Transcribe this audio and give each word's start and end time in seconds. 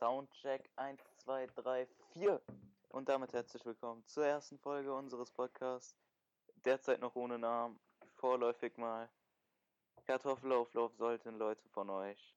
Soundcheck 0.00 0.70
1, 0.76 0.98
2, 1.18 1.46
3, 1.56 1.86
4. 2.14 2.40
Und 2.88 3.10
damit 3.10 3.34
herzlich 3.34 3.62
willkommen 3.66 4.02
zur 4.06 4.24
ersten 4.24 4.58
Folge 4.58 4.94
unseres 4.94 5.30
Podcasts. 5.30 5.94
Derzeit 6.64 7.02
noch 7.02 7.14
ohne 7.16 7.38
Namen. 7.38 7.78
Vorläufig 8.14 8.78
mal. 8.78 9.10
Kartoffelauflauf 10.06 10.94
sollten 10.94 11.36
Leute 11.36 11.68
von 11.68 11.90
euch 11.90 12.34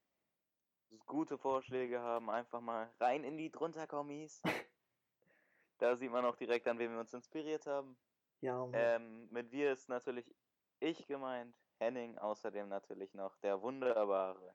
gute 1.06 1.38
Vorschläge 1.38 2.02
haben, 2.02 2.30
einfach 2.30 2.60
mal 2.60 2.92
rein 3.00 3.24
in 3.24 3.38
die 3.38 3.50
drunterkommis. 3.50 4.42
da 5.78 5.96
sieht 5.96 6.12
man 6.12 6.26
auch 6.26 6.36
direkt 6.36 6.68
an, 6.68 6.80
wem 6.80 6.92
wir 6.92 7.00
uns 7.00 7.14
inspiriert 7.14 7.66
haben. 7.66 7.98
Ja, 8.42 8.68
Ähm, 8.74 9.30
mit 9.32 9.54
wir 9.54 9.72
ist 9.72 9.88
natürlich 9.88 10.30
ich 10.82 11.08
gemeint, 11.08 11.56
Henning, 11.80 12.18
außerdem 12.18 12.68
natürlich 12.68 13.14
noch 13.14 13.38
der 13.38 13.62
wunderbare 13.62 14.54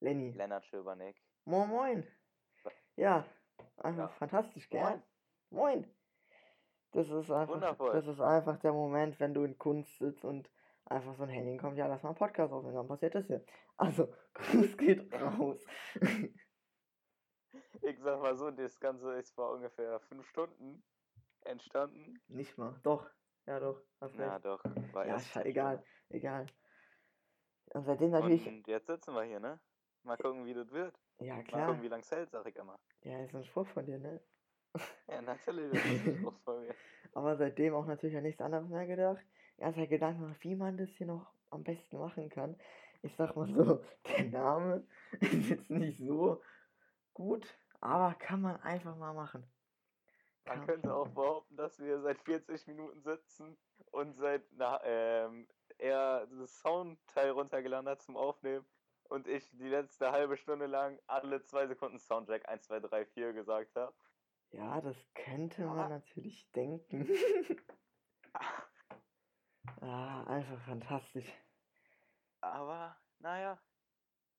Lenny. 0.00 0.32
Lennart 0.32 0.66
Schöbernick. 0.66 1.23
Moin, 1.46 1.68
moin. 1.68 2.04
Ja, 2.96 3.24
einfach 3.78 4.10
Ja. 4.10 4.16
fantastisch, 4.18 4.68
gell? 4.70 5.02
Moin. 5.50 5.84
Das 6.92 7.10
ist 7.10 7.30
einfach, 7.30 7.54
Wundervoll. 7.54 7.92
das 7.92 8.06
ist 8.06 8.20
einfach 8.20 8.58
der 8.58 8.72
Moment, 8.72 9.18
wenn 9.20 9.34
du 9.34 9.42
in 9.44 9.58
Kunst 9.58 9.98
sitzt 9.98 10.24
und 10.24 10.48
einfach 10.86 11.14
so 11.14 11.24
ein 11.24 11.28
Henning 11.28 11.58
kommt, 11.58 11.76
ja, 11.76 11.86
lass 11.86 12.02
mal 12.02 12.10
einen 12.10 12.18
Podcast 12.18 12.52
aufnehmen, 12.52 12.76
dann 12.76 12.88
passiert 12.88 13.14
das 13.14 13.26
hier. 13.26 13.44
Also, 13.76 14.14
Gruß 14.34 14.76
geht 14.76 15.12
raus. 15.12 15.66
Ich 17.82 18.00
sag 18.00 18.20
mal 18.20 18.34
so, 18.34 18.50
das 18.50 18.80
Ganze 18.80 19.12
ist 19.14 19.34
vor 19.34 19.52
ungefähr 19.52 20.00
fünf 20.00 20.26
Stunden 20.28 20.82
entstanden. 21.42 22.20
Nicht 22.28 22.56
mal, 22.58 22.80
doch, 22.82 23.10
ja 23.46 23.60
doch, 23.60 23.80
hast 24.00 24.18
Ja, 24.18 24.32
recht. 24.32 24.44
doch. 24.44 24.64
War 24.92 25.06
Ja, 25.06 25.12
erst 25.14 25.36
egal, 25.36 25.84
egal. 26.08 26.46
Und 27.74 27.84
seitdem 27.84 28.10
natürlich, 28.10 28.46
Und 28.46 28.66
jetzt 28.66 28.86
sitzen 28.86 29.14
wir 29.14 29.22
hier, 29.24 29.40
ne? 29.40 29.60
Mal 30.02 30.16
gucken, 30.16 30.46
wie 30.46 30.54
das 30.54 30.70
wird. 30.72 30.98
Ja 31.18 31.34
Mal 31.36 31.44
klar, 31.44 31.66
gucken, 31.66 31.82
wie 31.82 31.88
lange 31.88 32.02
es 32.02 32.10
hält, 32.10 32.30
sag 32.30 32.46
ich 32.46 32.56
immer. 32.56 32.78
ja, 33.02 33.22
ist 33.24 33.34
ein 33.34 33.44
Spruch 33.44 33.66
von 33.68 33.86
dir, 33.86 33.98
ne? 33.98 34.20
Ja, 35.08 35.22
natürlich. 35.22 35.72
Ist 35.72 35.84
ein 35.84 36.16
Spruch 36.18 36.38
von 36.44 36.60
mir. 36.62 36.74
Aber 37.12 37.36
seitdem 37.36 37.74
auch 37.74 37.86
natürlich 37.86 38.16
an 38.16 38.22
nichts 38.24 38.40
anderes 38.40 38.68
mehr 38.68 38.86
gedacht. 38.86 39.24
Erster 39.56 39.86
Gedanke, 39.86 40.34
wie 40.40 40.56
man 40.56 40.76
das 40.76 40.88
hier 40.90 41.06
noch 41.06 41.32
am 41.50 41.62
besten 41.62 41.98
machen 41.98 42.28
kann. 42.28 42.56
Ich 43.02 43.14
sag 43.16 43.36
mal 43.36 43.46
so, 43.46 43.84
der 44.18 44.24
Name 44.24 44.86
ist 45.20 45.48
jetzt 45.50 45.70
nicht 45.70 45.98
so 45.98 46.42
gut, 47.12 47.46
aber 47.80 48.14
kann 48.14 48.40
man 48.40 48.60
einfach 48.62 48.96
mal 48.96 49.12
machen. 49.14 49.44
Man 50.46 50.66
könnte 50.66 50.92
auch 50.94 51.08
behaupten, 51.08 51.56
dass 51.56 51.78
wir 51.78 52.00
seit 52.00 52.20
40 52.20 52.66
Minuten 52.66 53.00
sitzen 53.02 53.56
und 53.92 54.14
seit 54.16 54.42
na, 54.52 54.80
ähm, 54.84 55.48
er 55.78 56.26
das 56.26 56.60
Soundteil 56.60 57.30
runtergeladen 57.30 57.88
hat 57.88 58.02
zum 58.02 58.16
Aufnehmen 58.16 58.66
und 59.08 59.26
ich 59.28 59.50
die 59.52 59.68
letzte 59.68 60.10
halbe 60.12 60.36
Stunde 60.36 60.66
lang 60.66 60.98
alle 61.06 61.42
zwei 61.44 61.66
Sekunden 61.66 61.98
Soundtrack 61.98 62.48
1, 62.48 62.62
2, 62.64 62.80
3, 62.80 63.06
4 63.06 63.32
gesagt 63.32 63.74
habe. 63.76 63.94
Ja, 64.50 64.80
das 64.80 64.96
könnte 65.14 65.62
man 65.66 65.78
Aber- 65.78 65.88
natürlich 65.90 66.50
denken. 66.52 67.08
ah, 69.80 70.24
einfach 70.24 70.60
fantastisch. 70.64 71.30
Aber, 72.40 72.96
naja, 73.20 73.58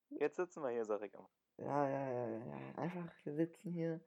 jetzt 0.09 0.37
sitzen 0.37 0.61
wir 0.63 0.69
hier, 0.69 0.85
sag 0.85 1.01
ich 1.01 1.13
immer. 1.13 1.29
Ja, 1.57 1.89
ja, 1.89 2.09
ja, 2.11 2.27
ja. 2.45 2.75
Einfach, 2.75 3.11
wir 3.23 3.33
sitzen 3.33 3.71
hier. 3.71 4.01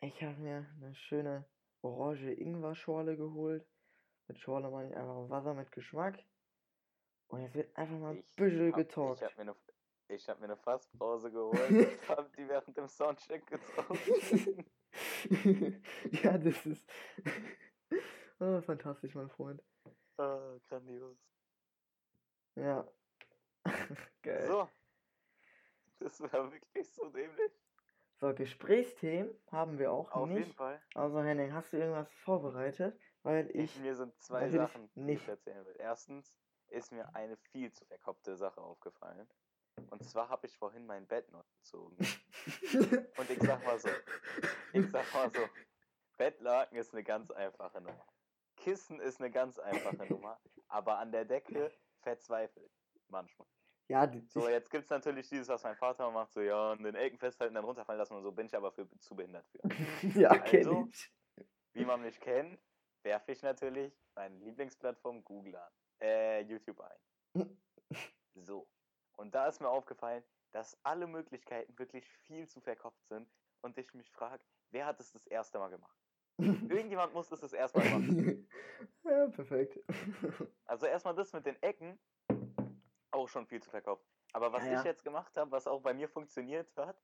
Ich 0.00 0.22
habe 0.22 0.36
mir 0.36 0.66
eine 0.76 0.94
schöne 0.94 1.44
orange 1.82 2.32
Ingwer-Schorle 2.32 3.16
geholt. 3.16 3.66
Mit 4.26 4.38
Schorle 4.38 4.70
meine 4.70 4.90
ich 4.90 4.96
einfach 4.96 5.28
Wasser 5.30 5.54
mit 5.54 5.70
Geschmack. 5.72 6.18
Und 7.28 7.40
jetzt 7.42 7.54
wird 7.54 7.76
einfach 7.76 7.98
mal 7.98 8.14
ein 8.16 8.24
bisschen 8.36 8.72
hab, 8.72 8.78
ich 8.80 8.88
getalkt. 8.88 9.22
habe 9.22 9.44
mir 9.44 9.44
ich 10.08 10.28
hab 10.28 10.38
mir 10.40 10.44
eine 10.46 10.56
Fasspause 10.56 11.30
geholt 11.30 11.70
und 11.70 12.08
hab 12.08 12.32
die 12.36 12.48
während 12.48 12.76
dem 12.76 12.88
Soundcheck 12.88 13.46
gezogen. 13.46 14.64
ja, 16.22 16.38
das 16.38 16.66
ist 16.66 16.86
oh, 18.40 18.60
fantastisch, 18.62 19.14
mein 19.14 19.30
Freund. 19.30 19.62
ah, 20.18 20.56
grandios. 20.68 21.18
Ja. 22.56 22.86
Geil. 24.22 24.46
So. 24.46 24.68
Das 25.98 26.20
war 26.20 26.52
wirklich 26.52 26.88
so 26.92 27.08
dämlich. 27.08 27.52
So, 28.20 28.32
Gesprächsthemen 28.34 29.34
haben 29.50 29.78
wir 29.78 29.90
auch 29.92 30.12
Auf 30.12 30.28
nicht. 30.28 30.38
jeden 30.38 30.52
Fall. 30.52 30.80
Also 30.94 31.22
Henning, 31.22 31.52
hast 31.52 31.72
du 31.72 31.78
irgendwas 31.78 32.10
vorbereitet? 32.12 32.98
Weil 33.22 33.50
ich 33.56 33.74
Mir 33.80 33.94
sind 33.96 34.14
zwei 34.20 34.48
Sachen, 34.50 34.88
die 34.94 35.00
nicht. 35.00 35.22
ich 35.22 35.28
erzählen 35.28 35.64
will. 35.64 35.74
Erstens 35.78 36.32
ist 36.68 36.92
mir 36.92 37.14
eine 37.14 37.36
viel 37.36 37.72
zu 37.72 37.84
verkopfte 37.86 38.36
Sache 38.36 38.60
aufgefallen. 38.60 39.28
Und 39.90 40.04
zwar 40.04 40.28
habe 40.28 40.46
ich 40.46 40.56
vorhin 40.56 40.86
mein 40.86 41.06
Bett 41.06 41.30
neu 41.30 41.42
gezogen. 41.58 41.96
Und 43.18 43.30
ich 43.30 43.40
sag 43.40 43.64
mal 43.64 43.78
so, 43.78 43.88
ich 44.72 44.90
sag 44.90 45.12
mal 45.14 45.30
so, 45.32 45.40
Bettlaken 46.16 46.76
ist 46.76 46.92
eine 46.92 47.04
ganz 47.04 47.30
einfache 47.30 47.80
Nummer. 47.80 48.06
Kissen 48.56 49.00
ist 49.00 49.20
eine 49.20 49.30
ganz 49.30 49.58
einfache 49.58 50.06
Nummer. 50.12 50.40
Aber 50.68 50.98
an 50.98 51.12
der 51.12 51.24
Decke 51.24 51.72
verzweifelt 52.00 52.70
manchmal. 53.08 53.48
ja, 53.88 54.10
So, 54.28 54.48
jetzt 54.48 54.70
gibt 54.70 54.84
es 54.84 54.90
natürlich 54.90 55.28
dieses, 55.28 55.48
was 55.48 55.62
mein 55.62 55.76
Vater 55.76 56.10
macht, 56.10 56.32
so, 56.32 56.40
ja, 56.40 56.72
an 56.72 56.82
den 56.82 56.94
Ecken 56.94 57.18
festhalten, 57.18 57.54
dann 57.54 57.64
runterfallen 57.64 57.98
lassen 57.98 58.14
und 58.14 58.22
so, 58.22 58.32
bin 58.32 58.46
ich 58.46 58.56
aber 58.56 58.72
für 58.72 58.88
zu 58.98 59.14
behindert 59.14 59.46
für. 59.48 59.60
ja, 60.18 60.30
Also, 60.30 60.88
ich. 60.90 61.12
Wie 61.72 61.84
man 61.84 62.02
mich 62.02 62.20
kennt, 62.20 62.60
werfe 63.02 63.32
ich 63.32 63.42
natürlich 63.42 63.92
meine 64.14 64.36
Lieblingsplattform 64.38 65.24
Google 65.24 65.56
an, 65.56 65.72
äh, 66.00 66.40
YouTube 66.42 66.80
ein. 66.80 67.58
So. 68.36 68.68
Und 69.16 69.34
da 69.34 69.46
ist 69.46 69.60
mir 69.60 69.68
aufgefallen, 69.68 70.24
dass 70.52 70.78
alle 70.84 71.06
Möglichkeiten 71.06 71.78
wirklich 71.78 72.08
viel 72.08 72.48
zu 72.48 72.60
verkopft 72.60 73.06
sind 73.08 73.28
und 73.60 73.76
ich 73.78 73.92
mich 73.94 74.10
frage, 74.10 74.44
wer 74.70 74.86
hat 74.86 75.00
es 75.00 75.12
das 75.12 75.26
erste 75.26 75.58
Mal 75.58 75.70
gemacht? 75.70 75.96
Irgendjemand 76.38 77.14
muss 77.14 77.30
es 77.30 77.40
das 77.40 77.52
erste 77.52 77.78
Mal 77.78 77.90
machen. 77.90 78.48
ja, 79.04 79.26
perfekt. 79.28 79.78
Also 80.66 80.86
erstmal 80.86 81.14
das 81.14 81.32
mit 81.32 81.46
den 81.46 81.62
Ecken, 81.62 82.00
auch 83.10 83.28
schon 83.28 83.46
viel 83.46 83.62
zu 83.62 83.70
verkopft. 83.70 84.04
Aber 84.32 84.52
was 84.52 84.64
ja. 84.64 84.78
ich 84.78 84.84
jetzt 84.84 85.04
gemacht 85.04 85.36
habe, 85.36 85.52
was 85.52 85.68
auch 85.68 85.80
bei 85.82 85.94
mir 85.94 86.08
funktioniert 86.08 86.74
hat, 86.76 86.96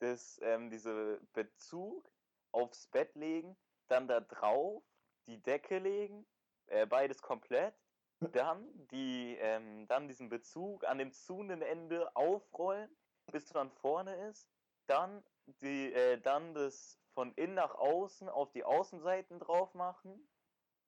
ist 0.00 0.40
ähm, 0.42 0.70
diese 0.70 1.20
Bezug 1.34 2.10
aufs 2.52 2.86
Bett 2.86 3.14
legen, 3.14 3.56
dann 3.88 4.08
da 4.08 4.20
drauf 4.20 4.82
die 5.26 5.42
Decke 5.42 5.78
legen, 5.78 6.24
äh, 6.66 6.86
beides 6.86 7.20
komplett, 7.20 7.74
dann 8.20 8.66
die, 8.88 9.36
ähm, 9.36 9.86
dann 9.86 10.08
diesen 10.08 10.28
Bezug 10.28 10.84
an 10.84 10.98
dem 10.98 11.12
zuhenden 11.12 11.62
Ende 11.62 12.14
aufrollen, 12.16 12.90
bis 13.26 13.46
dann 13.46 13.70
vorne 13.70 14.14
ist, 14.28 14.48
dann 14.86 15.24
die, 15.46 15.92
äh, 15.92 16.20
dann 16.20 16.54
das 16.54 16.98
von 17.14 17.32
innen 17.34 17.54
nach 17.54 17.74
außen 17.74 18.28
auf 18.28 18.50
die 18.52 18.64
Außenseiten 18.64 19.38
drauf 19.38 19.74
machen, 19.74 20.28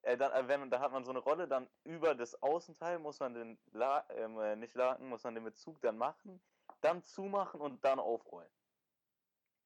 äh, 0.02 0.16
dann, 0.16 0.32
äh, 0.32 0.48
wenn 0.48 0.70
da 0.70 0.80
hat 0.80 0.92
man 0.92 1.04
so 1.04 1.10
eine 1.10 1.20
Rolle, 1.20 1.46
dann 1.46 1.68
über 1.84 2.14
das 2.14 2.42
Außenteil 2.42 2.98
muss 2.98 3.20
man 3.20 3.34
den, 3.34 3.58
La 3.72 4.04
ähm, 4.10 4.38
äh, 4.38 4.56
nicht 4.56 4.74
Laken, 4.74 5.08
muss 5.08 5.24
man 5.24 5.34
den 5.34 5.44
Bezug 5.44 5.80
dann 5.82 5.98
machen, 5.98 6.40
dann 6.80 7.02
zumachen 7.02 7.60
und 7.60 7.84
dann 7.84 7.98
aufrollen. 7.98 8.50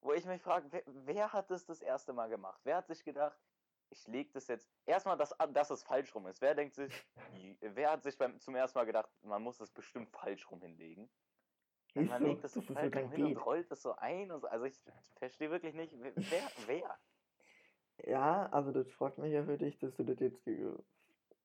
Wo 0.00 0.12
ich 0.12 0.24
mich 0.26 0.42
frage, 0.42 0.66
wer, 0.70 0.82
wer 0.86 1.32
hat 1.32 1.50
das 1.50 1.64
das 1.64 1.80
erste 1.80 2.12
Mal 2.12 2.28
gemacht? 2.28 2.60
Wer 2.64 2.76
hat 2.76 2.88
sich 2.88 3.04
gedacht, 3.04 3.38
ich 3.90 4.06
lege 4.06 4.30
das 4.32 4.48
jetzt, 4.48 4.68
erstmal, 4.86 5.16
dass, 5.16 5.34
dass 5.52 5.70
es 5.70 5.82
falsch 5.82 6.14
rum 6.14 6.26
ist. 6.26 6.40
Wer 6.40 6.54
denkt 6.54 6.74
sich, 6.74 6.92
wer 7.60 7.90
hat 7.92 8.02
sich 8.02 8.16
beim, 8.18 8.40
zum 8.40 8.54
ersten 8.54 8.78
Mal 8.78 8.84
gedacht, 8.84 9.10
man 9.22 9.42
muss 9.42 9.58
das 9.58 9.70
bestimmt 9.70 10.10
falsch 10.10 10.50
rum 10.50 10.62
hinlegen? 10.62 11.10
Ist 11.94 12.08
man 12.08 12.22
legt 12.24 12.42
das 12.42 12.54
so 12.54 12.60
so 12.60 12.74
falsch 12.74 12.96
rum 12.96 13.10
hin 13.10 13.22
und 13.22 13.36
rollt 13.36 13.70
das 13.70 13.82
so 13.82 13.94
ein. 13.96 14.32
Und 14.32 14.40
so. 14.40 14.48
Also 14.48 14.64
ich 14.64 14.82
verstehe 15.18 15.50
wirklich 15.50 15.74
nicht, 15.74 15.92
wer, 15.96 16.50
wer? 16.66 16.98
Ja, 18.04 18.46
also 18.50 18.72
das 18.72 18.90
freut 18.92 19.18
mich 19.18 19.32
ja 19.32 19.44
für 19.44 19.56
dich, 19.56 19.78
dass 19.78 19.94
du 19.96 20.02
das 20.04 20.18
jetzt 20.18 20.44
ge- 20.44 20.76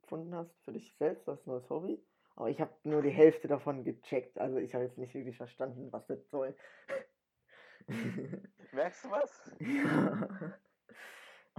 gefunden 0.01 0.33
hast, 0.33 0.51
für 0.65 0.71
dich 0.73 0.91
selbst, 0.97 1.27
das 1.27 1.45
neues 1.45 1.69
Hobby. 1.69 2.03
Aber 2.35 2.49
ich 2.49 2.59
habe 2.59 2.73
nur 2.83 3.01
die 3.01 3.09
Hälfte 3.09 3.47
davon 3.47 3.83
gecheckt, 3.83 4.39
also 4.39 4.57
ich 4.57 4.73
habe 4.73 4.85
jetzt 4.85 4.97
nicht 4.97 5.13
wirklich 5.13 5.37
verstanden, 5.37 5.91
was 5.91 6.07
das 6.07 6.29
soll. 6.29 6.55
Merkst 8.71 9.03
du 9.03 9.11
was? 9.11 9.51
ja, 9.59 10.59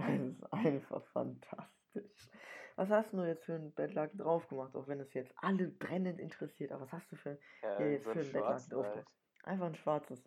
es 0.09 0.37
ist 0.37 0.53
einfach 0.53 1.03
fantastisch. 1.07 2.29
Was 2.75 2.89
hast 2.89 3.13
du 3.13 3.23
jetzt 3.23 3.43
für 3.45 3.53
ein 3.55 3.73
Bettlaken 3.73 4.17
drauf 4.19 4.47
gemacht, 4.47 4.75
auch 4.75 4.87
wenn 4.87 4.99
es 4.99 5.13
jetzt 5.13 5.33
alle 5.37 5.67
brennend 5.67 6.19
interessiert, 6.19 6.71
aber 6.71 6.83
was 6.83 6.93
hast 6.93 7.11
du 7.11 7.15
für 7.15 7.37
Ja, 7.61 7.79
Ja, 7.79 7.87
jetzt 7.87 8.03
so 8.05 8.11
für 8.13 8.19
ein 8.19 8.25
ein 8.25 8.31
Bettlaken 8.33 8.69
drauf 8.69 8.85
halt. 8.85 8.93
gemacht? 8.95 9.15
Einfach 9.43 9.65
ein 9.67 9.75
schwarzes. 9.75 10.23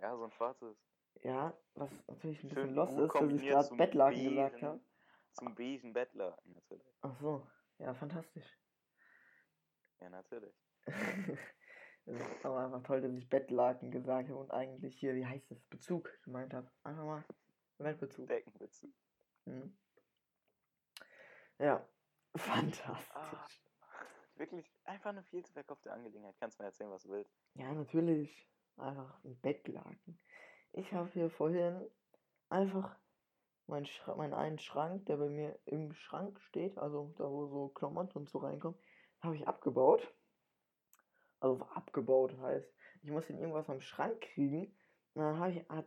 Ja, 0.00 0.16
so 0.16 0.24
ein 0.24 0.30
schwarzes. 0.32 0.76
Ja, 1.22 1.52
was 1.74 1.90
natürlich 2.08 2.42
ein 2.44 2.48
bisschen 2.48 2.74
Schön 2.74 2.74
gut 2.74 2.98
ist, 2.98 3.14
dass 3.14 3.32
ich 3.32 3.48
gerade 3.48 3.76
Bettlaken 3.76 4.24
gesagt 4.24 4.52
beigen- 4.54 4.66
habe. 4.66 4.80
Zum 5.32 5.54
beigen 5.54 5.92
Bettlaken, 5.92 6.52
natürlich. 6.54 6.86
Ach 7.02 7.14
so, 7.20 7.46
ja, 7.78 7.94
fantastisch. 7.94 8.58
Ja, 10.00 10.10
natürlich. 10.10 10.54
Es 12.06 12.16
ist 12.18 12.44
aber 12.46 12.64
einfach 12.64 12.82
toll, 12.82 13.02
dass 13.02 13.12
ich 13.12 13.28
Bettlaken 13.28 13.90
gesagt 13.90 14.30
habe 14.30 14.38
und 14.38 14.50
eigentlich 14.50 14.98
hier, 14.98 15.14
wie 15.14 15.26
heißt 15.26 15.50
das, 15.50 15.60
Bezug 15.66 16.10
gemeint 16.24 16.54
habe. 16.54 16.68
Einfach 16.82 17.04
mal 17.04 17.24
Weltbezug. 17.84 18.28
Deckenbezug. 18.28 18.92
Mhm. 19.46 19.76
Ja, 21.58 21.86
Ah, 22.34 22.38
fantastisch. 22.38 23.62
wirklich 24.36 24.70
einfach 24.84 25.10
eine 25.10 25.22
viel 25.24 25.44
zu 25.44 25.52
verkaufte 25.52 25.92
Angelegenheit. 25.92 26.36
Kannst 26.38 26.58
mir 26.58 26.66
erzählen, 26.66 26.90
was 26.90 27.02
du 27.02 27.10
willst. 27.10 27.34
Ja, 27.54 27.72
natürlich. 27.72 28.46
einfach 28.76 29.22
ein 29.24 29.38
Bettlaken. 29.40 30.18
Ich 30.72 30.92
habe 30.92 31.10
hier 31.10 31.28
vorhin 31.30 31.90
einfach 32.48 32.96
meinen, 33.66 33.86
Schra 33.86 34.14
meinen 34.16 34.34
einen 34.34 34.58
Schrank, 34.58 35.06
der 35.06 35.16
bei 35.16 35.28
mir 35.28 35.58
im 35.66 35.92
Schrank 35.92 36.40
steht, 36.40 36.78
also 36.78 37.12
da 37.18 37.24
wo 37.30 37.46
so 37.46 37.68
Klamotten 37.68 38.18
und 38.18 38.28
so 38.30 38.38
reinkommen, 38.38 38.78
habe 39.20 39.36
ich 39.36 39.46
abgebaut. 39.48 40.14
Also 41.40 41.64
abgebaut 41.66 42.36
heißt, 42.38 42.72
ich 43.02 43.10
muss 43.10 43.28
ihn 43.30 43.38
irgendwas 43.38 43.68
am 43.68 43.80
Schrank 43.80 44.20
kriegen. 44.20 44.76
Und 45.14 45.22
dann 45.22 45.38
habe 45.38 45.52
ich, 45.52 45.68
hat 45.68 45.86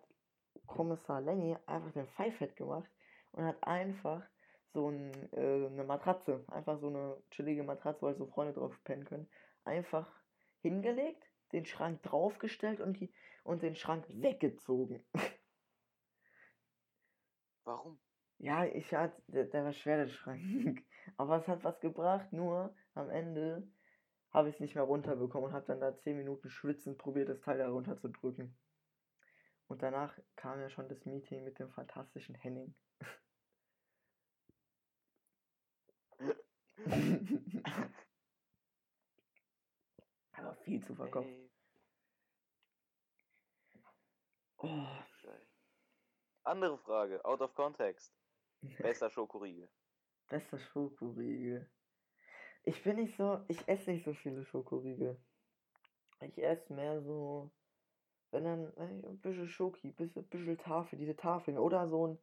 Kommissar 0.65 1.21
Lenny 1.21 1.57
einfach 1.65 1.91
den 1.91 2.07
Pfeifett 2.07 2.55
gemacht 2.55 2.89
und 3.31 3.45
hat 3.45 3.63
einfach 3.63 4.23
so 4.73 4.89
ein, 4.89 5.11
äh, 5.33 5.67
eine 5.67 5.83
Matratze, 5.83 6.44
einfach 6.47 6.79
so 6.79 6.88
eine 6.88 7.17
chillige 7.31 7.63
Matratze, 7.63 8.01
weil 8.01 8.15
so 8.15 8.25
Freunde 8.25 8.53
drauf 8.53 8.77
pennen 8.83 9.05
können, 9.05 9.29
einfach 9.63 10.11
hingelegt, 10.61 11.23
den 11.51 11.65
Schrank 11.65 12.01
draufgestellt 12.03 12.81
und, 12.81 13.00
die, 13.00 13.13
und 13.44 13.61
den 13.61 13.75
Schrank 13.75 14.05
weggezogen. 14.09 15.05
Warum? 17.63 17.99
Ja, 18.39 18.65
ich 18.65 18.94
hatte, 18.94 19.21
der, 19.27 19.45
der 19.45 19.63
war 19.63 19.73
schwer, 19.73 19.97
der 19.97 20.07
Schrank. 20.07 20.83
Aber 21.17 21.38
es 21.38 21.47
hat 21.47 21.63
was 21.63 21.79
gebracht, 21.79 22.33
nur 22.33 22.75
am 22.94 23.09
Ende 23.09 23.67
habe 24.31 24.49
ich 24.49 24.56
es 24.56 24.61
nicht 24.61 24.75
mehr 24.75 24.83
runterbekommen 24.83 25.49
und 25.49 25.53
habe 25.53 25.67
dann 25.67 25.79
da 25.79 25.95
10 25.95 26.17
Minuten 26.17 26.49
schwitzend 26.49 26.97
probiert, 26.97 27.29
das 27.29 27.41
Teil 27.41 27.59
da 27.59 27.69
runterzudrücken. 27.69 28.57
Und 29.73 29.81
danach 29.81 30.15
kam 30.35 30.61
ja 30.61 30.69
schon 30.69 30.87
das 30.87 31.03
Meeting 31.03 31.43
mit 31.43 31.57
dem 31.57 31.71
fantastischen 31.71 32.35
Henning. 32.35 32.75
Aber 40.33 40.53
viel 40.57 40.85
zu 40.85 40.93
verkauft. 40.93 41.27
Ey, 41.27 41.49
Oh. 44.57 44.97
Andere 46.43 46.77
Frage, 46.77 47.25
out 47.25 47.41
of 47.41 47.55
context. 47.55 48.13
Bester 48.77 49.09
Schokoriegel. 49.09 49.71
bester 50.29 50.59
Schokoriegel. 50.59 51.67
Ich 52.63 52.83
bin 52.83 52.97
nicht 52.97 53.17
so, 53.17 53.43
ich 53.47 53.67
esse 53.67 53.89
nicht 53.89 54.05
so 54.05 54.13
viele 54.13 54.45
Schokoriegel. 54.45 55.19
Ich 56.19 56.37
esse 56.37 56.71
mehr 56.71 57.01
so, 57.01 57.51
wenn 58.33 58.44
dann 58.44 58.77
ein 58.77 59.19
bisschen 59.21 59.47
Schoki, 59.47 59.88
ein 59.89 59.95
bisschen, 59.95 60.27
bisschen 60.27 60.57
Tafel, 60.57 60.97
diese 61.00 61.15
Tafeln 61.15 61.57
oder 61.57 61.88
so 61.88 62.07
ein, 62.07 62.19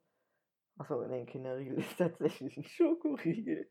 achso, 0.78 1.06
nee, 1.06 1.20
ein 1.20 1.26
Kinderriegel 1.26 1.78
ist 1.80 1.98
tatsächlich 1.98 2.56
ein 2.56 2.64
Schokoriegel. 2.64 3.70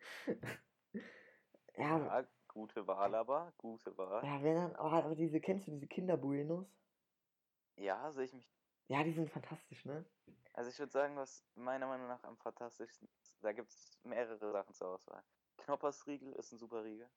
ja, 1.77 1.99
Ja, 2.05 2.25
gute 2.47 2.87
Wahl 2.87 3.15
aber, 3.15 3.53
gute 3.57 3.97
Wahl. 3.97 4.23
ja, 4.23 4.43
wenn 4.43 4.55
dann, 4.55 4.71
oh, 4.73 4.89
aber 4.91 5.15
diese, 5.15 5.39
kennst 5.41 5.67
du 5.67 5.71
diese 5.71 5.87
Kinderbuenos? 5.87 6.67
Ja, 7.77 8.11
sehe 8.11 8.25
ich 8.25 8.33
mich. 8.33 8.53
Ja, 8.87 9.03
die 9.03 9.13
sind 9.13 9.29
fantastisch, 9.29 9.85
ne? 9.85 10.05
Also 10.53 10.69
ich 10.69 10.77
würde 10.79 10.91
sagen, 10.91 11.15
was 11.15 11.43
meiner 11.55 11.87
Meinung 11.87 12.07
nach 12.07 12.23
am 12.23 12.37
fantastischsten 12.37 13.07
ist, 13.21 13.37
da 13.41 13.51
gibt 13.53 13.69
es 13.71 13.99
mehrere 14.03 14.51
Sachen 14.51 14.73
zur 14.73 14.89
Auswahl. 14.89 15.23
Knoppersriegel 15.57 16.33
ist 16.33 16.51
ein 16.51 16.57
super 16.59 16.83
Riegel, 16.83 17.09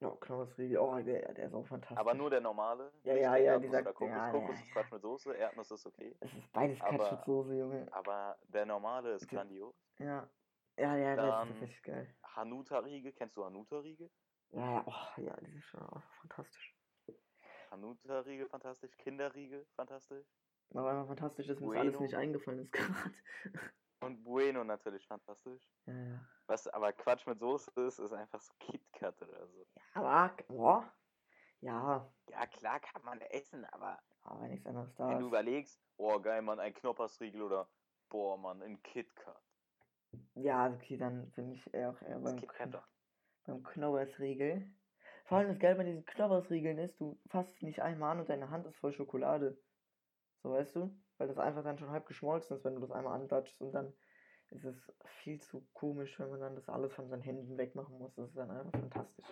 Ja, 0.00 0.10
Knoppersriegel, 0.18 0.78
oh, 0.78 0.98
der, 1.02 1.34
der 1.34 1.46
ist 1.46 1.54
auch 1.54 1.66
fantastisch. 1.66 1.98
aber 1.98 2.14
nur 2.14 2.30
der 2.30 2.40
normale. 2.40 2.90
Ja, 3.04 3.14
ja, 3.14 3.36
ja, 3.36 3.58
dieser- 3.58 3.80
oder 3.80 3.92
Kokos. 3.92 4.08
ja, 4.08 4.30
Kokos 4.30 4.56
ja, 4.56 4.64
ist 4.64 4.72
Quatsch 4.72 4.92
mit 4.92 5.02
Soße, 5.02 5.34
Erdnuss 5.34 5.70
ist 5.70 5.86
okay. 5.86 6.16
Es 6.20 6.32
ist 6.32 6.52
beides 6.52 6.80
aber- 6.80 6.98
Ketchup 7.04 7.24
Soße, 7.26 7.54
Junge. 7.54 7.86
Aber 7.92 8.38
der 8.48 8.64
normale 8.64 9.12
ist 9.12 9.28
grandios. 9.28 9.74
Ja. 9.98 10.26
Ja, 10.78 10.96
ja, 10.96 11.14
der 11.16 11.24
ist 11.24 11.30
Dann- 11.30 11.48
tatsächlich 11.48 11.82
geil. 11.82 12.14
Hanuta-Riegel, 12.24 13.12
kennst 13.12 13.36
du 13.36 13.44
Hanuta-Riegel? 13.44 14.10
Ja, 14.52 14.72
ja, 14.72 14.84
oh, 14.86 15.20
ja, 15.20 15.36
die 15.42 15.50
sind 15.50 15.62
schon 15.64 15.82
auch 15.82 16.02
fantastisch. 16.22 16.74
Hanuta-Riegel 17.70 18.48
fantastisch, 18.48 18.96
Kinderriegel 18.96 19.66
fantastisch. 19.76 20.26
Aber 20.72 21.04
fantastisch 21.06 21.48
ist 21.48 21.60
mir 21.60 21.78
alles 21.78 22.00
nicht 22.00 22.14
eingefallen 22.14 22.60
ist 22.60 22.72
gerade. 22.72 23.12
Und 24.00 24.24
Bueno 24.24 24.64
natürlich 24.64 25.06
fantastisch. 25.06 25.62
Ja, 25.86 25.92
ja. 25.92 26.20
Was 26.46 26.66
aber 26.68 26.92
Quatsch 26.92 27.26
mit 27.26 27.38
Soße 27.38 27.70
ist, 27.86 27.98
ist 27.98 28.12
einfach 28.12 28.40
so 28.40 28.52
KitKat 28.58 29.20
oder 29.22 29.46
so. 29.46 29.66
Aber, 29.94 30.34
boah. 30.48 30.92
Ja, 31.60 32.10
Ja, 32.30 32.46
klar 32.46 32.80
kann 32.80 33.02
man 33.04 33.20
essen, 33.20 33.64
aber 33.66 33.98
aber 34.22 34.48
nichts 34.48 34.66
anderes 34.66 34.94
da 34.94 35.08
wenn 35.08 35.20
du 35.20 35.26
überlegst, 35.26 35.80
oh 35.96 36.18
geil, 36.20 36.42
Mann, 36.42 36.60
ein 36.60 36.74
Knoppersriegel 36.74 37.42
oder 37.42 37.68
boah, 38.08 38.36
Mann, 38.38 38.62
ein 38.62 38.82
KitKat. 38.82 39.42
Ja, 40.34 40.70
okay, 40.72 40.96
dann 40.96 41.30
finde 41.32 41.54
ich 41.54 41.74
eher 41.74 41.90
auch 41.90 42.02
eher 42.02 42.18
beim, 42.18 42.36
Kn 42.36 42.72
doch. 42.72 42.86
beim 43.44 43.62
Knobbersriegel. 43.62 44.70
Vor 45.26 45.38
allem 45.38 45.48
das 45.48 45.58
Geil 45.58 45.76
bei 45.76 45.84
diesen 45.84 46.04
Knobbersriegeln 46.04 46.78
ist, 46.78 47.00
du 47.00 47.20
fasst 47.28 47.56
es 47.56 47.62
nicht 47.62 47.80
einmal 47.80 48.12
an 48.12 48.20
und 48.20 48.28
deine 48.28 48.50
Hand 48.50 48.66
ist 48.66 48.76
voll 48.78 48.92
Schokolade. 48.92 49.56
So, 50.42 50.52
weißt 50.52 50.76
du? 50.76 50.90
Weil 51.20 51.28
das 51.28 51.38
einfach 51.38 51.62
dann 51.62 51.76
schon 51.76 51.90
halb 51.90 52.06
geschmolzen 52.06 52.56
ist, 52.56 52.64
wenn 52.64 52.76
du 52.76 52.80
das 52.80 52.92
einmal 52.92 53.12
antatschst 53.20 53.60
und 53.60 53.72
dann 53.72 53.92
ist 54.48 54.64
es 54.64 54.90
viel 55.04 55.38
zu 55.38 55.60
komisch, 55.74 56.18
wenn 56.18 56.30
man 56.30 56.40
dann 56.40 56.54
das 56.54 56.66
alles 56.70 56.94
von 56.94 57.10
seinen 57.10 57.20
Händen 57.20 57.58
wegmachen 57.58 57.98
muss. 57.98 58.14
Das 58.14 58.30
ist 58.30 58.38
dann 58.38 58.50
einfach 58.50 58.70
fantastisch. 58.70 59.26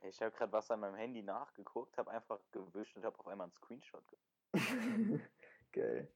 Ich 0.00 0.20
habe 0.20 0.32
gerade 0.32 0.52
was 0.52 0.68
an 0.68 0.80
meinem 0.80 0.96
Handy 0.96 1.22
nachgeguckt, 1.22 1.96
habe 1.96 2.10
einfach 2.10 2.40
gewischt 2.50 2.96
und 2.96 3.04
habe 3.04 3.16
auf 3.20 3.28
einmal 3.28 3.44
einen 3.44 3.52
Screenshot 3.52 4.02
gemacht. 4.08 4.32
Geil. 5.72 6.12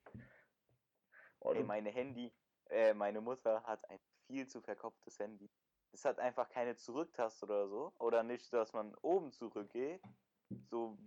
Oh, 1.38 1.52
Ey, 1.52 1.62
meine 1.62 1.90
Handy, 1.90 2.34
äh, 2.68 2.94
meine 2.94 3.20
Mutter 3.20 3.62
hat 3.62 3.88
ein 3.88 4.00
viel 4.26 4.48
zu 4.48 4.60
verkopftes 4.60 5.20
Handy. 5.20 5.48
Es 5.92 6.04
hat 6.04 6.18
einfach 6.18 6.48
keine 6.48 6.74
Zurücktaste 6.74 7.44
oder 7.46 7.68
so. 7.68 7.92
Oder 8.00 8.24
nicht, 8.24 8.52
dass 8.52 8.72
man 8.72 8.92
oben 8.96 9.30
zurückgeht. 9.30 10.02
So 10.68 10.98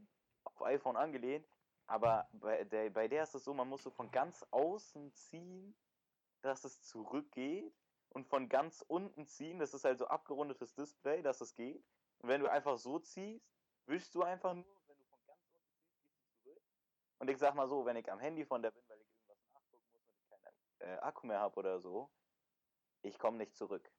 auf 0.45 0.61
iPhone 0.61 0.95
angelehnt. 0.95 1.45
Aber 1.87 2.27
bei 2.33 2.65
der, 2.65 2.89
bei 2.89 3.07
der 3.07 3.23
ist 3.23 3.33
es 3.33 3.45
so, 3.45 3.53
man 3.53 3.69
muss 3.69 3.83
so 3.83 3.91
von 3.91 4.11
ganz 4.11 4.45
außen 4.51 5.13
ziehen, 5.13 5.75
dass 6.41 6.63
es 6.65 6.81
zurückgeht. 6.81 7.73
Und 8.09 8.27
von 8.27 8.49
ganz 8.49 8.81
unten 8.87 9.27
ziehen, 9.27 9.59
das 9.59 9.73
ist 9.73 9.83
halt 9.83 9.99
so 9.99 10.07
abgerundetes 10.07 10.73
Display, 10.75 11.21
dass 11.21 11.41
es 11.41 11.55
geht. 11.55 11.85
Und 12.19 12.29
wenn 12.29 12.41
du 12.41 12.49
einfach 12.49 12.77
so 12.77 12.99
ziehst, 12.99 13.45
wischst 13.85 14.15
du 14.15 14.23
einfach 14.23 14.53
nur, 14.53 14.65
wenn 14.87 14.97
du 14.97 15.05
von 15.05 15.19
ganz 15.25 15.45
unten 15.53 15.75
ziehst, 15.75 16.03
gehst 16.03 16.45
du 16.45 16.45
zurück. 16.45 16.63
Und 17.19 17.29
ich 17.29 17.37
sag 17.37 17.53
mal 17.55 17.67
so, 17.67 17.85
wenn 17.85 17.97
ich 17.97 18.11
am 18.11 18.19
Handy 18.19 18.45
von 18.45 18.61
der 18.61 18.71
bin, 18.71 18.83
weil 18.87 18.99
ich 19.01 19.07
irgendwas 19.07 19.47
nachgucken 19.51 19.87
muss 19.91 20.03
und 20.03 20.21
ich 20.21 20.29
keinen 20.79 20.95
äh, 20.95 20.99
Akku 20.99 21.27
mehr 21.27 21.39
habe 21.39 21.55
oder 21.57 21.79
so, 21.79 22.11
ich 23.01 23.19
komme 23.19 23.37
nicht 23.37 23.55
zurück. 23.55 23.91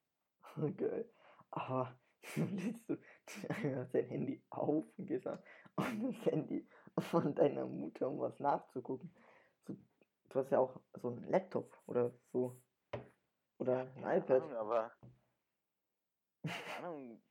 Geil. 0.76 1.12
Aber 1.50 1.98
lädst 2.36 2.88
du 2.88 2.98
dein 3.92 4.08
Handy 4.08 4.44
auf 4.50 4.86
und 4.96 5.06
gehst 5.06 5.26
an 5.26 5.42
und 5.76 6.02
das 6.02 6.26
Handy 6.26 6.68
von 7.00 7.34
deiner 7.34 7.66
Mutter, 7.66 8.08
um 8.10 8.20
was 8.20 8.40
nachzugucken. 8.40 9.14
So, 9.66 9.76
du 10.28 10.38
hast 10.38 10.50
ja 10.50 10.58
auch 10.60 10.80
so 10.94 11.08
einen 11.08 11.24
Laptop 11.24 11.82
oder 11.86 12.12
so. 12.32 12.62
Oder 13.58 13.92
ein 13.96 14.04
Keine 14.04 14.22
iPad. 14.22 14.42
Ahnung, 14.42 14.54
aber 14.54 14.92
keine 16.42 16.86
Ahnung, 16.88 17.22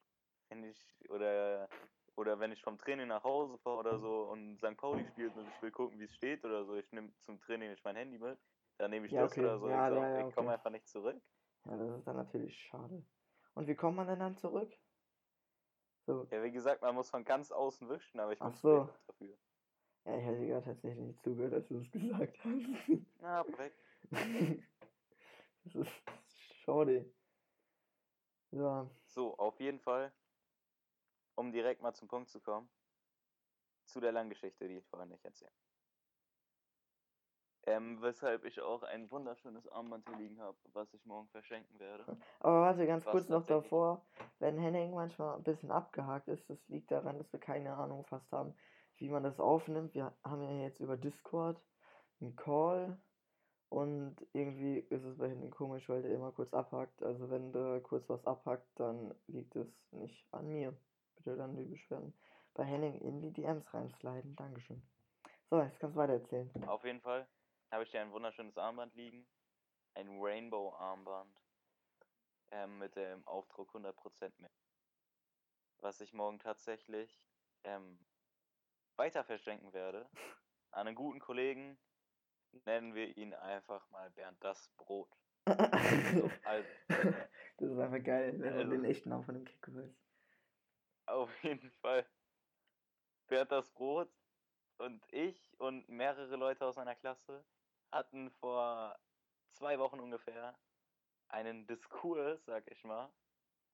wenn 0.50 0.64
ich 0.64 1.06
oder 1.10 1.70
oder 2.16 2.40
wenn 2.40 2.52
ich 2.52 2.64
vom 2.64 2.78
Training 2.78 3.08
nach 3.08 3.24
Hause 3.24 3.58
fahre 3.60 3.78
oder 3.80 4.00
so 4.00 4.24
und 4.32 4.60
St. 4.60 4.78
Pauli 4.78 5.06
spielt 5.06 5.36
und 5.38 5.48
ich 5.48 5.62
will 5.62 5.72
gucken, 5.72 6.00
wie 6.00 6.06
es 6.06 6.16
steht 6.16 6.44
oder 6.46 6.66
so, 6.66 6.76
ich 6.76 6.92
nehme 6.92 7.14
zum 7.22 7.40
Training 7.42 7.70
nicht 7.72 7.84
mein 7.86 7.96
Handy 7.96 8.18
mit, 8.20 8.40
dann 8.78 8.92
nehme 8.92 9.08
ich 9.08 9.14
Ja, 9.14 9.24
das 9.24 9.32
okay. 9.32 9.40
oder 9.40 9.60
so. 9.60 9.70
Ja, 9.70 9.76
ich 9.76 9.90
ja, 9.90 10.10
ja, 10.20 10.22
ich 10.22 10.32
komme 10.32 10.52
okay. 10.52 10.54
einfach 10.54 10.72
nicht 10.72 10.88
zurück. 10.90 11.22
Ja, 11.66 11.78
das 11.78 12.00
ist 12.00 12.08
dann 12.08 12.16
natürlich 12.18 12.58
schade. 12.60 13.06
Und 13.54 13.68
wie 13.68 13.76
kommt 13.76 13.98
man 13.98 14.08
denn 14.08 14.20
dann 14.20 14.38
zurück? 14.38 14.74
So, 16.08 16.28
Ja, 16.32 16.44
wie 16.44 16.52
gesagt, 16.52 16.82
man 16.82 16.96
muss 16.96 17.10
von 17.10 17.24
ganz 17.26 17.52
außen 17.52 17.90
wischen, 17.90 18.20
aber 18.20 18.34
ich 18.34 18.44
bin 18.44 18.52
Ach 18.52 18.56
zu 18.56 18.68
so. 18.68 18.90
dafür. 19.08 19.38
Ja, 20.08 20.18
ich 20.18 20.26
hätte 20.26 20.48
gerade 20.48 20.66
tatsächlich 20.66 21.06
nicht 21.06 21.22
zugehört, 21.24 21.54
dass 21.54 21.68
du 21.68 21.80
es 21.80 21.92
gesagt 21.92 22.38
hast. 22.44 23.02
Na, 23.22 23.44
perfekt. 23.44 23.78
das 25.64 25.76
ist 25.76 25.92
schade. 26.64 27.06
Ja, 28.52 28.90
So, 29.06 29.38
auf 29.38 29.60
jeden 29.60 29.80
Fall, 29.80 30.14
um 31.36 31.52
direkt 31.52 31.82
mal 31.82 31.94
zum 31.94 32.08
Punkt 32.08 32.30
zu 32.30 32.40
kommen, 32.42 32.70
zu 33.86 34.00
der 34.00 34.12
langen 34.12 34.30
Geschichte, 34.30 34.68
die 34.68 34.78
ich 34.78 34.88
vorhin 34.88 35.10
nicht 35.10 35.26
erzähle. 35.26 35.52
Ähm, 37.66 38.02
weshalb 38.02 38.46
ich 38.46 38.62
auch 38.62 38.84
ein 38.84 39.12
wunderschönes 39.12 39.68
Armband 39.68 40.08
hier 40.08 40.18
liegen 40.18 40.40
habe, 40.42 40.58
was 40.74 40.94
ich 40.94 41.06
morgen 41.06 41.28
verschenken 41.30 41.80
werde. 41.80 42.06
Aber 42.40 42.62
warte, 42.62 42.88
ganz 42.88 43.06
Was 43.06 43.12
kurz 43.12 43.30
noch 43.30 43.46
davor. 43.46 44.06
Wenn 44.40 44.58
Henning 44.58 44.94
manchmal 44.94 45.36
ein 45.36 45.44
bisschen 45.44 45.72
abgehakt 45.72 46.30
ist, 46.30 46.50
das 46.50 46.66
liegt 46.70 46.92
daran, 46.92 47.18
dass 47.18 47.34
wir 47.34 47.42
keine 47.42 47.76
Ahnung 47.76 48.06
fast 48.06 48.32
haben, 48.32 48.56
wie 48.98 49.10
man 49.10 49.24
das 49.24 49.40
aufnimmt. 49.40 49.94
Wir 49.94 50.16
haben 50.24 50.42
ja 50.44 50.64
jetzt 50.64 50.80
über 50.80 50.98
Discord 50.98 51.62
einen 52.20 52.36
Call 52.36 52.98
und 53.70 54.16
irgendwie 54.34 54.80
ist 54.80 55.04
es 55.04 55.18
bei 55.18 55.30
Henning 55.30 55.52
komisch, 55.52 55.88
weil 55.90 56.02
der 56.02 56.12
immer 56.12 56.32
kurz 56.32 56.54
abhakt. 56.54 57.04
Also 57.04 57.30
wenn 57.30 57.52
der 57.52 57.82
kurz 57.82 58.08
was 58.10 58.26
abhackt, 58.26 58.68
dann 58.76 59.14
liegt 59.28 59.56
es 59.56 59.68
nicht 59.92 60.26
an 60.32 60.48
mir. 60.48 60.76
Bitte 61.16 61.36
dann 61.36 61.56
die 61.56 61.66
Beschwerden 61.66 62.14
bei 62.54 62.64
Henning 62.64 63.00
in 63.02 63.22
die 63.22 63.32
DMs 63.32 63.74
reinsliden. 63.74 64.36
Dankeschön. 64.36 64.82
So, 65.50 65.62
jetzt 65.62 65.80
kannst 65.80 65.96
du 65.96 66.00
weiter 66.00 66.14
erzählen. 66.14 66.52
Auf 66.68 66.84
jeden 66.84 67.02
Fall 67.02 67.28
habe 67.72 67.84
ich 67.84 67.92
hier 67.92 68.02
ein 68.02 68.12
wunderschönes 68.12 68.58
Armband 68.58 68.96
liegen. 68.96 69.28
Ein 69.94 70.20
Rainbow-Armband. 70.20 71.42
Ähm, 72.52 72.78
mit 72.80 72.96
dem 72.96 73.28
Aufdruck 73.28 73.76
100% 73.76 74.32
mehr. 74.40 74.50
Was 75.80 76.00
ich 76.02 76.14
morgen 76.14 76.40
tatsächlich 76.40 77.22
ähm, 77.64 78.00
weiter 78.98 79.24
verschenken 79.24 79.74
werde. 79.74 80.10
an 80.72 80.86
einen 80.88 80.96
guten 80.96 81.20
Kollegen, 81.20 81.78
nennen 82.66 82.94
wir 82.94 83.16
ihn 83.18 83.34
einfach 83.34 83.90
mal 83.90 84.10
Bernd 84.12 84.38
das 84.44 84.70
Brot. 84.78 85.10
das 85.46 85.58
Also, 86.44 86.68
ist 87.58 87.80
einfach 87.80 88.04
geil, 88.04 88.36
wenn 88.40 88.54
Also- 88.54 88.72
den 88.72 88.86
echten 88.86 89.10
Namen 89.10 89.24
von 89.24 89.36
dem 89.36 89.46
Kicker 89.46 89.74
weiß. 89.76 89.96
auf 91.08 91.44
jeden 91.44 91.72
Fall 91.82 92.06
Bernd 93.28 93.52
das 93.52 93.70
Brot 93.72 94.10
und 94.78 95.02
ich 95.12 95.54
und 95.60 95.88
mehrere 95.90 96.36
Leute 96.36 96.66
aus 96.66 96.76
meiner 96.76 96.96
Klasse 96.96 97.44
hatten 97.92 98.30
vor 98.32 98.98
zwei 99.54 99.80
Wochen 99.80 100.00
ungefähr 100.00 100.58
einen 101.30 101.66
Diskurs, 101.68 102.44
sag 102.46 102.70
ich 102.72 102.84
mal. 102.84 103.10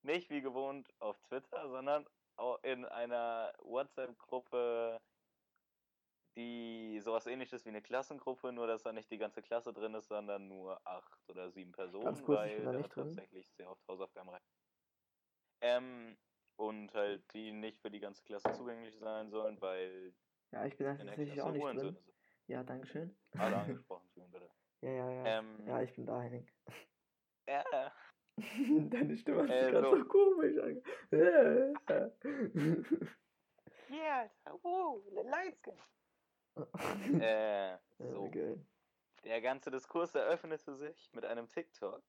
Nicht 0.03 0.29
wie 0.29 0.41
gewohnt 0.41 0.91
auf 0.99 1.19
Twitter, 1.23 1.69
sondern 1.69 2.07
in 2.63 2.85
einer 2.85 3.53
WhatsApp-Gruppe, 3.59 4.99
die 6.35 6.99
sowas 7.01 7.27
ähnliches 7.27 7.63
wie 7.65 7.69
eine 7.69 7.81
Klassengruppe, 7.81 8.51
nur 8.51 8.67
dass 8.67 8.83
da 8.83 8.91
nicht 8.91 9.09
die 9.11 9.17
ganze 9.17 9.41
Klasse 9.41 9.71
drin 9.73 9.93
ist, 9.93 10.07
sondern 10.07 10.47
nur 10.47 10.79
acht 10.87 11.29
oder 11.29 11.51
sieben 11.51 11.71
Personen, 11.71 12.05
Ganz 12.05 12.23
kurz, 12.23 12.39
weil 12.39 12.63
da 12.63 12.81
tatsächlich 12.87 13.49
sehr 13.51 13.69
oft 13.69 13.87
Hausaufgaben 13.87 14.29
rein. 14.29 14.41
Ähm, 15.61 16.17
und 16.57 16.93
halt 16.93 17.23
die 17.33 17.51
nicht 17.51 17.79
für 17.81 17.89
die 17.91 17.99
ganze 17.99 18.23
Klasse 18.23 18.51
zugänglich 18.53 18.97
sein 18.99 19.29
sollen, 19.29 19.59
weil 19.61 20.13
Ja, 20.51 20.65
ich 20.65 20.75
bin 20.77 20.87
da 20.87 20.95
tatsächlich 20.95 21.41
auch 21.41 21.51
nicht 21.51 21.65
drin. 21.65 21.79
sind. 21.79 22.03
Ja, 22.47 22.63
dankeschön. 22.63 23.15
Alle 23.37 23.55
angesprochen 23.87 24.09
fühlen, 24.09 24.31
bitte. 24.31 24.49
Ja, 24.81 24.89
ja, 24.91 25.09
ja. 25.11 25.25
Ähm, 25.39 25.65
ja, 25.67 25.81
ich 25.81 25.93
bin 25.95 26.05
da, 26.05 26.21
Henning. 26.21 26.47
Ja, 27.47 27.63
Deine 28.89 29.15
Stimme 29.15 29.43
hat 29.43 29.49
sich 29.49 29.57
Äh, 29.67 29.71
gerade 29.71 29.89
so. 29.91 29.97
so 29.97 30.05
komisch 30.05 30.57
ange... 30.57 30.81
yeah, 33.89 34.29
Alter, 34.45 34.59
wow, 34.63 34.99
Lightskin. 35.23 35.79
Äh, 36.55 37.77
so. 37.97 38.29
Der 39.23 39.41
ganze 39.41 39.71
Diskurs 39.71 40.13
eröffnete 40.15 40.75
sich 40.75 41.11
mit 41.13 41.25
einem 41.25 41.49
TikTok. 41.49 42.03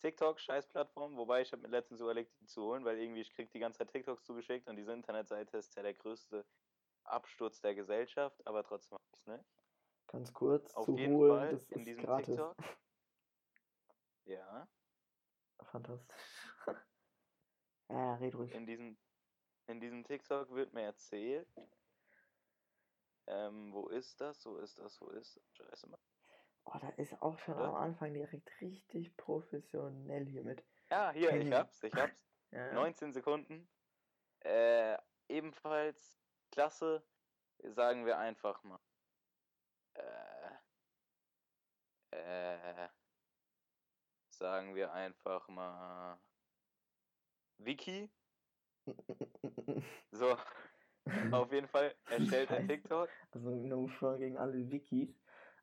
TikTok, 0.00 0.38
scheiß 0.40 0.68
Plattform, 0.68 1.16
wobei 1.16 1.42
ich 1.42 1.52
habe 1.52 1.62
mir 1.62 1.68
letztens 1.68 2.00
überlegt, 2.00 2.38
die 2.40 2.46
zu 2.46 2.62
holen, 2.62 2.84
weil 2.84 2.98
irgendwie 2.98 3.22
ich 3.22 3.32
krieg 3.32 3.50
die 3.52 3.58
ganze 3.60 3.78
Zeit 3.78 3.90
TikToks 3.90 4.24
zugeschickt 4.24 4.68
und 4.68 4.76
diese 4.76 4.92
Internetseite 4.92 5.56
ist 5.56 5.74
ja 5.76 5.82
der 5.82 5.94
größte 5.94 6.44
Absturz 7.04 7.60
der 7.60 7.74
Gesellschaft, 7.74 8.46
aber 8.46 8.64
trotzdem 8.64 8.98
mach 8.98 9.06
ich's 9.14 9.26
nicht. 9.26 9.44
Ganz 10.08 10.32
kurz 10.32 10.74
Auf 10.74 10.86
zu 10.86 10.96
jeden 10.96 11.14
holen, 11.14 11.30
Fall 11.30 11.50
das 11.50 11.70
in 11.70 11.78
ist 11.80 11.86
diesem 11.86 12.04
gratis. 12.04 12.26
TikTok. 12.26 12.56
Ja, 14.26 14.66
Fantastisch. 15.60 16.56
ja, 17.90 18.14
red 18.14 18.34
ruhig. 18.34 18.52
in 18.52 18.64
diesem, 18.66 18.96
in 19.66 19.80
diesem 19.80 20.02
TikTok 20.04 20.50
wird 20.50 20.72
mir 20.72 20.82
erzählt, 20.82 21.48
ähm, 23.26 23.72
wo 23.72 23.88
ist 23.88 24.20
das, 24.20 24.44
wo 24.46 24.56
ist 24.56 24.78
das, 24.78 25.00
wo 25.00 25.08
ist 25.10 25.36
das? 25.36 25.42
Scheiße, 25.56 25.88
Mann. 25.88 26.00
Oh, 26.66 26.78
da 26.80 26.88
ist 26.90 27.20
auch 27.22 27.38
schon 27.38 27.58
Ja. 27.58 27.68
am 27.68 27.74
Anfang 27.74 28.14
direkt 28.14 28.50
richtig 28.60 29.16
professionell 29.16 30.26
hier 30.26 30.42
mit. 30.42 30.64
Ja, 30.90 31.10
hier, 31.12 31.36
ich 31.40 31.52
hab's, 31.52 31.82
ich 31.82 31.94
hab's. 31.94 32.12
Ja, 32.50 32.72
19 32.72 33.12
Sekunden. 33.12 33.68
Äh, 34.40 34.96
ebenfalls 35.28 36.22
klasse, 36.52 37.02
sagen 37.58 38.06
wir 38.06 38.18
einfach 38.18 38.62
mal. 38.62 38.78
Äh, 39.94 40.50
äh, 42.12 42.88
sagen 44.28 44.74
wir 44.74 44.92
einfach 44.92 45.48
mal. 45.48 46.18
Wiki. 47.58 48.08
So, 50.12 50.36
auf 51.32 51.52
jeden 51.52 51.68
Fall 51.68 51.94
erstellt 52.08 52.48
Scheiße. 52.48 52.66
TikTok. 52.66 53.08
Also 53.32 53.50
no 53.50 53.86
front 53.88 54.18
gegen 54.18 54.36
alle 54.38 54.70
Wikis. 54.70 55.08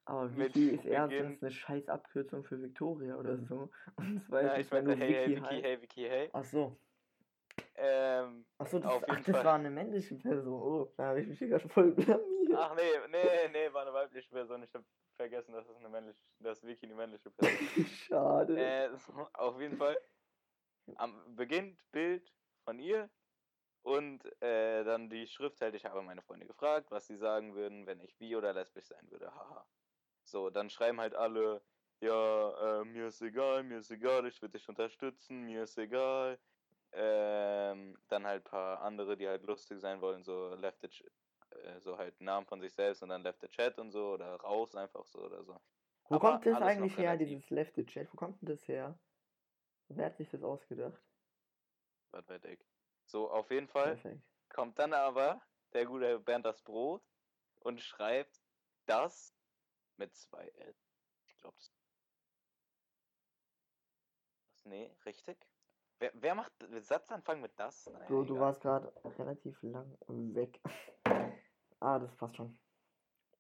Aber 0.06 0.36
Wiki 0.36 0.70
ist 0.70 0.86
erstens 0.86 1.42
eine 1.44 1.52
scheiß 1.52 1.88
Abkürzung 1.88 2.44
für 2.44 2.62
Victoria 2.62 3.16
oder 3.18 3.38
so. 3.38 3.70
Und 3.98 4.16
Ja, 4.16 4.22
zweitens, 4.28 4.66
ich 4.66 4.72
wenn 4.72 4.86
meinte, 4.86 5.00
du 5.00 5.06
hey, 5.06 5.14
hey, 5.14 5.28
Wiki 5.30 5.36
Wiki, 5.38 5.42
heißt. 5.46 5.64
hey, 5.64 5.82
Wiki, 5.82 6.02
hey. 6.10 6.30
Ach 6.34 6.44
so. 6.44 6.78
Ähm, 7.76 8.46
Ach 8.58 8.68
so, 8.68 8.80
das, 8.80 8.92
Auf 8.92 9.04
ach, 9.04 9.08
jeden 9.16 9.24
das 9.26 9.36
Fall. 9.36 9.46
war 9.46 9.56
eine 9.56 9.70
männliche 9.70 10.16
Person. 10.16 10.62
Oh, 10.62 10.94
da 10.98 11.06
habe 11.08 11.22
ich 11.22 11.28
mich 11.28 11.38
hier 11.40 11.50
gerade 11.50 11.68
voll 11.70 11.92
blamiert. 11.92 12.54
ach 12.56 12.76
nee, 12.76 12.82
nee, 13.12 13.48
nee, 13.52 13.74
war 13.74 13.84
eine 13.84 13.94
weibliche 13.94 14.30
Person. 14.30 14.64
Ich 14.64 14.74
hab 14.74 14.84
vergessen, 15.18 15.54
dass 15.54 15.68
es 15.70 15.76
eine 15.78 15.90
männliche, 15.90 16.20
dass 16.40 16.64
Wiki 16.64 16.86
eine 16.86 16.96
männliche 16.96 17.30
Person 17.32 17.68
ist. 17.76 17.90
Schade. 18.08 18.58
Äh, 18.60 18.90
so, 18.98 19.28
auf 19.34 19.60
jeden 19.60 19.78
Fall. 19.78 19.98
Am 20.96 21.36
beginnt 21.36 21.80
Bild 21.92 22.34
von 22.66 22.80
ihr 22.80 23.10
und 23.84 24.24
äh, 24.42 24.84
dann 24.84 25.10
die 25.10 25.28
Schrift 25.28 25.62
halt, 25.62 25.76
ich 25.76 25.86
habe 25.86 26.02
meine 26.02 26.22
Freunde 26.22 26.46
gefragt, 26.46 26.92
was 26.92 27.08
sie 27.08 27.18
sagen 27.18 27.56
würden, 27.56 27.86
wenn 27.86 28.00
ich 28.02 28.16
bi 28.18 28.36
oder 28.36 28.54
lesbisch 28.54 28.86
sein 28.86 29.10
würde. 29.10 29.34
Haha. 29.34 29.66
So, 30.24 30.50
dann 30.50 30.70
schreiben 30.70 31.00
halt 31.00 31.16
alle, 31.16 31.62
ja, 32.00 32.82
äh, 32.82 32.86
mir 32.86 33.08
ist 33.08 33.22
egal, 33.22 33.64
mir 33.64 33.80
ist 33.80 33.92
egal, 33.92 34.26
ich 34.28 34.42
würde 34.42 34.58
dich 34.58 34.70
unterstützen, 34.70 35.42
mir 35.44 35.64
ist 35.64 35.78
egal. 35.78 36.40
Ähm, 36.94 37.98
dann 38.10 38.28
halt 38.28 38.44
paar 38.44 38.82
andere, 38.82 39.16
die 39.16 39.28
halt 39.28 39.44
lustig 39.44 39.80
sein 39.80 40.02
wollen, 40.02 40.24
so 40.24 40.54
left 40.56 40.82
the 40.82 40.90
äh, 41.64 41.80
so 41.80 41.98
halt 41.98 42.20
Namen 42.20 42.46
von 42.46 42.60
sich 42.60 42.74
selbst 42.74 43.02
und 43.02 43.10
dann 43.10 43.24
left 43.24 43.42
the 43.42 43.48
chat 43.48 43.78
und 43.80 43.92
so 43.92 44.14
oder 44.14 44.36
raus 44.42 44.76
einfach 44.76 45.06
so 45.06 45.20
oder 45.20 45.44
so. 45.44 45.56
Wo 46.10 46.16
aber 46.16 46.32
kommt 46.32 46.46
das 46.46 46.62
eigentlich 46.62 46.98
her, 46.98 47.16
dieses 47.16 47.50
Left 47.50 47.76
the 47.76 47.86
Chat? 47.86 48.12
Wo 48.12 48.18
kommt 48.18 48.42
denn 48.42 48.50
das 48.50 48.68
her? 48.68 49.00
Wer 49.88 50.08
hat 50.08 50.18
sich 50.18 50.30
das 50.30 50.44
ausgedacht? 50.44 51.02
Was 52.12 52.28
weiß 52.28 52.44
ich. 52.46 52.60
So, 53.12 53.30
auf 53.30 53.52
jeden 53.52 53.68
Fall. 53.68 53.98
Perfekt. 53.98 54.24
kommt 54.48 54.80
dann 54.80 54.94
aber 54.94 55.42
der 55.74 55.86
gute 55.86 56.18
Bernd 56.20 56.46
das 56.46 56.62
Brot 56.62 57.04
und 57.60 57.82
schreibt 57.82 58.42
das 58.86 59.36
mit 59.98 60.16
zwei 60.16 60.48
L. 60.48 60.74
Ich 61.28 61.36
glaube, 61.36 61.58
das. 61.58 61.74
Nee, 64.64 64.96
richtig? 65.06 65.46
Wer, 66.00 66.12
wer 66.14 66.36
macht 66.36 66.54
Satzanfang 66.80 67.42
mit 67.42 67.52
das? 67.60 67.86
Naja, 67.88 68.08
Bro, 68.08 68.24
du 68.24 68.40
warst 68.40 68.62
gerade 68.62 68.94
relativ 69.20 69.62
lang 69.62 69.98
weg. 70.08 70.62
ah, 71.82 72.00
das 72.00 72.16
passt 72.16 72.38
schon. 72.38 72.58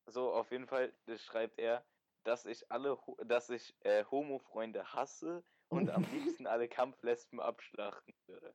So, 0.06 0.34
auf 0.34 0.52
jeden 0.52 0.68
Fall 0.68 0.94
schreibt 1.16 1.58
er, 1.60 1.86
dass 2.24 2.46
ich 2.46 2.70
alle, 2.70 2.98
dass 3.26 3.50
ich 3.50 3.74
äh, 3.86 4.04
Homo-Freunde 4.04 4.94
hasse 4.94 5.46
und 5.70 5.90
am 5.90 6.04
liebsten 6.12 6.46
alle 6.46 6.68
Kampflesben 6.68 7.40
abschlachten 7.40 8.14
würde. 8.26 8.54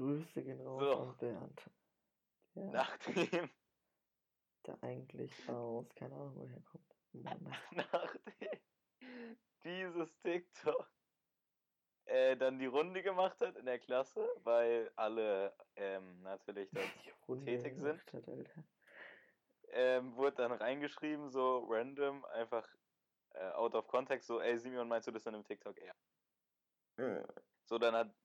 Grüße 0.00 0.42
gehen 0.42 0.66
raus 0.66 0.82
So. 0.82 0.98
an 1.02 1.16
Bernd. 1.18 1.70
Ja, 2.54 2.64
Nachdem, 2.72 3.50
der 4.66 4.82
eigentlich 4.82 5.46
aus, 5.46 5.94
keine 5.94 6.14
Ahnung, 6.14 6.36
woher 6.36 6.60
kommt. 6.62 6.96
Mann. 7.12 7.54
nachdem 7.74 8.60
dieses 9.62 10.18
TikTok 10.22 10.90
äh, 12.06 12.34
dann 12.36 12.58
die 12.58 12.66
Runde 12.66 13.02
gemacht 13.02 13.38
hat 13.42 13.56
in 13.56 13.66
der 13.66 13.78
Klasse, 13.78 14.26
weil 14.42 14.90
alle 14.96 15.54
ähm, 15.76 16.22
natürlich 16.22 16.70
Runde 17.28 17.44
tätig 17.44 17.78
sind. 17.78 18.02
hat, 18.14 18.26
Alter. 18.26 18.64
ähm, 19.68 20.16
wurde 20.16 20.36
dann 20.36 20.52
reingeschrieben, 20.52 21.28
so 21.30 21.66
random, 21.68 22.24
einfach 22.24 22.66
äh, 23.34 23.50
out 23.50 23.74
of 23.74 23.86
context, 23.86 24.28
so, 24.28 24.40
ey 24.40 24.56
Simeon, 24.56 24.88
meinst 24.88 25.08
du 25.08 25.12
das 25.12 25.26
in 25.26 25.34
einem 25.34 25.44
TikTok? 25.44 25.76
Ja. 25.82 25.92
So, 27.66 27.78
dann 27.78 27.94
hat. 27.94 28.19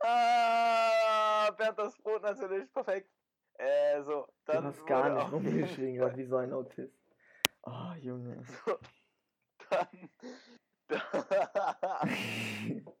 Ah, 0.00 1.50
Bernd 1.56 1.78
das 1.78 1.96
Brot 1.98 2.22
natürlich, 2.22 2.72
perfekt. 2.72 3.10
Äh, 3.54 4.02
so, 4.02 4.26
Du 4.46 4.46
dann. 4.46 4.64
hast 4.64 4.86
gar 4.86 5.10
nicht 5.10 5.28
rumgeschrien, 5.32 5.96
gerade 5.96 6.16
wie 6.16 6.24
so 6.24 6.36
ein 6.36 6.52
Autist. 6.52 6.96
Oh, 7.62 7.92
Junge. 7.98 8.42
So, 8.64 8.78
dann. 9.70 10.10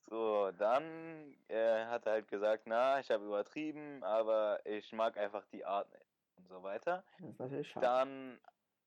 so, 0.00 0.50
dann 0.52 1.36
äh, 1.48 1.84
hat 1.84 2.06
er 2.06 2.12
halt 2.12 2.28
gesagt, 2.28 2.64
na, 2.66 3.00
ich 3.00 3.10
habe 3.10 3.24
übertrieben, 3.24 4.02
aber 4.02 4.64
ich 4.66 4.92
mag 4.92 5.16
einfach 5.16 5.46
die 5.46 5.64
Art 5.64 5.88
und 6.36 6.48
so 6.48 6.62
weiter. 6.62 7.04
Das 7.20 7.30
ist 7.30 7.38
natürlich 7.38 7.68
schade. 7.68 7.86
Dann 7.86 8.40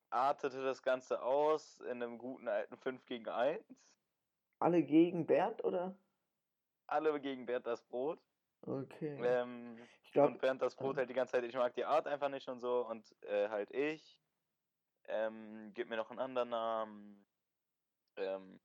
artete 0.09 0.63
das 0.63 0.83
Ganze 0.83 1.21
aus 1.21 1.79
in 1.79 2.03
einem 2.03 2.17
guten 2.17 2.47
alten 2.47 2.77
5 2.77 3.05
gegen 3.05 3.29
1. 3.29 3.63
Alle 4.59 4.83
gegen 4.83 5.25
Bernd, 5.25 5.63
oder? 5.63 5.97
Alle 6.87 7.19
gegen 7.19 7.45
Bernd 7.45 7.65
das 7.67 7.81
Brot. 7.81 8.19
Okay. 8.61 9.17
Ähm, 9.23 9.77
ich 10.03 10.11
glaube, 10.11 10.33
und 10.33 10.41
Bernd 10.41 10.61
das 10.61 10.75
Brot 10.75 10.95
äh. 10.95 10.99
halt 10.99 11.09
die 11.09 11.13
ganze 11.13 11.33
Zeit, 11.33 11.43
ich 11.43 11.55
mag 11.55 11.73
die 11.75 11.85
Art 11.85 12.07
einfach 12.07 12.29
nicht 12.29 12.47
und 12.47 12.59
so. 12.59 12.87
Und 12.87 13.15
äh, 13.23 13.49
halt 13.49 13.71
ich. 13.71 14.21
Ähm, 15.07 15.71
gib 15.73 15.89
mir 15.89 15.97
noch 15.97 16.09
einen 16.09 16.19
anderen 16.19 16.49
Namen. 16.49 17.27
Ähm, 18.17 18.59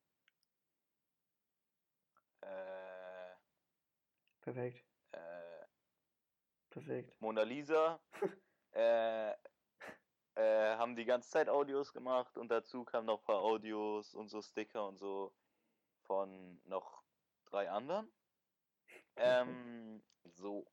äh, 2.40 3.35
perfekt. 4.40 4.87
äh, 5.12 5.66
Perfekt. 6.70 7.20
Mona 7.20 7.42
Lisa. 7.42 8.00
äh, 8.73 9.32
äh, 10.37 10.76
haben 10.76 10.97
die 10.97 11.04
ganze 11.04 11.30
Zeit 11.30 11.49
Audios 11.49 11.92
gemacht 11.92 12.38
und 12.38 12.49
dazu 12.49 12.85
kamen 12.85 13.06
noch 13.06 13.18
ein 13.20 13.25
paar 13.25 13.40
Audios 13.42 14.14
und 14.14 14.28
so 14.28 14.40
Sticker 14.40 14.87
und 14.87 14.97
so 14.99 15.35
von 16.11 16.61
noch 16.64 17.05
drei 17.45 17.71
anderen. 17.71 18.12
Ähm, 19.14 20.02
so. 20.25 20.67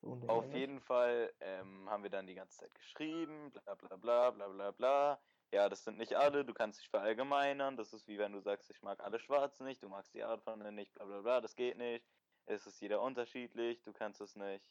und 0.00 0.26
Auf 0.30 0.46
ähnlich. 0.46 0.60
jeden 0.60 0.80
Fall 0.80 1.34
ähm, 1.40 1.90
haben 1.90 2.02
wir 2.02 2.08
dann 2.08 2.26
die 2.26 2.34
ganze 2.34 2.60
Zeit 2.60 2.74
geschrieben, 2.74 3.52
bla 3.52 3.74
bla 3.74 3.96
bla 3.98 4.30
bla 4.30 4.48
bla 4.48 4.70
bla. 4.70 5.22
Ja, 5.52 5.68
das 5.68 5.84
sind 5.84 5.98
nicht 5.98 6.14
alle, 6.16 6.46
du 6.46 6.54
kannst 6.54 6.80
dich 6.80 6.88
verallgemeinern. 6.88 7.76
Das 7.76 7.92
ist 7.92 8.08
wie 8.08 8.16
wenn 8.18 8.32
du 8.32 8.40
sagst, 8.40 8.70
ich 8.70 8.80
mag 8.80 9.00
alle 9.00 9.18
Schwarzen 9.18 9.66
nicht, 9.66 9.82
du 9.82 9.90
magst 9.90 10.14
die 10.14 10.24
Art 10.24 10.42
von 10.42 10.58
denen 10.58 10.76
nicht, 10.76 10.94
bla 10.94 11.04
bla 11.04 11.20
bla, 11.20 11.40
das 11.42 11.56
geht 11.56 11.76
nicht. 11.76 12.06
Es 12.46 12.66
ist 12.66 12.80
jeder 12.80 13.02
unterschiedlich, 13.02 13.82
du 13.82 13.92
kannst 13.92 14.22
es 14.22 14.34
nicht, 14.34 14.64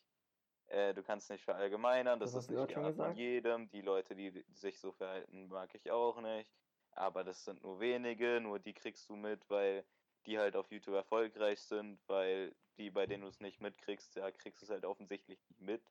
äh, 0.65 0.95
du 0.95 1.03
kannst 1.03 1.29
nicht 1.29 1.43
verallgemeinern, 1.43 2.19
das, 2.19 2.31
Das 2.31 2.45
ist 2.45 2.49
nicht 2.49 2.71
die 2.71 2.77
Art 2.77 2.95
von 2.95 3.15
jedem. 3.15 3.69
Die 3.69 3.81
Leute, 3.81 4.15
die 4.15 4.43
sich 4.53 4.79
so 4.79 4.91
verhalten, 4.91 5.49
mag 5.49 5.75
ich 5.75 5.91
auch 5.91 6.19
nicht. 6.19 6.49
Aber 6.95 7.23
das 7.23 7.43
sind 7.45 7.63
nur 7.63 7.79
wenige, 7.79 8.39
nur 8.41 8.59
die 8.59 8.73
kriegst 8.73 9.09
du 9.09 9.15
mit, 9.15 9.49
weil 9.49 9.85
die 10.25 10.37
halt 10.39 10.55
auf 10.55 10.71
YouTube 10.71 10.95
erfolgreich 10.95 11.59
sind, 11.61 11.99
weil 12.07 12.55
die, 12.77 12.89
bei 12.89 13.05
denen 13.05 13.23
du 13.23 13.29
es 13.29 13.39
nicht 13.39 13.61
mitkriegst, 13.61 14.15
ja, 14.15 14.31
kriegst 14.31 14.61
du 14.61 14.65
es 14.65 14.69
halt 14.71 14.85
offensichtlich 14.85 15.39
nicht 15.49 15.61
mit. 15.61 15.83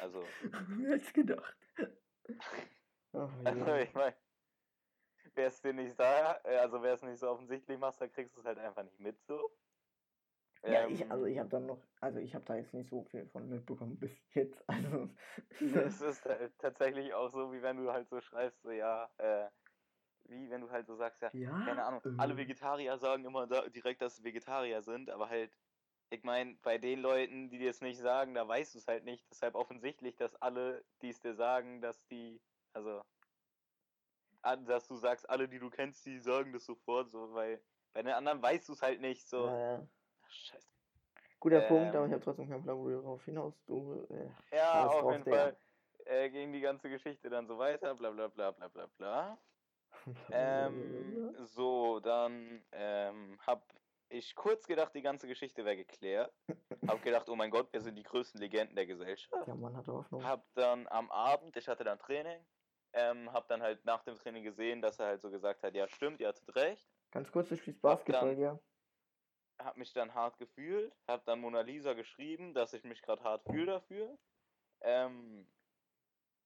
Also, 0.00 0.22
Wer 0.42 0.98
hätte 0.98 1.12
gedacht? 1.12 1.56
Ach, 3.12 3.30
also 3.44 3.74
ich 3.74 3.94
meine, 3.94 4.16
wer 5.34 5.48
es 5.48 5.60
dir 5.60 5.72
nicht 5.72 5.96
sagt, 5.96 6.46
also 6.46 6.82
wer 6.82 6.94
es 6.94 7.02
nicht 7.02 7.18
so 7.18 7.28
offensichtlich 7.28 7.78
macht, 7.78 8.00
dann 8.00 8.10
kriegst 8.10 8.36
du 8.36 8.40
es 8.40 8.46
halt 8.46 8.58
einfach 8.58 8.82
nicht 8.82 8.98
mit 8.98 9.20
so. 9.22 9.50
Ja, 10.64 10.86
ich, 10.88 11.10
also 11.10 11.26
Ähm, 11.26 11.32
ich 11.32 11.38
habe 11.38 11.48
dann 11.48 11.66
noch, 11.66 11.78
also 12.00 12.18
ich 12.18 12.34
habe 12.34 12.44
da 12.46 12.56
jetzt 12.56 12.72
nicht 12.72 12.88
so 12.88 13.04
viel 13.04 13.26
von 13.26 13.48
mitbekommen 13.48 13.98
bis 13.98 14.12
jetzt. 14.34 14.64
Also 14.68 15.10
es 15.60 16.00
ist 16.00 16.24
halt 16.24 16.58
tatsächlich 16.58 17.12
auch 17.14 17.30
so, 17.30 17.52
wie 17.52 17.62
wenn 17.62 17.76
du 17.76 17.92
halt 17.92 18.08
so 18.08 18.20
schreibst, 18.20 18.62
so 18.62 18.70
ja, 18.70 19.10
äh, 19.18 19.48
wie 20.28 20.50
wenn 20.50 20.60
du 20.62 20.70
halt 20.70 20.86
so 20.86 20.96
sagst, 20.96 21.22
ja, 21.22 21.32
ja, 21.32 21.50
keine 21.60 21.84
Ahnung, 21.84 22.02
alle 22.16 22.36
äh, 22.36 22.36
Vegetarier 22.36 22.98
sagen 22.98 23.24
immer 23.24 23.46
da, 23.46 23.68
direkt, 23.68 24.02
dass 24.02 24.16
sie 24.16 24.24
Vegetarier 24.24 24.82
sind, 24.82 25.10
aber 25.10 25.28
halt, 25.28 25.56
ich 26.10 26.22
meine, 26.24 26.56
bei 26.56 26.78
den 26.78 27.00
Leuten, 27.00 27.50
die 27.50 27.58
dir 27.58 27.70
es 27.70 27.80
nicht 27.80 27.98
sagen, 27.98 28.34
da 28.34 28.46
weißt 28.46 28.74
du 28.74 28.78
es 28.78 28.88
halt 28.88 29.04
nicht. 29.04 29.30
Deshalb 29.30 29.54
offensichtlich, 29.54 30.16
dass 30.16 30.36
alle, 30.36 30.84
die 31.02 31.10
es 31.10 31.20
dir 31.20 31.34
sagen, 31.34 31.80
dass 31.80 32.06
die, 32.06 32.42
also, 32.72 33.02
dass 34.42 34.86
du 34.88 34.96
sagst, 34.96 35.28
alle, 35.28 35.48
die 35.48 35.58
du 35.58 35.70
kennst, 35.70 36.04
die 36.06 36.18
sagen 36.20 36.52
das 36.52 36.66
sofort, 36.66 37.10
so, 37.10 37.32
weil 37.34 37.64
bei 37.92 38.02
den 38.02 38.12
anderen 38.12 38.42
weißt 38.42 38.68
du 38.68 38.72
es 38.74 38.82
halt 38.82 39.00
nicht, 39.00 39.28
so. 39.28 39.46
ja, 39.46 39.58
ja. 39.58 39.88
Ach, 40.22 40.30
scheiße. 40.30 40.68
Guter 41.40 41.62
Punkt, 41.62 41.94
aber 41.96 42.06
ich 42.06 42.12
Ähm, 42.12 42.14
habe 42.14 42.24
trotzdem 42.24 42.48
keinen 42.48 42.62
Plan, 42.62 42.78
wo 42.78 42.88
du 42.88 42.96
darauf 42.96 43.24
hinaus. 43.24 43.64
Du, 43.66 44.04
äh, 44.10 44.30
Ja, 44.52 44.86
auf 44.88 45.10
jeden. 45.10 45.24
Fall 45.26 45.58
äh, 46.06 46.30
ging 46.30 46.52
die 46.52 46.60
ganze 46.60 46.88
Geschichte 46.90 47.28
dann 47.30 47.46
so 47.48 47.58
weiter, 47.58 47.94
bla 47.94 48.10
bla 48.10 48.28
bla 48.28 48.50
bla 48.52 48.68
bla 48.68 48.86
bla. 48.86 49.38
Ähm, 50.32 51.34
so, 51.46 52.00
dann 52.00 52.64
ähm, 52.72 53.38
hab 53.46 53.72
ich 54.08 54.34
kurz 54.34 54.66
gedacht, 54.66 54.94
die 54.94 55.02
ganze 55.02 55.26
Geschichte 55.26 55.64
wäre 55.64 55.76
geklärt. 55.76 56.32
Hab 56.86 57.02
gedacht, 57.02 57.28
oh 57.28 57.36
mein 57.36 57.50
Gott, 57.50 57.72
wir 57.72 57.80
sind 57.80 57.96
die 57.96 58.02
größten 58.02 58.40
Legenden 58.40 58.76
der 58.76 58.86
Gesellschaft. 58.86 59.46
Der 59.46 59.54
Mann 59.54 59.76
hatte 59.76 59.92
Hoffnung. 59.92 60.24
Hab 60.24 60.44
dann 60.54 60.86
am 60.88 61.10
Abend, 61.10 61.56
ich 61.56 61.66
hatte 61.68 61.84
dann 61.84 61.98
Training, 61.98 62.44
ähm, 62.92 63.32
hab 63.32 63.48
dann 63.48 63.62
halt 63.62 63.84
nach 63.84 64.02
dem 64.04 64.14
Training 64.16 64.44
gesehen, 64.44 64.82
dass 64.82 64.98
er 64.98 65.06
halt 65.06 65.22
so 65.22 65.30
gesagt 65.30 65.62
hat, 65.62 65.74
ja 65.74 65.88
stimmt, 65.88 66.20
ihr 66.20 66.28
hattet 66.28 66.54
recht. 66.54 66.86
Ganz 67.10 67.30
kurz, 67.32 67.48
du 67.48 67.56
spielst 67.56 67.80
Basketball, 67.80 68.34
dann- 68.34 68.38
ja. 68.38 68.58
Hab 69.58 69.76
mich 69.76 69.92
dann 69.92 70.14
hart 70.14 70.36
gefühlt, 70.38 70.92
hab 71.06 71.24
dann 71.26 71.40
Mona 71.40 71.60
Lisa 71.60 71.92
geschrieben, 71.94 72.54
dass 72.54 72.72
ich 72.72 72.82
mich 72.84 73.02
gerade 73.02 73.22
hart 73.22 73.44
fühle 73.44 73.66
dafür. 73.66 74.18
Ähm, 74.80 75.48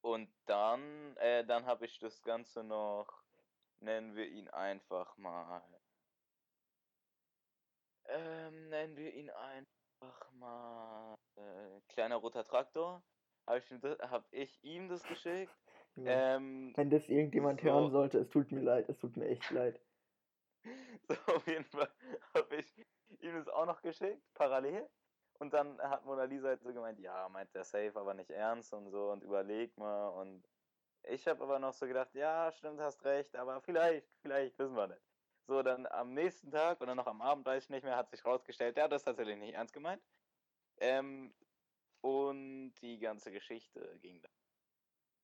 und 0.03 0.31
dann, 0.47 1.17
äh, 1.17 1.45
dann 1.45 1.67
habe 1.67 1.87
ich 1.87 1.99
das 1.99 2.23
Ganze 2.23 2.62
noch, 2.62 3.18
nennen 3.80 4.16
wir 4.16 4.26
ihn 4.28 4.49
einfach 4.49 5.16
mal, 5.16 5.62
ähm, 8.06 8.68
nennen 8.68 8.97
wir 8.97 9.14
ihn 9.14 9.30
einfach 9.30 10.32
mal, 10.32 11.14
äh, 11.37 11.80
kleiner 11.88 12.16
roter 12.16 12.44
Traktor. 12.44 13.02
Habe 13.47 13.58
ich, 13.58 13.70
ihm 13.70 13.80
das- 13.80 13.99
hab 14.00 14.26
ich 14.32 14.62
ihm 14.62 14.88
das 14.88 15.02
geschickt. 15.04 15.52
Junge. 15.97 16.10
Ähm, 16.10 16.73
Wenn 16.76 16.91
das 16.91 17.08
irgendjemand 17.08 17.60
so. 17.60 17.67
hören 17.67 17.91
sollte, 17.91 18.19
es 18.19 18.28
tut 18.30 18.52
mir 18.52 18.60
leid, 18.60 18.88
es 18.88 18.99
tut 18.99 19.17
mir 19.17 19.26
echt 19.28 19.50
leid. 19.50 19.80
So, 21.08 21.14
auf 21.34 21.47
jeden 21.47 21.64
Fall 21.64 21.88
habe 22.34 22.56
ich 22.56 22.86
ihm 23.21 23.34
das 23.36 23.49
auch 23.49 23.64
noch 23.67 23.80
geschickt, 23.80 24.23
parallel. 24.34 24.88
Und 25.38 25.54
dann 25.54 25.80
hat 25.80 26.04
Mona 26.04 26.25
Lisa 26.25 26.49
halt 26.49 26.62
so 26.62 26.73
gemeint, 26.73 26.99
ja, 27.00 27.28
meint 27.28 27.54
der 27.54 27.64
safe, 27.64 27.93
aber 27.99 28.12
nicht 28.14 28.30
ernst 28.30 28.73
und 28.75 28.91
so 28.91 29.10
und 29.12 29.23
überleg 29.23 29.76
mal. 29.78 30.08
Und 30.08 30.45
ich 31.08 31.26
habe 31.26 31.42
aber 31.42 31.58
noch 31.58 31.73
so 31.73 31.86
gedacht, 31.86 32.14
ja, 32.14 32.50
stimmt, 32.52 32.80
hast 32.80 33.04
recht, 33.04 33.34
aber 33.36 33.60
vielleicht, 33.60 34.06
vielleicht, 34.21 34.58
wissen 34.58 34.76
wir 34.76 34.88
nicht. 34.88 35.02
So, 35.47 35.62
dann 35.62 35.86
am 35.86 36.12
nächsten 36.12 36.50
Tag 36.50 36.80
oder 36.80 36.94
noch 36.94 37.06
am 37.06 37.23
Abend, 37.23 37.47
weiß 37.47 37.64
ich 37.64 37.71
nicht 37.71 37.84
mehr, 37.84 37.97
hat 37.97 38.10
sich 38.10 38.25
rausgestellt, 38.25 38.76
ja, 38.76 38.86
das 38.88 39.02
ist 39.02 39.06
tatsächlich 39.06 39.38
nicht 39.38 39.54
ernst 39.54 39.73
gemeint. 39.73 40.02
Ähm, 40.80 41.34
und 42.02 42.75
die 42.82 42.99
ganze 42.99 43.32
Geschichte 43.32 43.99
ging 44.00 44.21
dann. 44.21 44.32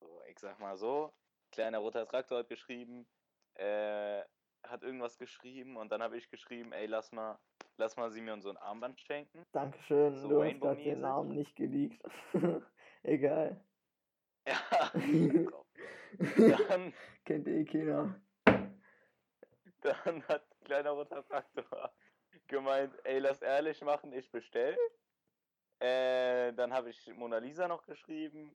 So, 0.00 0.22
ich 0.28 0.38
sag 0.38 0.58
mal 0.58 0.76
so, 0.76 1.12
kleiner 1.52 1.78
roter 1.78 2.06
Traktor 2.06 2.38
hat 2.38 2.48
geschrieben, 2.48 3.06
äh, 3.54 4.22
hat 4.66 4.82
irgendwas 4.82 5.18
geschrieben 5.18 5.76
und 5.76 5.92
dann 5.92 6.02
habe 6.02 6.16
ich 6.16 6.30
geschrieben, 6.30 6.72
ey, 6.72 6.86
lass 6.86 7.12
mal, 7.12 7.38
lass 7.76 7.96
mal 7.96 8.10
sie 8.10 8.22
mir 8.22 8.40
so 8.40 8.50
ein 8.50 8.56
Armband 8.56 9.00
schenken. 9.00 9.44
Dankeschön, 9.52 10.14
So 10.16 10.28
du 10.28 10.42
hast 10.42 10.84
den 10.84 11.00
Namen 11.00 11.34
nicht 11.34 11.54
geleakt. 11.56 12.02
Egal. 13.02 13.60
Ja, 14.46 15.63
dann, 16.68 16.92
Kennt 17.24 17.48
eh 17.48 17.64
keiner. 17.64 18.20
dann 19.80 20.22
hat 20.28 20.46
kleiner 20.64 20.90
roter 20.90 21.24
Traktor 21.26 21.92
gemeint, 22.46 22.94
ey, 23.04 23.18
lass 23.18 23.42
ehrlich 23.42 23.80
machen, 23.82 24.12
ich 24.12 24.30
bestell. 24.30 24.76
Äh, 25.80 26.52
dann 26.52 26.72
habe 26.72 26.90
ich 26.90 27.12
Mona 27.14 27.38
Lisa 27.38 27.68
noch 27.68 27.84
geschrieben. 27.84 28.54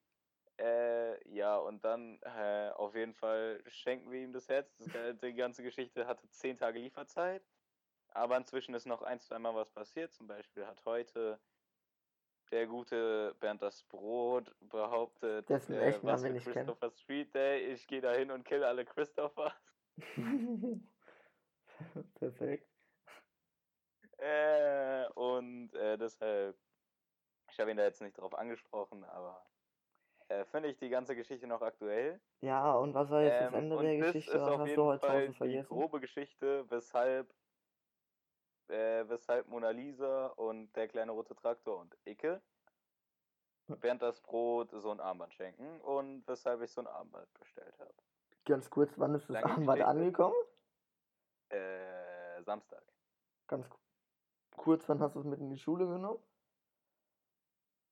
Äh, 0.58 1.30
ja, 1.30 1.58
und 1.58 1.84
dann 1.86 2.19
äh, 2.22 2.69
auf 2.76 2.95
jeden 2.95 3.13
Fall 3.13 3.63
schenken 3.67 4.12
wir 4.12 4.19
ihm 4.19 4.34
das 4.34 4.50
Herz. 4.50 4.76
Das, 4.78 4.89
die 5.22 5.34
ganze 5.34 5.63
Geschichte 5.63 6.06
hatte 6.06 6.30
zehn 6.30 6.58
Tage 6.58 6.80
Lieferzeit. 6.80 7.43
Aber 8.12 8.36
inzwischen 8.38 8.74
ist 8.74 8.86
noch 8.86 9.02
ein, 9.02 9.19
zweimal 9.19 9.56
was 9.56 9.69
passiert. 9.69 10.13
Zum 10.13 10.28
Beispiel 10.28 10.65
hat 10.65 10.84
heute 10.86 11.39
der 12.51 12.67
gute 12.67 13.35
Bernd 13.39 13.62
das 13.62 13.83
Brot 13.83 14.55
behauptet, 14.59 15.49
Dessen 15.49 15.75
äh, 15.75 15.79
echten 15.79 16.07
was 16.07 16.23
Namen 16.23 16.33
wir 16.33 16.41
für. 16.41 16.51
Christopher 16.53 16.91
Street 16.91 17.33
Day. 17.35 17.73
Ich 17.73 17.88
gehe 17.88 18.01
da 18.01 18.13
hin 18.13 18.31
und 18.31 18.43
kill 18.45 18.63
alle 18.63 18.85
Christophers. 18.85 19.53
Perfekt. 22.15 22.69
Äh, 24.17 25.07
und 25.15 25.73
äh, 25.75 25.97
deshalb, 25.97 26.57
ich 27.51 27.59
habe 27.59 27.71
ihn 27.71 27.77
da 27.77 27.83
jetzt 27.83 28.01
nicht 28.01 28.17
drauf 28.17 28.33
angesprochen, 28.35 29.03
aber 29.05 29.49
äh, 30.29 30.45
finde 30.45 30.69
ich 30.69 30.77
die 30.77 30.89
ganze 30.89 31.15
Geschichte 31.15 31.47
noch 31.47 31.62
aktuell. 31.62 32.21
Ja, 32.41 32.73
und 32.75 32.93
was 32.93 33.09
war 33.09 33.23
jetzt 33.23 33.41
das 33.41 33.51
Ähm, 33.51 33.53
Ende 33.53 33.77
und 33.77 33.83
der 33.83 33.95
das 33.97 34.13
Geschichte? 34.13 34.38
ist 34.38 34.47
Was 34.47 34.49
auf 34.49 34.65
jeden 34.65 34.89
Fall 35.33 35.33
die 35.41 35.62
grobe 35.62 35.99
Geschichte, 35.99 36.69
weshalb, 36.69 37.33
äh, 38.69 39.08
weshalb 39.10 39.47
Mona 39.47 39.69
Lisa 39.71 40.27
und 40.27 40.71
der 40.73 40.88
kleine 40.88 41.12
rote 41.12 41.36
Traktor 41.36 41.79
und 41.79 41.97
Icke 42.05 42.41
während 43.82 44.01
das 44.01 44.21
Brot 44.21 44.71
so 44.71 44.91
ein 44.91 44.99
Armband 44.99 45.34
schenken 45.34 45.79
und 45.82 46.27
weshalb 46.27 46.62
ich 46.62 46.71
so 46.71 46.82
ein 46.82 46.88
Armband 46.88 47.32
bestellt 47.39 47.77
habe. 47.79 47.93
Ganz 48.45 48.69
kurz, 48.69 48.91
wann 48.97 49.13
ist 49.13 49.29
das 49.29 49.41
Lange 49.41 49.45
Armband 49.53 49.82
angekommen? 49.84 50.36
Äh, 51.49 52.41
Samstag. 52.43 52.84
Ganz 53.47 53.69
ku- 53.69 53.77
kurz, 54.51 54.88
wann 54.89 54.99
hast 55.01 55.15
du 55.15 55.19
es 55.19 55.25
mit 55.25 55.39
in 55.39 55.49
die 55.49 55.60
Schule 55.60 55.88
genommen? 55.88 56.19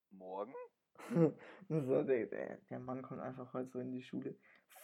Morgen? 0.10 0.56
so, 1.70 2.04
der, 2.04 2.26
der 2.58 2.80
Mann 2.80 3.02
kommt 3.02 3.22
einfach 3.22 3.54
heute 3.54 3.70
so 3.70 3.80
in 3.80 3.92
die 3.92 4.02
Schule. 4.02 4.36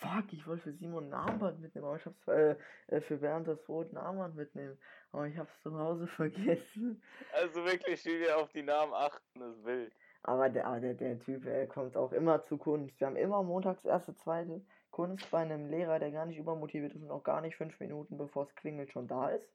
Fuck, 0.04 0.34
ich 0.34 0.46
wollte 0.46 0.64
für 0.64 0.74
Simon 0.74 1.06
ein 1.08 1.14
Armband 1.14 1.62
mitnehmen, 1.62 1.88
aber 1.88 1.96
ich 1.96 2.06
hab's 2.06 2.28
äh, 2.28 2.56
äh, 2.88 3.02
für 3.02 3.18
Bernd 3.18 3.48
das 3.48 3.64
Brot 3.64 3.92
ein 3.92 3.98
Armband 3.98 4.36
mitnehmen. 4.36 4.78
Aber 5.14 5.28
ich 5.28 5.38
hab's 5.38 5.54
zu 5.62 5.78
Hause 5.78 6.08
vergessen. 6.16 7.02
Also 7.34 7.64
wirklich, 7.64 8.04
wie 8.06 8.20
wir 8.20 8.38
auf 8.38 8.52
die 8.52 8.64
Namen 8.64 8.94
achten, 8.94 9.42
ist 9.42 9.64
wild. 9.64 9.94
Aber 10.24 10.50
der, 10.50 10.80
der, 10.80 10.94
der 10.94 11.20
Typ, 11.20 11.46
er 11.46 11.68
kommt 11.68 11.96
auch 11.96 12.12
immer 12.12 12.44
zu 12.46 12.58
Kunst. 12.58 13.00
Wir 13.00 13.08
haben 13.08 13.16
immer 13.16 13.44
montags 13.44 13.84
erste, 13.86 14.16
zweite 14.18 14.62
Kunst 14.92 15.30
bei 15.32 15.40
einem 15.40 15.70
Lehrer, 15.70 16.00
der 16.00 16.12
gar 16.12 16.26
nicht 16.26 16.38
übermotiviert 16.38 16.94
ist 16.94 17.02
und 17.02 17.12
auch 17.12 17.24
gar 17.24 17.42
nicht 17.42 17.56
fünf 17.56 17.80
Minuten 17.80 18.18
bevor 18.18 18.44
es 18.44 18.56
klingelt 18.56 18.92
schon 18.92 19.08
da 19.08 19.30
ist. 19.30 19.50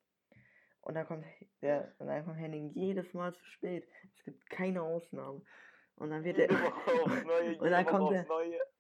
Und 0.81 0.95
dann 0.95 1.07
kommt 1.07 1.25
der, 1.61 1.93
und 1.99 2.07
dann 2.07 2.25
kommt 2.25 2.39
Henning 2.39 2.71
jedes 2.71 3.13
Mal 3.13 3.35
zu 3.35 3.45
spät. 3.45 3.87
Es 4.17 4.25
gibt 4.25 4.49
keine 4.49 4.83
Ausnahme. 4.83 5.43
Und 5.99 6.11
dann 6.11 6.25
wird 6.25 6.39
er. 6.39 6.49
Neue, 7.25 7.59
und 7.59 7.71
dann 7.71 7.85
kommt 7.87 8.13
er. 8.13 8.27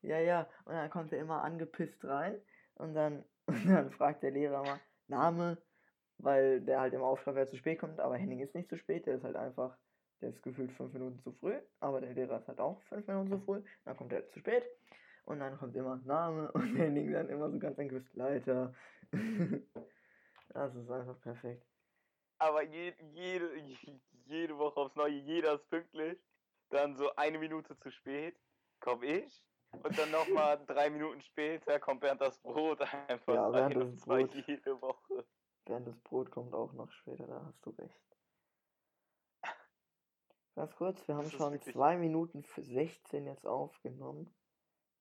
Ja, 0.02 0.18
ja. 0.18 0.48
Und 0.64 0.74
dann 0.74 0.90
kommt 0.90 1.12
er 1.12 1.18
immer 1.20 1.42
angepisst 1.42 2.04
rein. 2.04 2.40
Und 2.74 2.94
dann, 2.94 3.24
und 3.46 3.66
dann 3.68 3.90
fragt 3.90 4.22
der 4.22 4.30
Lehrer 4.30 4.62
mal 4.62 4.80
Name, 5.08 5.58
weil 6.18 6.60
der 6.60 6.80
halt 6.80 6.94
immer 6.94 7.06
aufschreibt, 7.06 7.36
wer 7.36 7.46
zu 7.48 7.56
spät 7.56 7.80
kommt. 7.80 7.98
Aber 8.00 8.16
Henning 8.16 8.40
ist 8.40 8.54
nicht 8.54 8.68
zu 8.68 8.76
spät. 8.76 9.06
Der 9.06 9.16
ist 9.16 9.24
halt 9.24 9.36
einfach, 9.36 9.76
der 10.20 10.28
ist 10.30 10.42
gefühlt 10.42 10.72
fünf 10.72 10.92
Minuten 10.92 11.18
zu 11.20 11.32
früh. 11.32 11.58
Aber 11.80 12.00
der 12.00 12.14
Lehrer 12.14 12.38
ist 12.38 12.48
halt 12.48 12.60
auch 12.60 12.80
fünf 12.82 13.06
Minuten 13.08 13.30
zu 13.30 13.40
früh. 13.40 13.62
Dann 13.84 13.96
kommt 13.96 14.12
er 14.12 14.28
zu 14.28 14.38
spät. 14.38 14.64
Und 15.24 15.40
dann 15.40 15.58
kommt 15.58 15.76
immer 15.76 15.96
Name. 16.04 16.52
Und 16.54 16.76
Henning 16.76 17.12
dann 17.12 17.28
immer 17.28 17.50
so 17.50 17.58
ganz 17.58 17.78
angepisst 17.78 18.14
Leiter. 18.14 18.72
das 20.50 20.74
ist 20.74 20.90
einfach 20.90 21.20
perfekt. 21.20 21.66
Aber 22.38 22.62
je, 22.62 22.92
jede, 23.12 23.56
je- 23.56 24.00
jede 24.26 24.56
Woche 24.56 24.78
aufs 24.80 24.94
Neue, 24.94 25.14
jeder 25.14 25.54
ist 25.54 25.68
pünktlich. 25.68 26.18
Da 26.70 26.78
dann 26.82 26.96
so 26.96 27.14
eine 27.16 27.38
Minute 27.38 27.76
zu 27.78 27.90
spät 27.90 28.36
komme 28.80 29.06
ich 29.06 29.42
und 29.72 29.98
dann 29.98 30.10
nochmal 30.10 30.62
drei 30.66 30.90
Minuten 30.90 31.20
später 31.22 31.78
kommt 31.80 32.00
Bernd 32.00 32.20
das 32.20 32.38
Brot 32.40 32.80
einfach 33.08 33.34
Ja, 33.34 33.46
ein 33.46 33.52
Bernd 33.52 33.76
und 33.76 33.92
das 33.94 34.00
zwei 34.00 34.24
Brot. 34.24 34.46
jede 34.46 34.80
Woche. 34.82 35.26
Während 35.66 35.86
das 35.88 35.98
Brot 36.00 36.30
kommt 36.30 36.54
auch 36.54 36.72
noch 36.72 36.90
später, 36.92 37.26
da 37.26 37.44
hast 37.44 37.64
du 37.64 37.70
recht. 37.70 38.00
Ganz 40.54 40.74
kurz, 40.74 41.06
wir 41.06 41.14
haben 41.14 41.30
schon 41.30 41.52
wirklich- 41.52 41.72
2 41.74 41.96
Minuten 41.98 42.42
für 42.42 42.62
16 42.62 43.26
jetzt 43.26 43.46
aufgenommen. 43.46 44.34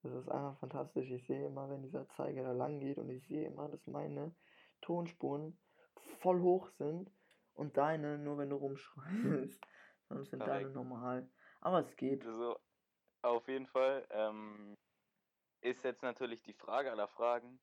Das 0.04 0.14
ist 0.14 0.30
einfach 0.30 0.60
fantastisch. 0.60 1.10
Ich 1.10 1.26
sehe 1.26 1.48
immer, 1.48 1.70
wenn 1.70 1.82
dieser 1.82 2.08
Zeiger 2.10 2.44
da 2.44 2.52
lang 2.52 2.80
geht 2.80 2.98
und 3.00 3.10
ich 3.10 3.26
sehe 3.28 3.48
immer, 3.48 3.68
dass 3.68 3.86
meine 3.88 4.36
Tonspuren 4.82 5.60
voll 6.20 6.40
hoch 6.42 6.70
sind 6.78 7.12
und 7.56 7.76
deine 7.78 8.20
nur, 8.20 8.38
wenn 8.38 8.52
du 8.52 8.58
rumschreist. 8.58 9.60
Sonst 10.10 10.30
sind 10.30 10.40
deine 10.42 10.60
Korrekt. 10.72 10.76
normal. 10.76 11.30
Aber 11.62 11.80
es 11.80 11.96
geht. 11.96 12.26
Also 12.26 12.60
auf 13.24 13.48
jeden 13.48 13.68
Fall 13.68 14.08
ähm, 14.12 14.78
ist 15.62 15.84
jetzt 15.84 16.04
natürlich 16.04 16.42
die 16.44 16.54
Frage 16.54 16.92
aller 16.92 17.08
Fragen, 17.08 17.60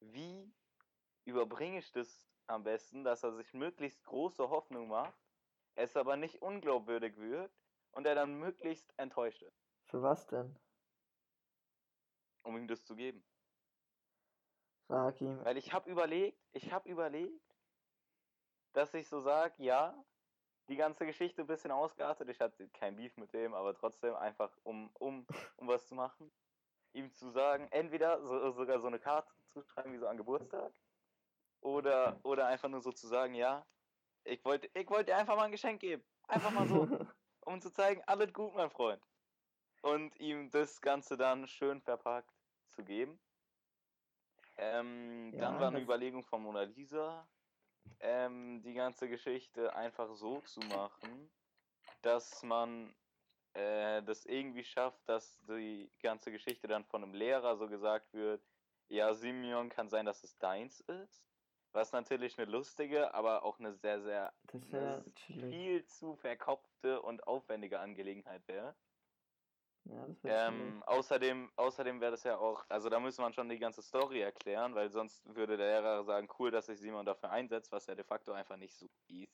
wie 0.00 0.52
überbringe 1.24 1.78
ich 1.78 1.92
das 1.92 2.28
am 2.46 2.64
besten, 2.64 3.04
dass 3.04 3.22
er 3.22 3.32
sich 3.32 3.52
möglichst 3.54 4.04
große 4.04 4.48
Hoffnung 4.48 4.88
macht, 4.88 5.18
es 5.74 5.96
aber 5.96 6.16
nicht 6.16 6.42
unglaubwürdig 6.42 7.16
wirkt 7.16 7.54
und 7.92 8.06
er 8.06 8.14
dann 8.14 8.34
möglichst 8.38 8.92
enttäuscht 8.98 9.42
ist, 9.42 9.64
Für 9.86 10.02
was 10.02 10.26
denn? 10.26 10.58
um 12.44 12.56
ihm 12.56 12.66
das 12.68 12.84
zu 12.84 12.94
geben. 12.96 13.24
Sag 14.88 15.20
ihm. 15.20 15.44
Weil 15.44 15.56
ich 15.56 15.72
habe 15.72 15.90
überlegt, 15.90 16.38
ich 16.52 16.72
habe 16.72 16.88
überlegt, 16.88 17.56
dass 18.74 18.94
ich 18.94 19.08
so 19.08 19.20
sage, 19.20 19.62
ja, 19.62 20.04
die 20.68 20.76
ganze 20.76 21.06
Geschichte 21.06 21.42
ein 21.42 21.46
bisschen 21.48 21.72
ausgeartet. 21.72 22.28
Ich 22.30 22.40
hatte 22.40 22.68
kein 22.70 22.96
Beef 22.96 23.16
mit 23.16 23.32
dem, 23.34 23.54
aber 23.54 23.74
trotzdem 23.74 24.14
einfach, 24.14 24.56
um, 24.64 24.90
um, 24.98 25.26
um 25.56 25.68
was 25.68 25.88
zu 25.88 25.94
machen, 25.94 26.32
ihm 26.92 27.12
zu 27.14 27.30
sagen, 27.30 27.68
entweder 27.70 28.24
so, 28.26 28.50
sogar 28.52 28.80
so 28.80 28.88
eine 28.88 29.00
Karte 29.00 29.32
zu 29.46 29.62
schreiben 29.62 29.92
wie 29.92 29.98
so 29.98 30.06
an 30.08 30.16
Geburtstag 30.18 30.74
oder, 31.60 32.20
oder 32.24 32.46
einfach 32.46 32.68
nur 32.68 32.80
so 32.80 32.92
zu 32.92 33.06
sagen, 33.08 33.34
ja, 33.34 33.66
ich 34.24 34.44
wollte 34.44 34.70
ich 34.74 34.88
wollte 34.90 35.06
dir 35.12 35.16
einfach 35.18 35.36
mal 35.36 35.44
ein 35.44 35.52
Geschenk 35.52 35.80
geben. 35.80 36.04
Einfach 36.28 36.50
mal 36.52 36.66
so, 36.66 36.90
um 37.40 37.60
zu 37.60 37.72
zeigen, 37.72 38.02
alles 38.06 38.32
gut, 38.32 38.54
mein 38.54 38.70
Freund. 38.70 39.04
Und 39.82 40.18
ihm 40.20 40.50
das 40.50 40.80
Ganze 40.80 41.16
dann 41.16 41.46
schön 41.46 41.80
verpackt 41.82 42.34
zu 42.68 42.84
geben. 42.84 43.20
Ähm, 44.56 45.36
dann 45.38 45.58
Ja, 45.58 45.58
war 45.58 45.68
eine 45.68 45.80
Überlegung 45.80 46.24
von 46.24 46.42
Mona 46.42 46.62
Lisa, 46.62 47.30
ähm, 48.00 48.62
die 48.62 48.74
ganze 48.74 49.08
Geschichte 49.08 49.74
einfach 49.74 50.14
so 50.14 50.40
zu 50.40 50.60
machen, 50.60 51.30
dass 52.02 52.42
man 52.42 52.94
äh, 53.54 54.02
das 54.02 54.24
irgendwie 54.26 54.64
schafft, 54.64 55.08
dass 55.08 55.38
die 55.46 55.90
ganze 56.02 56.32
Geschichte 56.32 56.66
dann 56.68 56.84
von 56.84 57.02
einem 57.02 57.14
Lehrer 57.14 57.56
so 57.56 57.68
gesagt 57.68 58.12
wird, 58.12 58.42
ja, 58.88 59.14
Simeon 59.14 59.68
kann 59.70 59.88
sein, 59.88 60.06
dass 60.06 60.22
es 60.22 60.36
deins 60.38 60.80
ist. 60.80 61.24
Was 61.72 61.92
natürlich 61.92 62.38
eine 62.38 62.50
lustige, 62.50 63.14
aber 63.14 63.44
auch 63.44 63.58
eine 63.58 63.72
sehr, 63.72 64.02
sehr 64.02 64.34
eine 64.52 65.02
viel 65.24 65.84
zu 65.86 66.14
verkopfte 66.16 67.00
und 67.00 67.26
aufwendige 67.26 67.80
Angelegenheit 67.80 68.46
wäre. 68.46 68.74
Ja. 69.84 70.06
Ähm, 70.24 70.82
außerdem 70.86 71.50
außerdem 71.56 72.00
wäre 72.00 72.12
das 72.12 72.22
ja 72.22 72.38
auch, 72.38 72.64
also 72.68 72.88
da 72.88 73.00
müsste 73.00 73.22
man 73.22 73.32
schon 73.32 73.48
die 73.48 73.58
ganze 73.58 73.82
Story 73.82 74.20
erklären, 74.20 74.74
weil 74.74 74.90
sonst 74.90 75.24
würde 75.34 75.56
der 75.56 75.66
Lehrer 75.82 76.04
sagen, 76.04 76.28
cool, 76.38 76.50
dass 76.50 76.66
sich 76.66 76.78
Simon 76.78 77.04
dafür 77.04 77.30
einsetzt, 77.30 77.72
was 77.72 77.86
ja 77.86 77.94
de 77.94 78.04
facto 78.04 78.32
einfach 78.32 78.56
nicht 78.56 78.74
so 78.76 78.86
ist. 79.08 79.26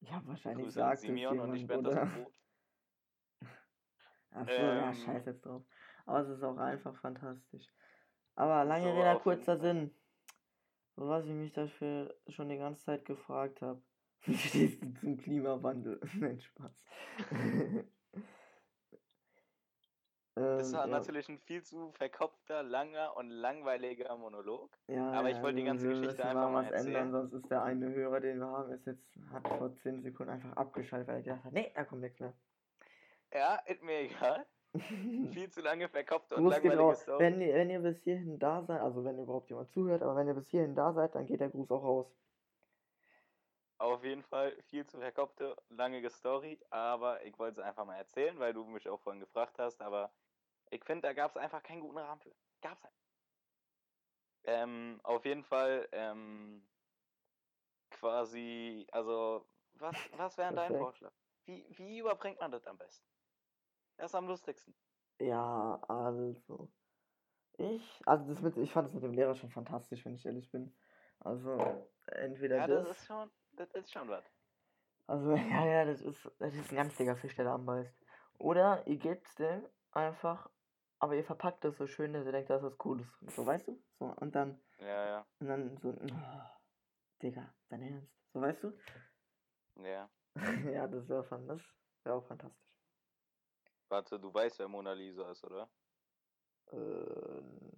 Ja, 0.00 0.20
wahrscheinlich 0.24 0.64
Grüße 0.66 0.78
sagt 0.78 1.00
Simeon 1.00 1.40
und 1.40 1.54
ich 1.54 1.68
werde 1.68 1.90
das? 1.90 2.10
Brot. 2.10 2.32
Achso, 4.32 4.52
ja, 4.52 4.88
Ähm. 4.88 4.94
scheiß 4.94 5.26
jetzt 5.26 5.44
drauf. 5.44 5.62
Aber 6.06 6.20
es 6.20 6.28
ist 6.28 6.42
auch 6.42 6.56
einfach 6.56 6.98
fantastisch. 7.00 7.66
Aber 8.34 8.64
lange 8.64 8.92
So, 8.92 9.00
Rede, 9.00 9.20
kurzer. 9.20 9.58
Sinn. 9.58 9.90
So 10.96 11.08
was 11.08 11.24
ich 11.26 11.32
mich 11.32 11.52
dafür 11.52 12.14
schon 12.28 12.48
die 12.48 12.58
ganze 12.58 12.84
Zeit 12.84 13.04
gefragt 13.04 13.62
habe. 13.62 13.82
Wie 14.26 14.36
stehst 14.36 14.82
du 14.82 14.92
zum 14.92 15.16
Klimawandel? 15.16 16.00
Nein, 16.18 16.40
Spaß. 16.40 16.72
Das 20.56 20.72
Ähm, 20.72 20.72
war 20.72 20.86
ja, 20.86 20.86
natürlich 20.86 21.28
ein 21.28 21.38
viel 21.38 21.62
zu 21.62 21.92
verkopfter, 21.92 22.62
langer 22.62 23.16
und 23.16 23.30
langweiliger 23.30 24.16
Monolog. 24.16 24.78
ja, 24.88 25.10
aber 25.12 25.30
ich 25.30 25.40
wollte 25.42 25.56
die 25.56 25.64
ganze 25.64 25.88
Geschichte 25.88 26.24
einfach 26.24 26.50
mal 26.50 26.64
was 26.64 26.70
ändern, 26.70 27.12
erzählen. 27.12 27.12
sonst 27.12 27.32
ist 27.32 27.50
der 27.50 27.62
eine 27.62 27.90
Hörer, 27.94 28.20
den 28.20 28.38
wir 28.38 28.46
haben, 28.46 28.72
ist 28.72 28.86
jetzt, 28.86 29.18
hat 29.32 29.48
vor 29.48 29.74
10 29.74 30.02
Sekunden 30.02 30.32
einfach 30.32 30.56
abgeschaltet, 30.56 31.08
weil 31.08 31.16
er 31.16 31.22
gedacht 31.22 31.44
hat, 31.44 31.52
nee, 31.52 31.72
da 31.74 31.84
kommt 31.84 32.02
nichts 32.02 32.20
mehr. 32.20 32.34
Ja, 33.32 33.56
ist 33.66 33.82
mir 33.82 34.00
egal. 34.00 34.46
Viel 35.32 35.50
zu 35.50 35.60
lange 35.62 35.88
verkopfte 35.88 36.36
und 36.36 36.44
Gruß 36.44 36.60
geht 36.60 36.74
langweilige 36.74 36.76
raus. 36.76 37.02
Story. 37.02 37.18
Wenn 37.18 37.40
ihr, 37.40 37.54
wenn 37.54 37.70
ihr 37.70 37.80
bis 37.80 38.02
hierhin 38.02 38.38
da 38.38 38.62
seid, 38.62 38.80
also 38.80 39.04
wenn 39.04 39.18
überhaupt 39.18 39.48
jemand 39.50 39.70
zuhört, 39.70 40.02
aber 40.02 40.16
wenn 40.16 40.28
ihr 40.28 40.34
bis 40.34 40.48
hierhin 40.48 40.74
da 40.74 40.92
seid, 40.92 41.14
dann 41.14 41.26
geht 41.26 41.40
der 41.40 41.50
Gruß 41.50 41.70
auch 41.72 41.82
raus. 41.84 42.16
Auf 43.80 44.04
jeden 44.04 44.22
Fall 44.22 44.54
viel 44.64 44.86
zu 44.86 44.98
verkopfte, 44.98 45.56
lange 45.70 46.08
Story, 46.10 46.60
aber 46.68 47.24
ich 47.24 47.38
wollte 47.38 47.62
es 47.62 47.66
einfach 47.66 47.86
mal 47.86 47.96
erzählen, 47.96 48.38
weil 48.38 48.52
du 48.52 48.62
mich 48.66 48.86
auch 48.86 49.00
vorhin 49.00 49.20
gefragt 49.20 49.58
hast, 49.58 49.80
aber 49.80 50.12
ich 50.68 50.84
finde, 50.84 51.08
da 51.08 51.14
gab 51.14 51.30
es 51.30 51.38
einfach 51.38 51.62
keinen 51.62 51.80
guten 51.80 51.96
Rahmen 51.96 52.20
für. 52.20 52.34
Gab's 52.60 52.84
halt. 52.84 52.92
Ähm, 54.44 55.00
auf 55.02 55.24
jeden 55.24 55.42
Fall, 55.42 55.88
ähm, 55.92 56.62
quasi, 57.90 58.86
also, 58.92 59.46
was, 59.78 59.96
was 60.18 60.36
wäre 60.36 60.54
dein. 60.54 60.76
Vorschlag? 60.76 61.12
Wie, 61.46 61.64
wie 61.70 62.00
überbringt 62.00 62.38
man 62.38 62.52
das 62.52 62.66
am 62.66 62.76
besten? 62.76 63.08
Das 63.96 64.10
ist 64.10 64.14
am 64.14 64.28
lustigsten. 64.28 64.74
Ja, 65.20 65.80
also. 65.88 66.68
Ich, 67.56 68.02
also 68.04 68.26
das 68.26 68.42
mit, 68.42 68.58
ich 68.58 68.72
fand 68.72 68.88
das 68.88 68.94
mit 68.94 69.04
dem 69.04 69.14
Lehrer 69.14 69.34
schon 69.34 69.50
fantastisch, 69.50 70.04
wenn 70.04 70.16
ich 70.16 70.26
ehrlich 70.26 70.50
bin. 70.50 70.76
Also, 71.20 71.88
entweder 72.06 72.58
Ja, 72.58 72.68
das. 72.68 72.88
das 72.88 72.98
ist 72.98 73.06
schon, 73.06 73.30
das 73.60 73.74
ist 73.74 73.92
schon 73.92 74.08
was. 74.08 74.24
Also, 75.06 75.34
ja, 75.36 75.66
ja, 75.66 75.84
das 75.84 76.00
ist, 76.00 76.30
das 76.38 76.54
ist 76.54 76.70
ein 76.70 76.76
ganz 76.76 76.96
dicker 76.96 77.16
Fisch, 77.16 77.36
der 77.36 77.44
da 77.44 77.54
anbeißt. 77.54 77.94
Oder 78.38 78.86
ihr 78.86 78.96
gebt's 78.96 79.34
dem 79.34 79.66
einfach, 79.92 80.48
aber 80.98 81.14
ihr 81.14 81.24
verpackt 81.24 81.64
das 81.64 81.76
so 81.76 81.86
schön, 81.86 82.12
dass 82.12 82.24
ihr 82.24 82.32
denkt, 82.32 82.48
da 82.48 82.56
ist 82.56 82.62
was 82.62 82.78
Cooles 82.78 83.06
drin. 83.18 83.28
So, 83.28 83.44
weißt 83.46 83.68
du? 83.68 83.82
So, 83.98 84.06
und 84.06 84.34
dann, 84.34 84.58
Ja, 84.78 85.06
ja, 85.06 85.26
und 85.40 85.48
dann 85.48 85.76
so, 85.78 85.90
oh, 85.90 86.40
Digga, 87.22 87.52
dein 87.68 87.82
Ernst. 87.82 88.12
So, 88.32 88.40
weißt 88.40 88.62
du? 88.64 88.72
ja. 89.82 90.08
ja, 90.72 90.86
das 90.86 91.08
wäre 91.08 91.26
das 91.46 91.60
wäre 92.04 92.14
auch 92.16 92.24
fantastisch. 92.24 92.70
Warte, 93.88 94.18
du 94.18 94.32
weißt, 94.32 94.58
wer 94.60 94.68
Mona 94.68 94.92
Lisa 94.92 95.30
ist, 95.30 95.44
oder? 95.44 95.68
Äh, 96.70 96.76
ne, 96.76 97.69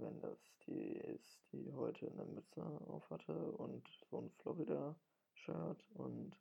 wenn 0.00 0.20
das 0.20 0.38
die 0.66 0.92
ist, 0.96 1.40
die 1.52 1.72
heute 1.74 2.10
eine 2.10 2.24
Mütze 2.24 2.62
auf 2.88 3.08
hatte 3.10 3.52
und 3.52 3.86
so 4.10 4.18
ein 4.20 4.30
Florida-Shirt 4.38 5.84
und 5.94 6.36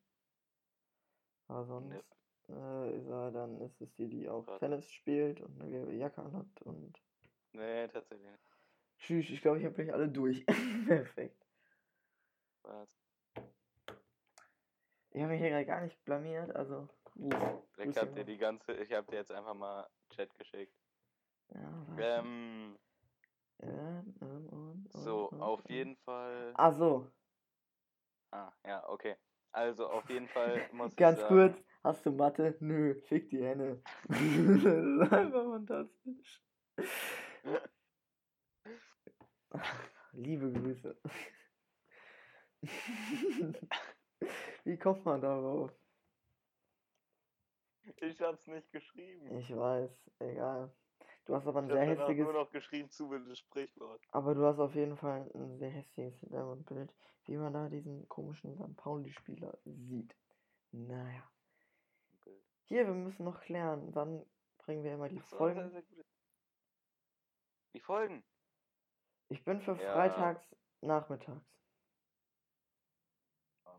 aber 1.47 1.65
sonst 1.65 1.93
Nip. 1.93 2.05
äh, 2.49 2.97
ist 2.97 3.07
er, 3.07 3.31
dann 3.31 3.59
ist 3.61 3.81
es 3.81 3.93
die, 3.95 4.07
die 4.07 4.29
auch 4.29 4.45
Warte. 4.47 4.59
Tennis 4.59 4.89
spielt 4.91 5.41
und 5.41 5.61
eine 5.61 5.69
gelbe 5.69 5.93
Jacke 5.93 6.21
anhat 6.21 6.61
und 6.63 7.01
Nee, 7.53 7.87
tatsächlich 7.87 8.29
nicht. 8.29 8.43
tschüss, 8.99 9.29
ich 9.29 9.41
glaube, 9.41 9.59
ich 9.59 9.65
habe 9.65 9.81
euch 9.81 9.93
alle 9.93 10.07
durch. 10.09 10.45
Perfekt. 10.87 11.45
Warte. 12.63 12.95
Ich 15.11 15.21
habe 15.21 15.33
mich 15.33 15.41
hier 15.41 15.49
gerade 15.49 15.65
gar 15.65 15.81
nicht 15.81 16.03
blamiert, 16.05 16.55
also. 16.55 16.89
Ich 17.77 17.85
Grüß 17.85 17.97
hab 17.97 18.13
dich 18.13 18.15
dir 18.15 18.23
die 18.25 18.37
ganze, 18.37 18.73
ich 18.73 18.91
hab 18.93 19.07
dir 19.07 19.17
jetzt 19.17 19.31
einfach 19.31 19.53
mal 19.53 19.87
Chat 20.09 20.33
geschickt. 20.39 20.75
Ja. 21.53 21.85
Ähm, 21.97 22.77
Ähm, 23.61 24.15
ähm, 24.21 24.47
und, 24.49 24.87
so, 24.93 25.29
und, 25.29 25.41
auf 25.41 25.59
und. 25.59 25.69
jeden 25.69 25.95
Fall. 25.97 26.53
Ach 26.55 26.73
so, 26.73 27.11
Ah, 28.33 28.51
ja, 28.65 28.83
okay. 28.89 29.15
Also 29.51 29.87
auf 29.87 30.09
jeden 30.09 30.27
Fall 30.27 30.67
muss 30.73 30.95
Ganz 30.95 31.19
ich 31.19 31.21
sagen, 31.21 31.35
kurz, 31.35 31.63
hast 31.83 32.03
du 32.03 32.11
Mathe? 32.11 32.57
Nö, 32.59 32.95
fick 33.07 33.29
die 33.29 33.43
Henne. 33.43 33.79
das 34.07 34.17
ist 34.17 35.13
einfach 35.13 35.43
fantastisch. 35.43 36.41
Liebe 40.13 40.51
Grüße. 40.51 40.97
Wie 44.63 44.77
kommt 44.79 45.05
man 45.05 45.21
darauf? 45.21 45.71
ich 47.97 48.19
hab's 48.19 48.47
nicht 48.47 48.71
geschrieben. 48.71 49.37
Ich 49.37 49.55
weiß, 49.55 49.91
egal. 50.19 50.73
Du 51.25 51.35
hast 51.35 51.47
aber 51.47 51.59
ein 51.59 51.67
Ich 51.67 51.73
sehr 51.73 51.85
hässliches, 51.85 52.25
nur 52.25 52.33
noch 52.33 52.51
geschrieben 52.51 52.89
zu 52.89 53.09
das 53.17 53.39
Sprichwort. 53.39 54.01
aber 54.11 54.35
du 54.35 54.45
hast 54.45 54.59
auf 54.59 54.75
jeden 54.75 54.97
Fall 54.97 55.29
ein 55.33 55.57
sehr 55.57 55.69
hässliches 55.69 56.19
Hintergrundbild, 56.19 56.93
wie 57.25 57.37
man 57.37 57.53
da 57.53 57.69
diesen 57.69 58.07
komischen 58.09 58.55
St. 58.55 58.75
Pauli-Spieler 58.75 59.57
sieht. 59.63 60.13
Naja. 60.71 61.23
Hier, 62.65 62.87
wir 62.87 62.93
müssen 62.93 63.23
noch 63.23 63.39
klären, 63.41 63.93
wann 63.95 64.25
bringen 64.57 64.83
wir 64.83 64.93
immer 64.93 65.07
die 65.07 65.19
so, 65.19 65.37
Folgen. 65.37 65.83
Die 67.73 67.79
Folgen. 67.79 68.23
Ich 69.29 69.43
bin 69.45 69.61
für 69.61 69.75
Ja. 69.81 69.93
freitags 69.93 70.43
nachmittags. 70.81 71.45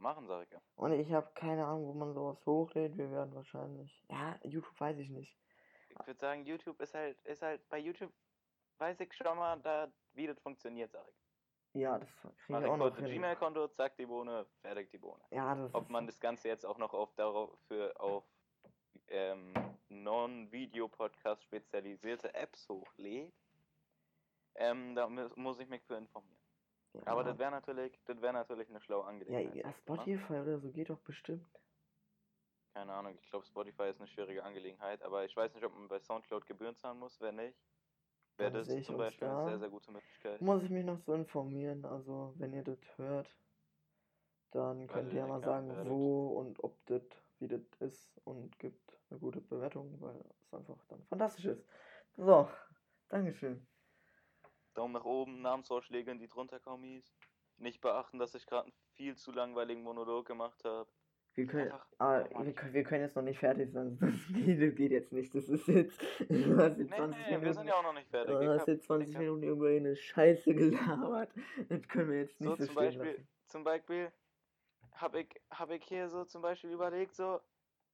machen, 0.00 0.26
sag 0.26 0.44
ich 0.44 0.50
ja. 0.50 0.60
Und 0.76 0.92
ich 0.92 1.10
habe 1.12 1.30
keine 1.34 1.64
Ahnung, 1.66 1.86
wo 1.86 1.94
man 1.94 2.12
sowas 2.12 2.44
hochlädt. 2.44 2.96
Wir 2.98 3.10
werden 3.10 3.34
wahrscheinlich. 3.34 4.04
Ja, 4.10 4.38
YouTube 4.42 4.78
weiß 4.78 4.98
ich 4.98 5.08
nicht. 5.08 5.34
Ich 6.00 6.06
würde 6.06 6.20
sagen, 6.20 6.44
YouTube 6.44 6.80
ist 6.80 6.94
halt, 6.94 7.20
ist 7.24 7.42
halt, 7.42 7.66
bei 7.68 7.78
YouTube 7.78 8.12
weiß 8.78 9.00
ich 9.00 9.12
schon 9.14 9.36
mal, 9.38 9.58
da, 9.60 9.90
wie 10.12 10.26
das 10.26 10.38
funktioniert, 10.40 10.90
sag 10.90 11.06
ich. 11.08 11.14
Ja, 11.80 11.98
das 11.98 12.08
kriege 12.46 12.60
ich 12.60 12.66
auch 12.66 12.76
noch 12.76 12.96
hin. 12.96 13.06
Gmail-Konto, 13.06 13.68
zack, 13.68 13.96
die 13.96 14.06
Bohne, 14.06 14.46
fertig 14.62 14.90
die 14.90 14.98
Bohne. 14.98 15.22
Ja, 15.30 15.54
das 15.54 15.74
Ob 15.74 15.88
man 15.90 16.06
das 16.06 16.20
Ganze 16.20 16.48
jetzt 16.48 16.64
auch 16.64 16.78
noch 16.78 16.94
auf 16.94 17.12
darauf 17.14 17.58
für 17.66 17.98
auf 18.00 18.24
ähm, 19.08 19.52
Non-Video-Podcast 19.88 21.42
spezialisierte 21.42 22.32
Apps 22.34 22.68
hochlädt, 22.68 23.32
ähm, 24.56 24.94
da 24.94 25.08
mu- 25.08 25.30
muss 25.36 25.58
ich 25.58 25.68
mich 25.68 25.82
für 25.82 25.96
informieren. 25.96 26.36
Aber 27.06 27.22
ja, 27.22 27.28
das 27.28 27.38
wäre 27.38 27.50
natürlich, 27.50 27.98
das 28.04 28.20
wäre 28.22 28.32
natürlich 28.32 28.68
eine 28.68 28.80
schlaue 28.80 29.04
Angelegenheit. 29.04 29.54
ja. 29.56 29.72
Spotify 29.72 30.34
oder 30.34 30.60
so 30.60 30.70
geht 30.70 30.90
doch 30.90 31.00
bestimmt. 31.00 31.44
Keine 32.74 32.92
Ahnung, 32.92 33.16
ich 33.20 33.30
glaube 33.30 33.46
Spotify 33.46 33.84
ist 33.84 34.00
eine 34.00 34.08
schwierige 34.08 34.42
Angelegenheit, 34.42 35.00
aber 35.02 35.24
ich 35.24 35.36
weiß 35.36 35.54
nicht, 35.54 35.64
ob 35.64 35.72
man 35.74 35.86
bei 35.86 36.00
Soundcloud 36.00 36.44
Gebühren 36.44 36.74
zahlen 36.74 36.98
muss, 36.98 37.20
wenn 37.20 37.36
nicht. 37.36 37.56
Wäre 38.36 38.50
das 38.50 38.66
zum 38.84 38.96
Beispiel 38.96 39.28
eine 39.28 39.44
sehr, 39.44 39.58
sehr 39.60 39.68
gute 39.68 39.92
Möglichkeit. 39.92 40.40
Muss 40.40 40.62
ich 40.64 40.70
mich 40.70 40.84
noch 40.84 40.98
so 40.98 41.14
informieren. 41.14 41.84
Also, 41.84 42.34
wenn 42.36 42.52
ihr 42.52 42.64
das 42.64 42.80
hört, 42.96 43.32
dann 44.50 44.88
könnt 44.88 45.12
ihr 45.12 45.20
ja 45.20 45.26
mal 45.28 45.40
sagen, 45.40 45.68
werdet. 45.68 45.88
wo 45.88 46.30
und 46.30 46.62
ob 46.64 46.84
das, 46.86 47.02
wie 47.38 47.46
das 47.46 47.62
ist 47.78 48.20
und 48.24 48.58
gibt 48.58 48.98
eine 49.08 49.20
gute 49.20 49.40
Bewertung, 49.40 50.00
weil 50.00 50.20
es 50.40 50.52
einfach 50.52 50.84
dann 50.88 51.04
fantastisch 51.04 51.44
ist. 51.44 51.64
So, 52.16 52.48
Dankeschön. 53.08 53.64
Daumen 54.74 54.94
nach 54.94 55.04
oben, 55.04 55.40
Namensvorschläge 55.40 56.10
in 56.10 56.18
die 56.18 56.26
drunter 56.26 56.58
Kommis. 56.58 57.14
Nicht 57.56 57.80
beachten, 57.80 58.18
dass 58.18 58.34
ich 58.34 58.46
gerade 58.46 58.64
einen 58.64 58.74
viel 58.94 59.16
zu 59.16 59.30
langweiligen 59.30 59.84
Monolog 59.84 60.26
gemacht 60.26 60.64
habe. 60.64 60.90
Wir 61.36 61.46
können, 61.48 61.68
nochmal 61.68 62.30
wir, 62.44 62.52
können- 62.54 62.72
wir 62.74 62.84
können 62.84 63.02
jetzt 63.02 63.16
noch 63.16 63.22
nicht 63.22 63.40
fertig 63.40 63.72
sein. 63.72 63.98
Das 64.00 64.12
geht, 64.28 64.62
das 64.62 64.74
geht 64.76 64.92
jetzt 64.92 65.12
nicht. 65.12 65.34
Das 65.34 65.48
ist 65.48 65.66
jetzt, 65.66 66.00
du 66.28 66.56
hast 66.58 66.78
jetzt 66.78 66.90
Nee, 66.90 66.96
20 66.96 67.18
nee, 67.18 67.30
wir 67.30 67.38
Minuten, 67.38 67.54
sind 67.54 67.66
ja 67.66 67.74
auch 67.74 67.82
noch 67.82 67.92
nicht 67.94 68.08
fertig. 68.10 68.34
du 68.36 68.40
Ich 68.42 68.48
hast 68.48 68.68
jetzt 68.68 68.84
20 68.86 69.08
ich 69.08 69.14
hab- 69.16 69.20
Minuten 69.22 69.42
über 69.42 69.68
eine 69.68 69.96
Scheiße 69.96 70.54
gelabert. 70.54 71.30
Das 71.68 71.88
können 71.88 72.10
wir 72.10 72.18
jetzt 72.20 72.40
nicht 72.40 72.48
So 72.50 72.54
so, 72.56 72.66
zum 72.66 72.74
Beispiel, 72.76 73.04
lassen. 73.12 73.28
zum 73.46 73.64
Beispiel 73.64 74.12
habe 74.92 75.20
ich, 75.20 75.40
hab 75.50 75.70
ich 75.70 75.84
hier 75.84 76.08
so 76.08 76.24
zum 76.24 76.40
Beispiel 76.42 76.70
überlegt, 76.70 77.16
so, 77.16 77.40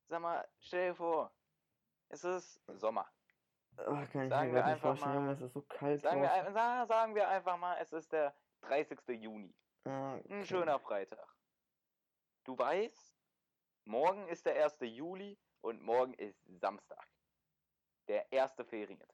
sag 0.08 0.20
mal, 0.20 0.46
stell 0.60 0.90
dir 0.90 0.94
vor, 0.94 1.32
es 2.10 2.24
ist 2.24 2.60
Sommer. 2.78 3.06
Ach, 3.78 4.10
kann 4.10 4.24
ich 4.24 4.28
sagen 4.28 4.48
mir 4.48 4.56
wir 4.56 4.60
gerade 4.62 4.74
nicht 4.74 4.84
einfach 4.84 4.98
vorstellen, 4.98 5.24
mal- 5.24 5.32
es 5.32 5.40
ist 5.40 5.52
so 5.54 5.62
kalt 5.62 6.02
Sagen 6.02 6.20
wir, 6.20 6.30
ein- 6.30 6.52
sagen 6.86 7.14
wir 7.14 7.26
einfach 7.28 7.56
mal, 7.56 7.78
es 7.80 7.92
ist 7.94 8.12
der 8.12 8.34
30. 8.62 8.98
Juni. 9.18 9.54
Ah, 9.86 10.16
Ein 10.16 10.20
okay. 10.26 10.44
schöner 10.44 10.78
Freitag. 10.78 11.26
Du 12.44 12.58
weißt, 12.58 13.09
morgen 13.90 14.28
ist 14.28 14.46
der 14.46 14.64
1. 14.64 14.78
Juli 14.82 15.36
und 15.62 15.82
morgen 15.82 16.14
ist 16.14 16.40
Samstag. 16.60 17.06
Der 18.08 18.30
erste 18.32 18.64
Ferientag. 18.64 19.12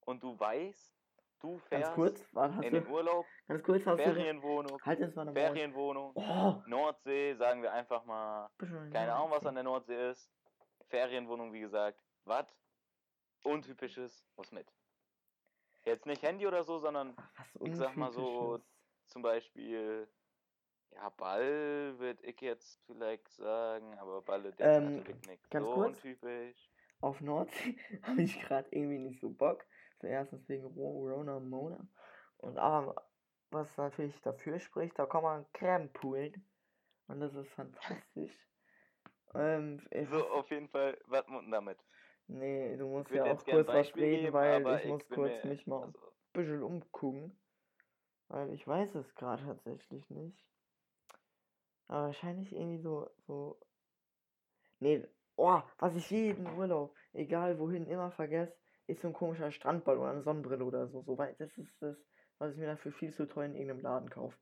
Und 0.00 0.22
du 0.22 0.38
weißt, 0.38 0.94
du 1.40 1.52
Ganz 1.52 1.64
fährst 1.68 1.94
kurz, 1.94 2.28
warte, 2.32 2.56
hast 2.56 2.64
in 2.64 2.74
den 2.74 2.86
Urlaub, 2.86 3.26
ganz 3.48 3.62
kurz 3.62 3.86
hast 3.86 4.00
Ferienwohnung, 4.00 4.80
halt 4.82 5.00
jetzt 5.00 5.16
mal. 5.16 5.32
Ferienwohnung, 5.32 6.12
Oh, 6.14 6.62
Nordsee, 6.66 7.34
sagen 7.34 7.62
wir 7.62 7.72
einfach 7.72 8.04
mal, 8.04 8.50
keine 8.92 9.14
Ahnung, 9.14 9.30
was 9.30 9.46
an 9.46 9.54
der 9.54 9.64
Nordsee 9.64 10.10
ist. 10.10 10.30
Ferienwohnung, 10.88 11.52
wie 11.52 11.60
gesagt. 11.60 11.98
Was? 12.24 12.46
Untypisches 13.42 14.26
muss 14.36 14.52
mit. 14.52 14.70
Jetzt 15.84 16.06
nicht 16.06 16.22
Handy 16.22 16.46
oder 16.46 16.62
so, 16.62 16.78
sondern 16.78 17.14
Ach, 17.16 17.46
ich 17.60 17.76
sag 17.76 17.96
mal 17.96 18.10
so, 18.10 18.60
zum 19.06 19.22
Beispiel, 19.22 20.08
ja, 20.94 21.08
Ball 21.10 21.98
würde 21.98 22.24
ich 22.24 22.40
jetzt 22.40 22.80
vielleicht 22.86 23.28
sagen, 23.30 23.98
aber 23.98 24.22
Balle, 24.22 24.52
der 24.52 24.68
Ähm, 24.68 24.86
ist 24.86 24.96
natürlich 24.96 25.22
nicht 25.26 25.50
ganz 25.50 25.66
so 25.66 25.70
kurz. 25.70 25.98
untypisch. 25.98 26.70
Auf 27.00 27.20
Nordsee 27.20 27.76
habe 28.02 28.22
ich 28.22 28.40
gerade 28.40 28.68
irgendwie 28.72 28.98
nicht 28.98 29.20
so 29.20 29.30
Bock. 29.30 29.64
Zuerst 30.00 30.32
wegen 30.48 30.66
Ro- 30.66 31.06
Rona 31.08 31.40
Mona. 31.40 31.86
Und 32.38 32.58
aber 32.58 33.10
was 33.50 33.76
natürlich 33.76 34.20
dafür 34.22 34.58
spricht, 34.58 34.98
da 34.98 35.06
kann 35.06 35.22
man 35.22 35.46
Creme 35.52 35.92
poolen. 35.92 36.44
Und 37.08 37.20
das 37.20 37.34
ist 37.34 37.50
fantastisch. 37.50 38.36
Ähm, 39.34 39.80
ich, 39.90 40.08
So, 40.08 40.28
auf 40.28 40.50
jeden 40.50 40.68
Fall, 40.68 40.98
was 41.06 41.26
muss 41.26 41.42
denn 41.42 41.50
damit? 41.50 41.78
nee, 42.28 42.76
du 42.76 42.86
musst 42.88 43.10
Ich 43.10 43.16
ja 43.16 43.24
auch 43.24 43.40
ein 43.40 43.44
kurz 43.44 43.66
was 43.66 43.96
reden, 43.96 44.32
weil 44.32 44.60
aber 44.60 44.84
ich 44.84 44.84
muss 44.84 45.08
kurz 45.10 45.42
mir- 45.42 45.44
mich 45.44 45.66
mal 45.66 45.82
ein 45.84 45.88
also, 45.88 46.12
bisschen 46.32 46.62
umgucken. 46.62 47.36
Weil 48.28 48.52
ich 48.52 48.66
weiß 48.66 48.94
es 48.96 49.14
gerade 49.14 49.44
tatsächlich 49.44 50.08
nicht. 50.10 50.53
Aber 51.88 52.06
wahrscheinlich 52.06 52.52
irgendwie 52.52 52.78
so, 52.78 53.10
so. 53.26 53.60
Nee, 54.80 55.06
oh, 55.36 55.62
was 55.78 55.96
ich 55.96 56.10
jeden 56.10 56.46
Urlaub, 56.46 56.94
egal 57.12 57.58
wohin, 57.58 57.86
immer 57.86 58.10
vergesse, 58.10 58.58
ist 58.86 59.00
so 59.00 59.08
ein 59.08 59.14
komischer 59.14 59.50
Strandball 59.50 59.98
oder 59.98 60.10
eine 60.10 60.22
Sonnenbrille 60.22 60.64
oder 60.64 60.88
so. 60.88 61.02
so 61.02 61.16
weil 61.16 61.34
das 61.34 61.56
ist 61.56 61.80
das, 61.80 61.96
was 62.38 62.52
ich 62.52 62.58
mir 62.58 62.66
dafür 62.66 62.92
viel 62.92 63.12
zu 63.12 63.26
teuer 63.26 63.46
in 63.46 63.54
irgendeinem 63.54 63.82
Laden 63.82 64.10
kaufe. 64.10 64.38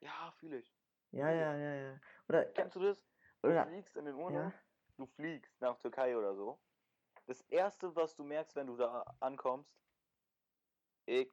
ja, 0.00 0.32
fühle 0.38 0.58
ich. 0.58 0.74
Ja, 1.10 1.30
ja, 1.30 1.56
ja, 1.56 1.74
ja. 1.74 2.00
Oder, 2.28 2.44
Kennst 2.46 2.76
du 2.76 2.80
das? 2.80 3.02
Du 3.42 3.48
oder, 3.48 3.66
fliegst 3.66 3.96
in 3.96 4.04
den 4.04 4.14
Urlaub, 4.14 4.52
ja, 4.52 4.52
du 4.96 5.06
fliegst 5.06 5.60
nach 5.60 5.78
Türkei 5.78 6.16
oder 6.16 6.34
so. 6.34 6.58
Das 7.26 7.42
erste, 7.42 7.94
was 7.94 8.14
du 8.16 8.24
merkst, 8.24 8.56
wenn 8.56 8.66
du 8.66 8.76
da 8.76 9.04
ankommst, 9.20 9.70
ich 11.06 11.32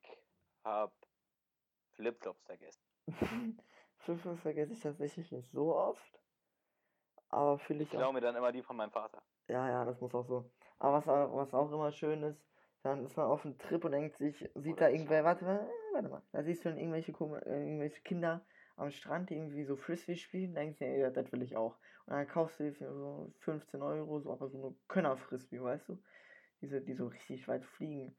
hab 0.63 0.93
Flipflops 1.93 2.43
vergessen. 2.43 2.83
Flipflops 4.05 4.41
vergesse 4.41 4.73
ich 4.73 4.79
tatsächlich 4.79 5.31
nicht 5.31 5.51
so 5.51 5.75
oft. 5.75 6.19
Aber 7.29 7.57
fühle 7.57 7.83
Ich 7.83 7.89
ich 7.89 7.97
klaue 7.97 8.13
mir 8.13 8.21
dann 8.21 8.35
immer 8.35 8.51
die 8.51 8.61
von 8.63 8.77
meinem 8.77 8.91
Vater. 8.91 9.21
Ja, 9.47 9.67
ja, 9.69 9.85
das 9.85 9.99
muss 9.99 10.13
auch 10.13 10.25
so. 10.25 10.51
Aber 10.79 10.97
was, 10.97 11.07
auch- 11.07 11.35
was 11.35 11.53
auch 11.53 11.71
immer 11.71 11.91
schön 11.91 12.23
ist, 12.23 12.41
dann 12.83 13.03
ist 13.03 13.17
man 13.17 13.25
auf 13.25 13.45
einem 13.45 13.57
Trip 13.57 13.83
und 13.83 13.91
denkt 13.91 14.17
sich, 14.17 14.49
sieht 14.55 14.79
da 14.79 14.89
irgendwer, 14.89 15.23
warte 15.23 15.43
mal, 15.45 15.59
äh, 15.59 15.93
warte 15.93 16.09
mal, 16.09 16.21
da 16.31 16.43
siehst 16.43 16.63
du 16.63 16.69
dann 16.69 16.77
irgendwelche, 16.77 17.11
äh, 17.11 17.63
irgendwelche 17.63 18.01
Kinder 18.03 18.45
am 18.75 18.91
Strand, 18.91 19.29
die 19.29 19.35
irgendwie 19.35 19.63
so 19.63 19.75
Frisbee 19.75 20.15
spielen, 20.17 20.53
denkst 20.53 20.79
du, 20.79 20.85
ja, 20.85 21.09
das 21.09 21.31
will 21.31 21.41
ich 21.41 21.57
auch. 21.57 21.77
Und 22.05 22.13
dann 22.13 22.27
kaufst 22.27 22.59
du 22.59 22.65
dir 22.65 22.73
für 22.73 22.93
so 22.93 23.33
15 23.39 23.81
Euro, 23.81 24.19
so 24.19 24.31
aber 24.31 24.49
so 24.49 24.57
eine 24.59 24.75
Könner-Frisbee, 24.87 25.61
weißt 25.61 25.89
du? 25.89 25.97
Diese, 26.61 26.81
die 26.81 26.93
so 26.93 27.07
richtig 27.07 27.47
weit 27.47 27.65
fliegen. 27.65 28.15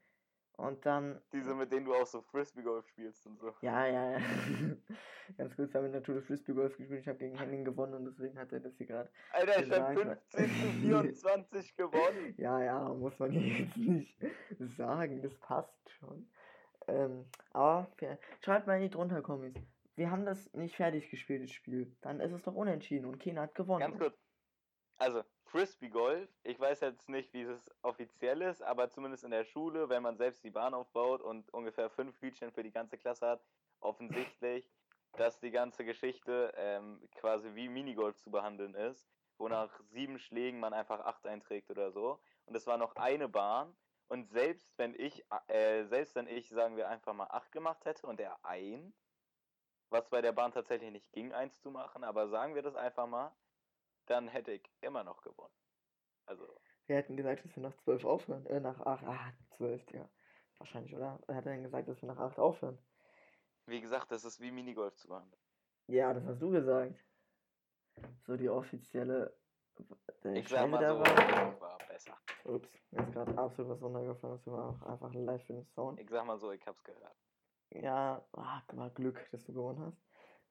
Und 0.57 0.83
dann, 0.87 1.21
Diese, 1.31 1.53
mit 1.53 1.71
denen 1.71 1.85
du 1.85 1.93
auch 1.93 2.07
so 2.07 2.21
Frisbee-Golf 2.23 2.87
spielst 2.87 3.27
und 3.27 3.39
so. 3.39 3.53
ja, 3.61 3.85
ja, 3.85 4.11
ja. 4.13 4.19
Ganz 5.37 5.55
kurz 5.55 5.73
haben 5.75 5.83
wir 5.83 5.91
natürlich 5.91 6.25
Frisbee-Golf 6.25 6.75
gespielt, 6.77 7.01
ich 7.01 7.07
habe 7.07 7.19
gegen 7.19 7.37
Henning 7.37 7.63
gewonnen 7.63 7.93
und 7.93 8.05
deswegen 8.05 8.39
hat 8.39 8.51
er 8.51 8.59
das 8.59 8.75
hier 8.77 8.87
gerade 8.87 9.09
Alter, 9.33 9.61
ich 9.61 9.71
hab 9.71 9.95
Gesagt, 9.95 10.33
15 10.33 10.45
zu 10.47 10.79
24 10.81 11.75
gewonnen. 11.75 12.33
Ja, 12.37 12.59
ja, 12.63 12.89
muss 12.89 13.19
man 13.19 13.31
jetzt 13.33 13.77
nicht 13.77 14.19
sagen, 14.77 15.21
das 15.21 15.35
passt 15.35 15.91
schon. 15.91 16.27
Ähm, 16.87 17.25
aber 17.51 17.87
schreibt 18.43 18.65
mal 18.65 18.77
in 18.77 18.83
die 18.83 18.89
drunter 18.89 19.21
Kommis. 19.21 19.53
Wir 19.95 20.09
haben 20.09 20.25
das 20.25 20.51
nicht 20.53 20.75
fertig 20.75 21.09
gespielt, 21.11 21.43
das 21.43 21.51
Spiel. 21.51 21.95
Dann 22.01 22.19
ist 22.19 22.31
es 22.31 22.41
doch 22.41 22.55
unentschieden 22.55 23.05
und 23.05 23.19
keiner 23.19 23.41
hat 23.41 23.53
gewonnen. 23.53 23.81
Ganz 23.81 23.97
kurz. 23.99 24.17
Also, 24.97 25.23
Frisbee 25.57 25.89
Golf, 25.89 26.29
ich 26.43 26.59
weiß 26.59 26.81
jetzt 26.81 27.09
nicht, 27.09 27.33
wie 27.33 27.41
es 27.41 27.71
offiziell 27.81 28.43
ist, 28.43 28.61
aber 28.61 28.91
zumindest 28.91 29.23
in 29.23 29.31
der 29.31 29.43
Schule, 29.43 29.89
wenn 29.89 30.03
man 30.03 30.15
selbst 30.15 30.43
die 30.43 30.51
Bahn 30.51 30.75
aufbaut 30.75 31.19
und 31.19 31.51
ungefähr 31.51 31.89
fünf 31.89 32.21
Hütchen 32.21 32.51
für 32.51 32.61
die 32.61 32.69
ganze 32.69 32.95
Klasse 32.95 33.25
hat, 33.25 33.43
offensichtlich, 33.79 34.69
dass 35.13 35.39
die 35.39 35.49
ganze 35.49 35.83
Geschichte 35.83 36.53
ähm, 36.57 37.01
quasi 37.15 37.55
wie 37.55 37.69
Minigolf 37.69 38.17
zu 38.17 38.29
behandeln 38.29 38.75
ist, 38.75 39.09
wo 39.39 39.47
nach 39.47 39.79
sieben 39.85 40.19
Schlägen 40.19 40.59
man 40.59 40.75
einfach 40.75 40.99
acht 40.99 41.25
einträgt 41.25 41.71
oder 41.71 41.91
so. 41.91 42.19
Und 42.45 42.53
es 42.53 42.67
war 42.67 42.77
noch 42.77 42.95
eine 42.95 43.27
Bahn. 43.27 43.75
Und 44.09 44.29
selbst 44.29 44.77
wenn 44.77 44.93
ich, 44.93 45.25
äh, 45.47 45.85
selbst 45.85 46.13
wenn 46.13 46.27
ich, 46.27 46.49
sagen 46.49 46.77
wir 46.77 46.87
einfach 46.87 47.15
mal 47.15 47.31
acht 47.31 47.51
gemacht 47.51 47.83
hätte 47.85 48.05
und 48.05 48.19
er 48.19 48.37
ein, 48.45 48.93
was 49.89 50.07
bei 50.07 50.21
der 50.21 50.33
Bahn 50.33 50.51
tatsächlich 50.51 50.91
nicht 50.91 51.11
ging, 51.13 51.33
eins 51.33 51.59
zu 51.61 51.71
machen, 51.71 52.03
aber 52.03 52.27
sagen 52.27 52.53
wir 52.53 52.61
das 52.61 52.75
einfach 52.75 53.07
mal, 53.07 53.35
dann 54.07 54.27
hätte 54.27 54.51
ich 54.51 54.63
immer 54.81 55.03
noch 55.03 55.21
gewonnen. 55.21 55.53
Also, 56.25 56.45
Wir 56.87 56.95
hätten 56.97 57.15
gesagt, 57.15 57.45
dass 57.45 57.55
wir 57.55 57.63
nach 57.63 57.75
12 57.77 58.05
aufhören. 58.05 58.45
Äh, 58.47 58.59
nach 58.59 58.79
8. 58.79 59.03
Ah, 59.05 59.33
12, 59.57 59.91
ja. 59.91 60.09
Wahrscheinlich, 60.57 60.95
oder? 60.95 61.19
Er 61.27 61.35
hat 61.35 61.45
dann 61.45 61.63
gesagt, 61.63 61.87
dass 61.87 62.01
wir 62.01 62.07
nach 62.07 62.17
8 62.17 62.39
aufhören. 62.39 62.77
wie 63.65 63.81
gesagt, 63.81 64.11
das 64.11 64.23
ist 64.25 64.39
wie 64.39 64.51
Minigolf 64.51 64.95
zu 64.95 65.09
machen. 65.09 65.31
Ja, 65.87 66.13
das 66.13 66.25
hast 66.25 66.41
du 66.41 66.49
gesagt. 66.49 66.95
So 68.25 68.37
die 68.37 68.49
offizielle. 68.49 69.33
Der 70.23 70.33
Ich 70.33 70.47
sag 70.49 70.69
mal 70.69 70.85
so, 70.87 70.99
war. 70.99 71.59
war 71.61 71.77
besser. 71.87 72.17
Ups, 72.45 72.69
mir 72.91 73.03
ist 73.03 73.13
gerade 73.13 73.37
absolut 73.37 73.71
was 73.71 73.81
runtergefallen. 73.81 74.37
Das 74.37 74.47
war 74.47 74.69
auch 74.69 74.81
einfach 74.87 75.13
live 75.13 75.43
für 75.45 75.53
den 75.53 75.65
Sound. 75.65 75.99
Ich 75.99 76.09
sag 76.09 76.25
mal 76.25 76.39
so, 76.39 76.51
ich 76.51 76.65
hab's 76.65 76.83
gehört. 76.83 77.15
Ja, 77.71 78.25
ah, 78.33 78.61
war 78.73 78.89
Glück, 78.91 79.27
dass 79.31 79.43
du 79.45 79.53
gewonnen 79.53 79.85
hast. 79.85 80.01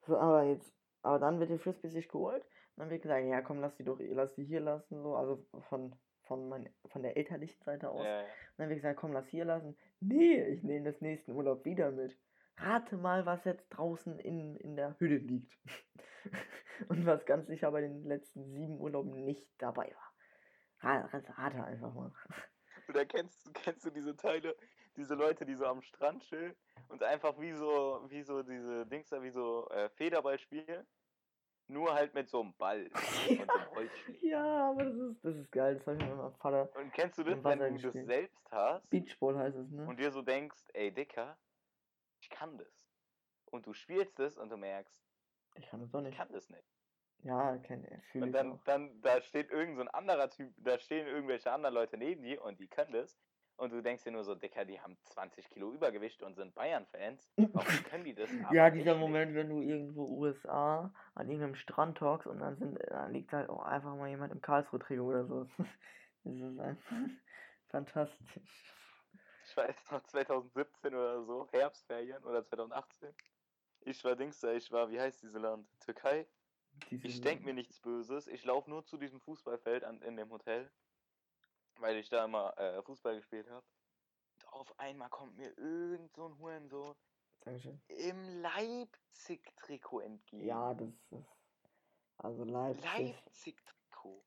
So, 0.05 0.17
aber 0.17 0.43
jetzt, 0.43 0.71
aber 1.01 1.19
dann 1.19 1.39
wird 1.39 1.49
die 1.49 1.57
Frisbee 1.57 1.89
sich 1.89 2.07
geholt. 2.07 2.45
Dann 2.77 2.89
wird 2.89 3.01
gesagt, 3.01 3.25
ja 3.25 3.41
komm, 3.41 3.59
lass 3.59 3.75
die 3.75 3.83
doch, 3.83 3.97
lass 3.99 4.35
die 4.35 4.45
hier 4.45 4.59
lassen, 4.61 5.01
so, 5.01 5.15
also 5.15 5.45
von, 5.69 5.95
von, 6.23 6.47
mein, 6.47 6.73
von 6.85 7.01
der 7.03 7.17
elterlichen 7.17 7.61
Seite 7.63 7.89
aus. 7.89 8.05
Ja, 8.05 8.25
dann 8.57 8.69
wird 8.69 8.77
gesagt, 8.77 8.99
komm, 8.99 9.13
lass 9.13 9.27
hier 9.27 9.45
lassen. 9.45 9.75
Nee, 9.99 10.43
ich 10.45 10.63
nehme 10.63 10.85
das 10.91 11.01
nächsten 11.01 11.31
Urlaub 11.31 11.65
wieder 11.65 11.91
mit. 11.91 12.17
rate 12.57 12.97
mal, 12.97 13.25
was 13.25 13.43
jetzt 13.45 13.67
draußen 13.69 14.19
in, 14.19 14.55
in 14.57 14.75
der 14.75 14.97
Hütte 14.99 15.17
liegt. 15.17 15.57
Und 16.89 17.05
was 17.05 17.25
ganz 17.25 17.47
sicher 17.47 17.71
bei 17.71 17.81
den 17.81 18.03
letzten 18.03 18.45
sieben 18.51 18.79
Urlauben 18.79 19.25
nicht 19.25 19.47
dabei 19.57 19.93
war. 19.95 20.13
Rate, 21.37 21.63
einfach 21.63 21.93
mal. 21.93 22.11
Oder 22.87 23.05
kennst, 23.05 23.45
du- 23.47 23.51
kennst 23.53 23.85
du 23.85 23.89
diese 23.89 24.15
Teile, 24.15 24.55
diese 24.95 25.15
Leute, 25.15 25.45
die 25.45 25.55
so 25.55 25.65
am 25.65 25.81
Strand 25.81 26.23
chillen 26.23 26.55
und 26.89 27.03
einfach 27.03 27.39
wie 27.39 27.53
so, 27.53 28.05
wie 28.09 28.21
so 28.21 28.43
diese 28.43 28.85
Dings 28.85 29.09
da, 29.09 29.21
wie 29.21 29.31
so 29.31 29.67
äh, 29.69 29.89
Federball 29.89 30.37
spielen? 30.37 30.85
Nur 31.69 31.93
halt 31.93 32.13
mit 32.13 32.29
so 32.29 32.41
einem 32.41 32.53
Ball 32.55 32.85
und 32.93 33.01
so 33.01 33.31
einem. 33.75 33.89
Ja, 34.21 34.69
aber 34.69 34.85
das 34.85 34.95
ist, 34.95 35.25
das 35.25 35.35
ist 35.35 35.51
geil. 35.51 35.75
Das 35.75 35.87
habe 35.87 35.97
ich 35.97 36.03
mit 36.07 36.15
meinem 36.17 36.35
Vater. 36.35 36.69
Und 36.75 36.93
kennst 36.93 37.17
du 37.17 37.23
das, 37.23 37.43
wenn 37.43 37.59
du 37.59 37.91
das 37.91 37.93
selbst 38.05 38.51
hast 38.51 38.89
Beachball 38.89 39.37
heißt 39.37 39.57
es, 39.57 39.69
ne? 39.71 39.85
und 39.85 39.99
dir 39.99 40.11
so 40.11 40.21
denkst, 40.21 40.63
ey 40.73 40.91
Dicker, 40.93 41.37
ich 42.21 42.29
kann 42.29 42.57
das. 42.57 42.87
Und 43.51 43.65
du 43.65 43.73
spielst 43.73 44.19
es 44.19 44.37
und 44.37 44.49
du 44.49 44.57
merkst, 44.57 44.95
Ich 45.55 45.67
kann 45.67 45.81
das 45.81 45.91
doch 45.91 45.99
ich 45.99 46.05
nicht. 46.05 46.17
kann 46.17 46.31
das 46.31 46.49
nicht. 46.49 46.63
Ja, 47.23 47.57
kenne 47.57 48.01
fühle 48.11 48.25
Und 48.25 48.29
ich 48.29 48.35
dann, 48.35 48.53
auch. 48.53 48.63
dann, 48.63 49.01
da 49.01 49.21
steht 49.21 49.49
irgend 49.51 49.75
so 49.75 49.81
ein 49.81 49.87
anderer 49.89 50.29
Typ, 50.29 50.53
da 50.57 50.77
stehen 50.79 51.07
irgendwelche 51.07 51.51
anderen 51.51 51.73
Leute 51.75 51.97
neben 51.97 52.23
dir 52.23 52.41
und 52.43 52.59
die 52.59 52.67
können 52.67 52.91
das. 52.93 53.17
Und 53.57 53.71
du 53.71 53.81
denkst 53.81 54.03
dir 54.03 54.11
nur 54.11 54.23
so, 54.23 54.35
Dicker, 54.35 54.65
die 54.65 54.79
haben 54.79 54.97
20 55.01 55.49
Kilo 55.49 55.71
Übergewicht 55.71 56.21
und 56.21 56.35
sind 56.35 56.53
Bayern-Fans. 56.53 57.31
Warum 57.37 57.83
können 57.85 58.03
die 58.03 58.13
das? 58.13 58.29
Ja, 58.53 58.69
dieser? 58.69 58.95
Moment, 58.95 59.33
wenn 59.33 59.49
du 59.49 59.61
irgendwo 59.61 60.05
USA 60.05 60.93
an 61.15 61.27
irgendeinem 61.27 61.55
Strand 61.55 61.97
talkst 61.97 62.27
und 62.27 62.39
dann, 62.39 62.55
sind, 62.57 62.79
dann 62.87 63.11
liegt 63.11 63.33
halt 63.33 63.49
auch 63.49 63.63
einfach 63.63 63.95
mal 63.95 64.09
jemand 64.09 64.31
im 64.31 64.41
Karlsruhe-Trio 64.41 65.03
oder 65.05 65.25
so. 65.25 65.47
Das 66.23 66.35
ist 66.35 66.59
einfach 66.59 66.91
fantastisch. 67.69 68.73
Ich 69.45 69.55
weiß 69.55 69.91
noch 69.91 70.03
2017 70.03 70.93
oder 70.93 71.23
so, 71.23 71.47
Herbstferien 71.51 72.21
oder 72.25 72.43
2018. 72.43 73.13
Ich 73.81 74.03
war 74.03 74.17
Dings 74.17 74.41
da, 74.41 74.51
ich 74.51 74.69
war, 74.71 74.89
wie 74.89 74.99
heißt 74.99 75.23
diese 75.23 75.39
Land? 75.39 75.65
Türkei? 75.79 76.27
Diese, 76.91 77.07
Ich 77.07 77.21
denke 77.21 77.45
mir 77.45 77.53
nichts 77.53 77.79
Böses. 77.79 78.27
Ich 78.27 78.43
laufe 78.43 78.69
nur 78.69 78.83
zu 78.83 78.97
diesem 78.97 79.21
Fußballfeld 79.21 79.85
an, 79.85 80.01
in 80.01 80.17
dem 80.17 80.29
Hotel, 80.31 80.69
weil 81.79 81.97
ich 81.97 82.09
da 82.09 82.25
immer 82.25 82.57
äh, 82.57 82.81
Fußball 82.83 83.15
gespielt 83.15 83.49
habe. 83.49 83.65
Und 84.35 84.47
auf 84.53 84.79
einmal 84.79 85.09
kommt 85.09 85.37
mir 85.37 85.57
irgend 85.57 86.13
so 86.13 86.27
ein 86.27 86.37
Hurensohn 86.37 86.95
Dankeschön. 87.41 87.81
im 87.87 88.41
Leipzig-Trikot 88.41 90.01
entgegen. 90.01 90.45
Ja, 90.45 90.73
das 90.73 90.89
ist. 91.11 91.37
Also 92.17 92.43
Leipzig. 92.43 92.83
Leipzig-Trikot. 92.83 94.23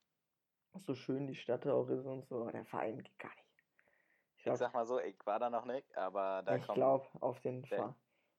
So 0.77 0.95
schön 0.95 1.27
die 1.27 1.35
Stadt 1.35 1.67
auch 1.67 1.89
ist 1.89 2.07
und 2.07 2.27
so, 2.27 2.43
aber 2.43 2.53
der 2.53 2.65
Verein 2.65 3.03
geht 3.03 3.19
gar 3.19 3.35
nicht. 3.35 3.47
Ich 4.37 4.37
Ich 4.37 4.45
glaube, 4.45 4.59
sag 4.59 4.73
mal 4.73 4.87
so, 4.87 5.01
ich 5.01 5.19
war 5.27 5.39
da 5.39 5.51
noch 5.51 5.65
nicht, 5.65 5.97
aber 5.97 6.43
da 6.43 6.57
ich 6.57 6.65
kommt, 6.65 6.77
glaube 6.77 7.09
auf 7.21 7.41
den 7.41 7.65
Ver 7.65 7.97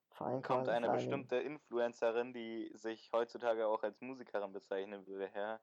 Verein 0.10 0.42
kommt 0.42 0.68
eine 0.68 0.90
bestimmte 0.90 1.38
Influencerin, 1.38 2.34
die 2.34 2.72
sich 2.74 3.12
heutzutage 3.14 3.68
auch 3.68 3.84
als 3.84 4.02
Musikerin 4.02 4.52
bezeichnen 4.52 5.06
würde, 5.08 5.28
her, 5.28 5.62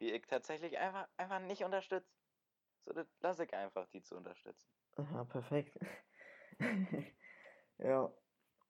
die 0.00 0.12
ich 0.12 0.26
tatsächlich 0.26 0.78
einfach, 0.78 1.08
einfach 1.16 1.40
nicht 1.40 1.64
unterstütze. 1.64 2.15
So, 2.86 2.92
das 2.92 3.06
lasse 3.20 3.44
ich 3.44 3.52
einfach, 3.52 3.88
die 3.88 4.00
zu 4.00 4.16
unterstützen. 4.16 4.70
Aha, 4.96 5.24
perfekt. 5.24 5.76
ja. 7.78 8.12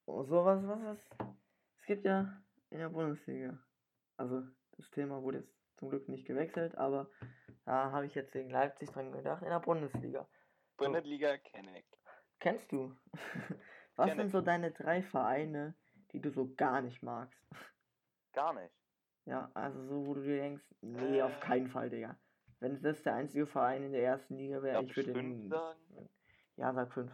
Und 0.07 0.26
sowas, 0.26 0.66
was 0.66 0.98
ist. 0.98 1.16
Es 1.79 1.85
gibt 1.87 2.05
ja 2.05 2.42
in 2.70 2.79
der 2.79 2.88
Bundesliga. 2.88 3.59
Also, 4.16 4.42
das 4.72 4.90
Thema 4.90 5.22
wurde 5.22 5.38
jetzt 5.40 5.55
zum 5.76 5.90
Glück 5.90 6.09
nicht 6.09 6.26
gewechselt, 6.26 6.74
aber 6.76 7.11
da 7.66 7.92
habe 7.92 8.07
ich 8.07 8.14
jetzt 8.14 8.35
wegen 8.35 8.48
Leipzig 8.50 8.88
dran 8.90 9.12
gedacht. 9.12 9.42
In 9.42 9.50
der 9.50 9.61
Bundesliga. 9.61 10.26
Bundesliga 10.79 11.37
kenne 11.37 11.79
ich. 11.79 11.87
Kennst 12.40 12.72
du? 12.72 12.96
Was 13.96 14.09
Kenn 14.09 14.18
sind 14.18 14.31
so 14.31 14.40
deine 14.40 14.72
drei 14.72 15.02
Vereine, 15.02 15.74
die 16.12 16.20
du 16.20 16.31
so 16.31 16.55
gar 16.55 16.81
nicht 16.81 17.02
magst? 17.02 17.38
Gar 18.33 18.55
nicht. 18.55 18.74
Ja, 19.26 19.50
also 19.55 19.83
so, 19.87 20.07
wo 20.07 20.14
du 20.14 20.22
dir 20.22 20.37
denkst, 20.38 20.64
nee, 20.81 21.20
auf 21.20 21.37
Äh. 21.37 21.40
keinen 21.40 21.68
Fall, 21.68 21.90
Digga. 21.90 22.18
Wenn 22.61 22.81
das 22.83 23.03
der 23.03 23.14
einzige 23.14 23.47
Verein 23.47 23.83
in 23.85 23.92
der 23.92 24.03
ersten 24.03 24.37
Liga 24.37 24.62
wäre, 24.62 24.83
ich 24.83 24.90
ich 24.90 24.97
würde 24.97 25.12
den. 25.12 25.49
sagen? 25.49 26.11
Ja, 26.57 26.73
sag 26.73 26.92
fünf. 26.92 27.12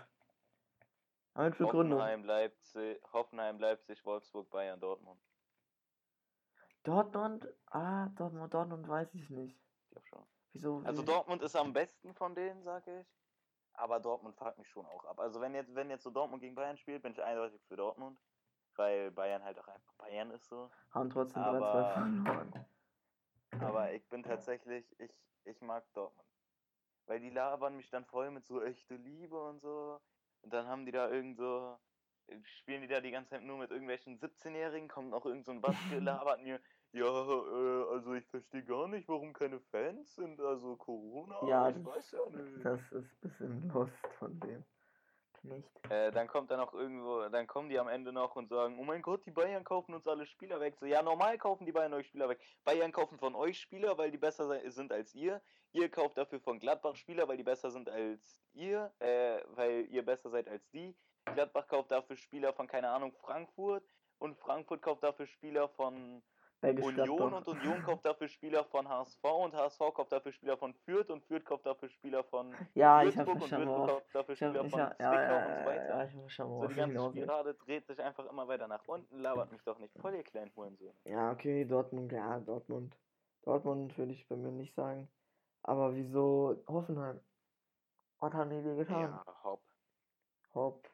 Aber 1.34 1.46
mit 1.46 1.58
Begründung. 1.58 1.98
Hoffenheim, 1.98 2.24
Leipzig, 2.24 3.02
Hoffenheim, 3.12 3.58
Leipzig, 3.58 4.04
Wolfsburg, 4.04 4.50
Bayern, 4.50 4.78
Dortmund. 4.78 5.20
Dortmund? 6.84 7.48
Ah, 7.66 8.08
Dortmund, 8.16 8.52
Dortmund 8.52 8.88
weiß 8.88 9.14
ich 9.14 9.30
nicht. 9.30 9.58
Ich 9.80 9.88
glaube 9.90 10.06
schon. 10.06 10.26
Wieso? 10.52 10.82
Also 10.84 11.02
Dortmund 11.02 11.42
ist 11.42 11.56
am 11.56 11.72
besten 11.72 12.14
von 12.14 12.34
denen, 12.34 12.62
sage 12.62 13.00
ich. 13.00 13.06
Aber 13.74 14.00
Dortmund 14.00 14.36
fuckt 14.36 14.58
mich 14.58 14.68
schon 14.68 14.84
auch 14.86 15.04
ab. 15.06 15.18
Also 15.18 15.40
wenn 15.40 15.54
jetzt, 15.54 15.74
wenn 15.74 15.88
jetzt 15.90 16.02
so 16.02 16.10
Dortmund 16.10 16.42
gegen 16.42 16.54
Bayern 16.54 16.76
spielt, 16.76 17.02
bin 17.02 17.12
ich 17.12 17.22
eindeutig 17.22 17.62
für 17.66 17.76
Dortmund. 17.76 18.18
Weil 18.76 19.10
Bayern 19.10 19.42
halt 19.44 19.58
auch 19.58 19.68
einfach 19.68 19.92
Bayern 19.94 20.30
ist 20.30 20.48
so. 20.48 20.70
Haben 20.90 21.10
trotzdem 21.10 21.42
3-2 21.42 21.46
aber- 21.46 21.90
verloren. 21.90 22.66
Aber 23.60 23.92
ich 23.92 24.06
bin 24.08 24.22
tatsächlich, 24.22 24.84
ich, 24.98 25.10
ich 25.44 25.60
mag 25.60 25.84
Dortmund. 25.94 26.28
Weil 27.06 27.20
die 27.20 27.30
labern 27.30 27.76
mich 27.76 27.90
dann 27.90 28.04
voll 28.04 28.30
mit 28.30 28.46
so 28.46 28.62
echte 28.62 28.94
Liebe 28.96 29.40
und 29.42 29.60
so. 29.60 30.00
Und 30.42 30.52
dann 30.52 30.66
haben 30.66 30.86
die 30.86 30.92
da 30.92 31.08
irgend 31.10 31.36
so, 31.36 31.76
spielen 32.44 32.82
die 32.82 32.88
da 32.88 33.00
die 33.00 33.10
ganze 33.10 33.30
Zeit 33.30 33.42
nur 33.42 33.58
mit 33.58 33.70
irgendwelchen 33.70 34.18
17-Jährigen, 34.18 34.88
kommt 34.88 35.10
noch 35.10 35.26
irgend 35.26 35.44
so 35.44 35.52
ein 35.52 35.60
Baske, 35.60 35.98
labert 36.00 36.42
mir, 36.42 36.60
ja, 36.92 37.04
äh, 37.06 37.84
also 37.92 38.14
ich 38.14 38.26
verstehe 38.26 38.64
gar 38.64 38.86
nicht, 38.88 39.08
warum 39.08 39.32
keine 39.32 39.60
Fans 39.60 40.14
sind, 40.14 40.40
also 40.40 40.76
Corona, 40.76 41.46
Ja, 41.46 41.68
ich 41.68 41.76
das- 41.76 41.84
weiß 41.84 42.10
ja 42.12 42.30
nicht. 42.30 42.64
Das 42.64 42.80
ist 42.92 43.12
ein 43.12 43.20
bisschen 43.20 43.68
lost 43.68 44.06
von 44.18 44.38
dem. 44.40 44.64
Nicht. 45.44 45.68
Äh, 45.90 46.12
dann 46.12 46.28
kommt 46.28 46.52
dann 46.52 46.60
auch 46.60 46.72
irgendwo, 46.72 47.28
dann 47.28 47.48
kommen 47.48 47.68
die 47.68 47.78
am 47.78 47.88
Ende 47.88 48.12
noch 48.12 48.36
und 48.36 48.48
sagen, 48.48 48.78
oh 48.78 48.84
mein 48.84 49.02
Gott, 49.02 49.26
die 49.26 49.32
Bayern 49.32 49.64
kaufen 49.64 49.92
uns 49.92 50.06
alle 50.06 50.24
Spieler 50.24 50.60
weg. 50.60 50.76
So, 50.78 50.86
ja, 50.86 51.02
normal 51.02 51.36
kaufen 51.36 51.66
die 51.66 51.72
Bayern 51.72 51.92
euch 51.94 52.06
Spieler 52.06 52.28
weg. 52.28 52.40
Bayern 52.64 52.92
kaufen 52.92 53.18
von 53.18 53.34
euch 53.34 53.58
Spieler, 53.58 53.98
weil 53.98 54.12
die 54.12 54.18
besser 54.18 54.60
sind 54.70 54.92
als 54.92 55.14
ihr. 55.14 55.42
Ihr 55.72 55.88
kauft 55.88 56.16
dafür 56.16 56.38
von 56.38 56.60
Gladbach 56.60 56.94
Spieler, 56.94 57.26
weil 57.26 57.36
die 57.36 57.42
besser 57.42 57.70
sind 57.70 57.88
als 57.88 58.40
ihr, 58.52 58.92
äh, 59.00 59.40
weil 59.56 59.86
ihr 59.90 60.04
besser 60.04 60.30
seid 60.30 60.48
als 60.48 60.70
die. 60.70 60.94
Gladbach 61.24 61.66
kauft 61.66 61.90
dafür 61.90 62.16
Spieler 62.16 62.52
von, 62.52 62.68
keine 62.68 62.90
Ahnung, 62.90 63.12
Frankfurt. 63.12 63.84
Und 64.18 64.38
Frankfurt 64.38 64.82
kauft 64.82 65.02
dafür 65.02 65.26
Spieler 65.26 65.68
von 65.70 66.22
Union 66.62 67.32
und 67.34 67.48
Union 67.48 67.82
kauft 67.82 68.04
dafür 68.04 68.28
Spieler 68.28 68.64
von 68.64 68.88
HSV 68.88 69.24
und 69.24 69.54
HSV 69.54 69.78
kauft 69.94 70.12
dafür 70.12 70.32
Spieler 70.32 70.56
von 70.56 70.72
Fürth 70.74 71.10
und 71.10 71.24
Fürth 71.24 71.44
kauft 71.44 71.66
dafür 71.66 71.88
Spieler 71.88 72.22
von 72.24 72.54
Ja, 72.74 73.02
Würzburg 73.02 73.28
und 73.42 73.50
Würzburg 73.50 73.86
kauft 73.88 74.14
dafür 74.14 74.36
Spieler 74.36 74.64
ich 74.64 74.70
von 74.70 74.80
hab, 74.80 74.96
Zwickau 74.96 75.12
ja, 75.12 75.22
ja, 75.22 75.36
und 75.36 75.54
so 75.54 75.60
ja, 75.60 75.66
weiter. 75.66 75.88
ja, 75.88 76.04
ich 76.04 76.14
hab 76.16 76.30
schon, 76.30 76.48
So, 76.60 76.66
die 76.66 76.72
ich 76.72 76.76
ganze. 76.76 77.08
Spirale 77.10 77.54
dreht 77.54 77.86
sich 77.86 78.00
einfach 78.00 78.26
immer 78.30 78.46
weiter 78.48 78.68
nach 78.68 78.86
unten, 78.86 79.18
labert 79.18 79.50
mich 79.50 79.62
doch 79.64 79.78
nicht 79.78 79.96
voll, 79.98 80.14
ihr 80.14 80.22
kleinen 80.22 80.54
Hurensöhne. 80.54 80.94
Ja, 81.04 81.32
okay, 81.32 81.64
Dortmund, 81.64 82.12
ja, 82.12 82.38
Dortmund. 82.40 82.96
Dortmund 83.42 83.98
würde 83.98 84.12
ich 84.12 84.28
bei 84.28 84.36
mir 84.36 84.52
nicht 84.52 84.74
sagen. 84.74 85.08
Aber 85.64 85.94
wieso 85.94 86.62
Hoffenheim? 86.68 87.20
Was 88.20 88.32
haben 88.34 88.50
die 88.50 88.62
dir 88.62 88.76
getan? 88.76 89.00
Ja, 89.00 89.24
Hopp. 89.42 89.62
Hopp. 90.54 90.88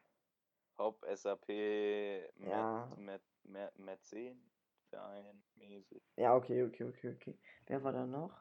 Hopp, 0.79 1.05
SAP, 1.15 1.49
Met, 1.49 2.49
Ja. 2.49 2.89
Met, 2.97 3.23
Met, 3.43 3.79
Mäzen, 3.79 4.41
Verein, 4.89 5.43
mäßig. 5.57 6.03
Ja, 6.17 6.35
okay, 6.37 6.65
okay, 6.65 6.85
okay, 6.85 7.15
okay. 7.15 7.39
Wer 7.67 7.83
war 7.85 7.93
da 7.93 8.07
noch? 8.07 8.33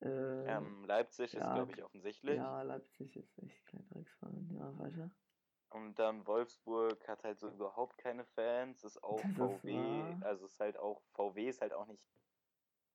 Äh, 0.00 0.06
Ähm, 0.46 0.84
Leipzig 0.84 1.34
ist, 1.34 1.40
ja, 1.40 1.54
glaube 1.54 1.72
ich, 1.72 1.82
offensichtlich. 1.82 2.36
ja, 2.36 2.62
Leipzig 2.62 3.16
ist 3.16 3.38
echt 3.38 3.66
kein 3.66 3.86
Drecksverein. 3.88 4.50
Ja, 4.54 4.78
weiter. 4.78 5.10
Und 5.70 5.98
dann 5.98 6.26
Wolfsburg 6.26 7.06
hat 7.08 7.24
halt 7.24 7.38
so 7.38 7.48
überhaupt 7.48 7.98
keine 7.98 8.24
Fans, 8.24 8.84
ist 8.84 9.02
auch 9.02 9.20
Das 9.20 9.28
ist 9.28 9.60
VW, 9.62 9.72
wahr. 9.72 10.18
also 10.22 10.46
ist 10.46 10.60
halt 10.60 10.78
auch, 10.78 11.02
VW 11.14 11.48
ist 11.48 11.60
halt 11.60 11.72
auch 11.72 11.86
nicht, 11.86 12.02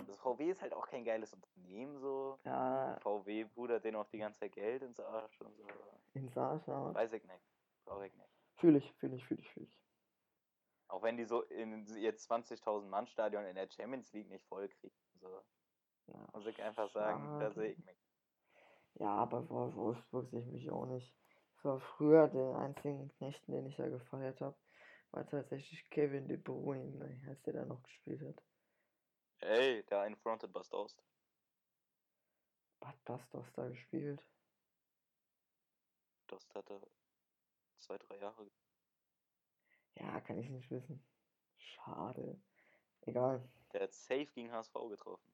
das 0.07 0.17
VW 0.17 0.49
ist 0.49 0.61
halt 0.61 0.73
auch 0.73 0.87
kein 0.87 1.03
geiles 1.03 1.33
Unternehmen 1.33 1.99
so. 1.99 2.39
Ja, 2.45 2.97
VW 3.01 3.45
pudert 3.45 3.83
denen 3.83 3.97
auch 3.97 4.07
die 4.07 4.17
ganze 4.19 4.39
Zeit 4.39 4.53
Geld 4.53 4.81
ins 4.83 4.99
Arsch 4.99 5.41
und 5.41 5.55
so. 5.57 5.67
in 6.13 6.29
Saas 6.29 6.67
war 6.67 6.93
Weiß 6.95 7.13
ich 7.13 7.23
nicht. 7.25 7.43
Brauche 7.85 8.07
ich 8.07 8.15
nicht. 8.15 8.29
Fühl 8.55 8.75
ich, 8.75 8.91
fühl 8.93 9.13
ich, 9.13 9.25
fühl 9.25 9.39
ich, 9.39 9.49
fühl 9.51 9.63
ich. 9.63 9.79
Auch 10.91 11.03
wenn 11.03 11.15
die 11.15 11.23
so 11.23 11.43
in 11.43 11.87
ihr 11.95 12.17
20.000 12.17 12.89
Mann 12.89 13.07
Stadion 13.07 13.45
in 13.45 13.55
der 13.55 13.69
Champions 13.71 14.11
League 14.11 14.29
nicht 14.29 14.45
voll 14.47 14.67
kriegen. 14.67 14.93
So, 15.21 15.41
Ja, 16.07 16.27
muss 16.33 16.45
ich 16.45 16.61
einfach 16.61 16.91
sagen, 16.91 17.31
da 17.39 17.49
sehe 17.51 17.71
ich 17.71 17.85
mich. 17.85 17.97
Ja, 18.95 19.15
aber 19.15 19.49
Wolf- 19.49 19.75
Wolfsburg 19.75 20.29
sehe 20.29 20.41
ich 20.41 20.47
mich 20.47 20.69
auch 20.69 20.85
nicht. 20.87 21.15
Das 21.55 21.63
war 21.65 21.79
früher 21.79 22.27
der 22.27 22.57
einzige 22.57 23.07
Knechten, 23.17 23.53
den 23.53 23.67
ich 23.67 23.77
da 23.77 23.87
gefeiert 23.87 24.41
habe, 24.41 24.57
war 25.11 25.25
tatsächlich 25.25 25.89
Kevin 25.89 26.27
De 26.27 26.35
Bruyne, 26.35 27.23
als 27.29 27.41
der 27.43 27.53
da 27.53 27.65
noch 27.65 27.81
gespielt 27.83 28.21
hat. 28.21 28.43
Ey, 29.39 29.83
der 29.83 30.05
in 30.07 30.17
Fronted 30.17 30.51
Bust 30.51 30.73
Ost. 30.73 31.01
Hat 32.81 33.01
Bastos 33.05 33.47
da 33.53 33.69
gespielt? 33.69 34.21
Dost 36.27 36.53
hatte 36.53 36.81
zwei, 37.79 37.97
drei 37.97 38.17
Jahre. 38.17 38.49
Ja, 39.95 40.19
kann 40.21 40.37
ich 40.37 40.49
nicht 40.49 40.69
wissen. 40.71 41.03
Schade. 41.57 42.39
Egal. 43.01 43.47
Der 43.73 43.81
hat 43.83 43.93
safe 43.93 44.27
gegen 44.27 44.51
HSV 44.51 44.73
getroffen. 44.89 45.31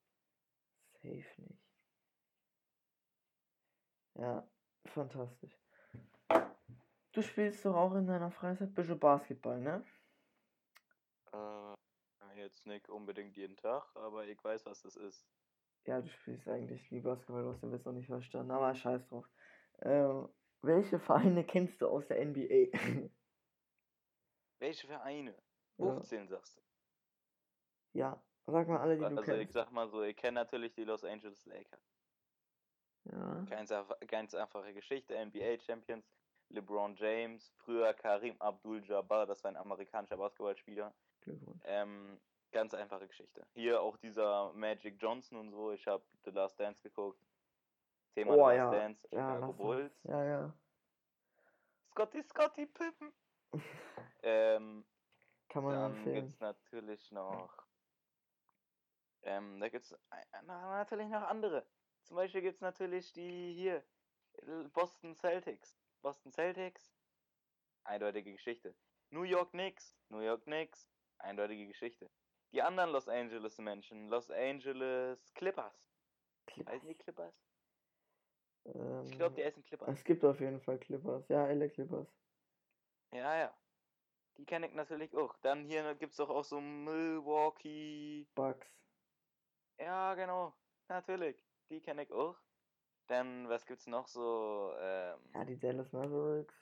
Safe 0.93 1.41
nicht. 1.41 1.67
Ja, 4.15 4.47
fantastisch. 4.85 5.57
Du 7.11 7.21
spielst 7.21 7.65
doch 7.65 7.75
auch 7.75 7.95
in 7.95 8.07
deiner 8.07 8.31
Freizeit 8.31 8.69
ein 8.69 8.73
bisschen 8.73 8.99
Basketball, 8.99 9.59
ne? 9.59 9.83
Äh, 11.33 12.37
jetzt 12.37 12.65
nicht 12.65 12.89
unbedingt 12.89 13.35
jeden 13.35 13.57
Tag, 13.57 13.83
aber 13.95 14.25
ich 14.25 14.43
weiß, 14.43 14.65
was 14.65 14.81
das 14.81 14.95
ist. 14.95 15.25
Ja, 15.85 16.01
du 16.01 16.09
spielst 16.09 16.47
eigentlich 16.47 16.91
nie 16.91 16.99
Basketball, 16.99 17.43
du 17.43 17.49
hast 17.49 17.61
den 17.61 17.71
Witz 17.71 17.85
noch 17.85 17.93
nicht 17.93 18.07
verstanden, 18.07 18.51
aber 18.51 18.73
scheiß 18.75 19.07
drauf. 19.07 19.27
Ähm, 19.81 20.27
welche 20.61 20.99
Vereine 20.99 21.43
kennst 21.43 21.81
du 21.81 21.87
aus 21.87 22.07
der 22.07 22.19
NBA? 22.25 22.71
Welche 24.59 24.87
Vereine? 24.87 25.35
Ja. 25.77 25.85
15 25.93 26.27
sagst 26.27 26.57
du. 26.57 26.61
ja, 27.93 28.21
sag 28.47 28.67
mal 28.67 28.79
alle, 28.79 28.95
die 28.95 29.01
du 29.01 29.05
Also 29.05 29.21
ich 29.33 29.39
kennst. 29.39 29.53
sag 29.53 29.71
mal 29.71 29.87
so, 29.89 30.01
ich 30.03 30.15
kenne 30.15 30.35
natürlich 30.41 30.73
die 30.73 30.83
Los 30.83 31.03
Angeles 31.03 31.45
Lakers. 31.45 31.93
Ja, 33.05 33.45
Ganz, 33.49 33.71
ganz 34.07 34.33
einfache 34.35 34.73
Geschichte, 34.73 35.13
NBA 35.25 35.59
Champions, 35.59 36.11
LeBron 36.49 36.95
James, 36.95 37.53
früher 37.57 37.93
Karim 37.93 38.35
Abdul-Jabbar, 38.39 39.25
das 39.25 39.43
war 39.43 39.51
ein 39.51 39.57
amerikanischer 39.57 40.17
Basketballspieler. 40.17 40.93
Ähm, 41.63 42.19
ganz 42.51 42.73
einfache 42.73 43.07
Geschichte. 43.07 43.45
Hier 43.53 43.81
auch 43.81 43.97
dieser 43.97 44.51
Magic 44.53 44.95
Johnson 45.01 45.37
und 45.37 45.51
so, 45.51 45.71
ich 45.71 45.85
habe 45.87 46.03
The 46.25 46.31
Last 46.31 46.59
Dance 46.59 46.81
geguckt. 46.81 47.21
Thema 48.15 48.31
Oh, 48.33 48.49
The 48.49 48.55
Last 48.55 48.57
ja. 48.57 48.71
Dance, 48.71 49.07
Ja, 49.11 49.33
Chicago 49.35 49.53
Bulls. 49.53 50.03
Ja, 50.03 50.23
ja. 50.25 50.53
Scotty, 51.91 52.23
Scotty 52.23 52.65
Pippen. 52.65 53.13
Ähm, 54.23 54.85
Kann 55.49 55.63
man 55.63 55.73
Dann 55.73 55.97
empfehlen. 55.97 56.25
gibt's 56.25 56.39
natürlich 56.39 57.11
noch. 57.11 57.49
Ähm, 59.23 59.59
da 59.59 59.69
gibt's 59.69 59.95
na- 60.43 60.77
natürlich 60.77 61.07
noch 61.09 61.23
andere. 61.23 61.65
Zum 62.03 62.15
Beispiel 62.15 62.41
gibt's 62.41 62.61
natürlich 62.61 63.11
die 63.13 63.53
hier. 63.53 63.83
äh, 64.43 64.63
Boston 64.73 65.15
Celtics. 65.15 65.77
Boston 66.01 66.31
Celtics. 66.31 66.93
Eindeutige 67.83 68.31
Geschichte. 68.33 68.75
New 69.09 69.23
York 69.23 69.51
Knicks. 69.51 69.95
New 70.09 70.19
York 70.21 70.43
Knicks. 70.43 70.87
Eindeutige 71.19 71.67
Geschichte. 71.67 72.09
Die 72.51 72.61
anderen 72.61 72.91
Los 72.91 73.07
Angeles 73.07 73.57
Menschen. 73.57 74.09
Los 74.09 74.29
Angeles 74.31 75.33
Clippers. 75.33 75.73
Heißen 76.65 76.87
die 76.87 76.95
Clippers? 76.95 77.33
Ich 79.03 79.11
glaube, 79.17 79.35
die 79.35 79.41
Ähm, 79.41 79.43
heißen 79.43 79.63
Clippers. 79.63 79.97
es 79.97 80.03
gibt 80.03 80.23
auf 80.25 80.39
jeden 80.39 80.59
Fall 80.61 80.77
Clippers. 80.77 81.27
Ja, 81.29 81.47
LA 81.47 81.69
Clippers. 81.69 82.07
Ja, 83.11 83.35
ja. 83.37 83.57
Die 84.37 84.45
kenne 84.45 84.67
ich 84.67 84.73
natürlich 84.73 85.15
auch. 85.15 85.37
Dann 85.37 85.65
hier 85.65 85.95
gibt's 85.95 86.17
doch 86.17 86.29
auch 86.29 86.43
so 86.45 86.61
Milwaukee. 86.61 88.27
Bucks. 88.35 88.67
Ja, 89.79 90.13
genau. 90.15 90.55
Natürlich. 90.87 91.43
Die 91.69 91.81
kenne 91.81 92.03
ich 92.03 92.11
auch. 92.11 92.37
Dann, 93.07 93.49
was 93.49 93.65
gibt's 93.65 93.87
noch 93.87 94.07
so? 94.07 94.73
Ähm, 94.77 95.19
Ja, 95.33 95.45
die 95.45 95.57
Dallas 95.57 95.93
Mavericks. 95.93 96.53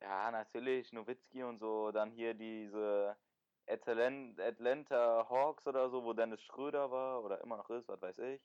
ja, 0.00 0.30
natürlich, 0.30 0.92
Nowitzki 0.92 1.42
und 1.44 1.58
so. 1.58 1.92
Dann 1.92 2.12
hier 2.12 2.34
diese 2.34 3.18
Atlanta 3.66 5.28
Hawks 5.28 5.66
oder 5.66 5.90
so, 5.90 6.04
wo 6.04 6.12
Dennis 6.12 6.42
Schröder 6.42 6.90
war 6.90 7.22
oder 7.22 7.40
immer 7.42 7.56
noch 7.56 7.70
ist, 7.70 7.88
was 7.88 8.00
weiß 8.02 8.18
ich. 8.18 8.42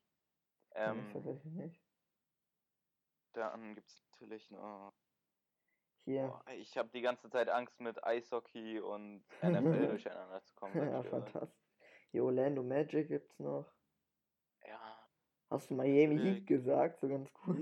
Kenn 0.82 0.98
ich 1.00 1.08
Ähm, 1.08 1.10
tatsächlich 1.10 1.54
nicht. 1.54 1.86
dann 3.34 3.76
gibt's 3.76 4.04
natürlich 4.12 4.52
noch. 4.52 4.94
Hier. 6.08 6.28
Boah, 6.28 6.42
ich 6.54 6.78
habe 6.78 6.88
die 6.94 7.02
ganze 7.02 7.30
Zeit 7.30 7.50
Angst, 7.50 7.82
mit 7.82 8.02
Eishockey 8.02 8.80
und 8.80 9.26
NFL 9.44 9.88
durcheinander 9.90 10.42
zu 10.42 10.56
kommen. 10.56 10.74
ja, 10.78 11.04
fantastisch. 11.04 11.62
Die 12.14 12.22
Orlando 12.22 12.64
Magic 12.64 13.10
gibt's 13.10 13.38
noch. 13.40 13.66
Ja, 14.66 14.98
Hast 15.50 15.70
du 15.70 15.74
Miami 15.76 16.16
Natürlich. 16.16 16.38
Heat 16.38 16.48
gesagt, 16.48 17.02
so 17.02 17.10
ganz 17.10 17.34
kurz? 17.34 17.60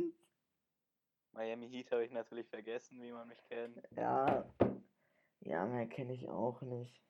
Miami 1.31 1.67
Heat 1.69 1.91
habe 1.91 2.05
ich 2.05 2.11
natürlich 2.11 2.47
vergessen, 2.47 3.01
wie 3.01 3.11
man 3.11 3.27
mich 3.27 3.43
kennt. 3.45 3.81
Ja. 3.95 4.45
Ja, 5.41 5.65
mehr 5.65 5.87
kenne 5.87 6.13
ich 6.13 6.29
auch 6.29 6.61
nicht. 6.61 7.01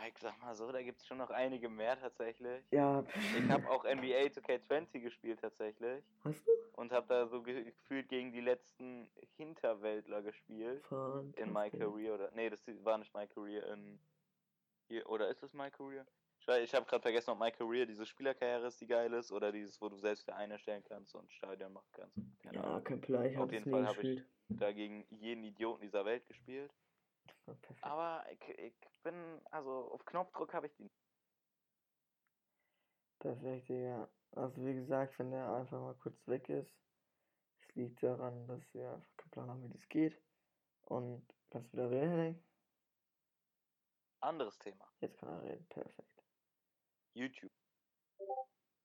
Ja, 0.00 0.06
ich 0.06 0.18
sag 0.18 0.40
mal 0.40 0.54
so, 0.54 0.70
da 0.70 0.82
gibt's 0.82 1.06
schon 1.06 1.18
noch 1.18 1.30
einige 1.30 1.68
mehr 1.68 1.98
tatsächlich. 1.98 2.64
Ja. 2.70 3.04
Ich 3.36 3.48
habe 3.50 3.68
auch 3.70 3.84
NBA 3.84 4.28
2K20 4.28 5.00
gespielt 5.00 5.40
tatsächlich 5.40 6.04
Hast 6.24 6.46
du? 6.46 6.52
und 6.80 6.92
habe 6.92 7.06
da 7.08 7.26
so 7.26 7.42
ge 7.42 7.64
gefühlt 7.64 8.08
gegen 8.08 8.32
die 8.32 8.40
letzten 8.40 9.10
Hinterwäldler 9.36 10.22
gespielt 10.22 10.84
in 11.36 11.52
My. 11.52 11.70
Career 11.70 12.14
oder 12.14 12.30
nee, 12.32 12.48
das 12.50 12.62
war 12.84 12.98
nicht 12.98 13.12
My 13.14 13.26
Career 13.26 13.66
in 13.72 13.98
hier 14.88 15.08
oder 15.08 15.28
ist 15.28 15.42
das 15.42 15.52
My 15.52 15.70
Career? 15.70 16.06
Ich, 16.40 16.48
ich 16.48 16.74
habe 16.74 16.86
gerade 16.86 17.02
vergessen, 17.02 17.30
ob 17.30 17.38
My 17.40 17.50
Career 17.50 17.84
diese 17.84 18.06
Spielerkarriere 18.06 18.68
ist, 18.68 18.80
die 18.80 18.86
geil 18.86 19.12
ist 19.12 19.32
oder 19.32 19.50
dieses, 19.52 19.80
wo 19.82 19.88
du 19.88 19.96
selbst 19.98 20.24
Vereine 20.24 20.54
erstellen 20.54 20.84
kannst 20.84 21.14
und 21.14 21.30
Stadion 21.32 21.72
machen 21.72 21.90
kannst. 21.92 22.16
Keine 22.42 22.56
Ja, 22.58 22.62
Ahnung. 22.62 22.84
kein 22.84 23.00
Plan, 23.00 23.24
ich 23.26 23.36
Auf 23.36 23.42
habe 23.42 23.46
es 23.48 23.52
jeden 23.58 23.70
Fall 23.70 23.86
habe 23.86 23.96
ich 24.02 24.16
gespielt. 24.16 24.28
da 24.48 24.72
gegen 24.72 25.04
jeden 25.10 25.44
Idioten 25.44 25.82
dieser 25.82 26.04
Welt 26.04 26.26
gespielt. 26.28 26.72
Perfekt. 27.44 27.84
Aber 27.84 28.24
ich, 28.30 28.40
ich 28.58 28.74
bin, 29.02 29.40
also 29.50 29.92
auf 29.92 30.04
Knopfdruck 30.04 30.52
habe 30.54 30.66
ich 30.66 30.74
die. 30.76 30.90
Perfekt, 33.18 33.68
Digga. 33.68 34.08
Also 34.32 34.64
wie 34.64 34.74
gesagt, 34.74 35.18
wenn 35.18 35.30
der 35.30 35.50
einfach 35.52 35.80
mal 35.80 35.94
kurz 35.94 36.16
weg 36.26 36.48
ist, 36.48 36.70
es 37.60 37.74
liegt 37.74 38.02
daran, 38.02 38.46
dass 38.46 38.62
wir 38.74 38.92
einfach 38.92 39.16
keinen 39.16 39.30
Plan 39.30 39.48
haben, 39.50 39.64
wie 39.64 39.78
das 39.78 39.88
geht. 39.88 40.20
Und 40.82 41.26
kannst 41.50 41.72
wieder 41.72 41.90
reden, 41.90 42.10
Henning? 42.10 42.44
Anderes 44.20 44.58
Thema. 44.58 44.90
Jetzt 45.00 45.18
kann 45.18 45.28
er 45.28 45.42
reden, 45.42 45.66
perfekt. 45.68 46.24
YouTube. 47.14 47.52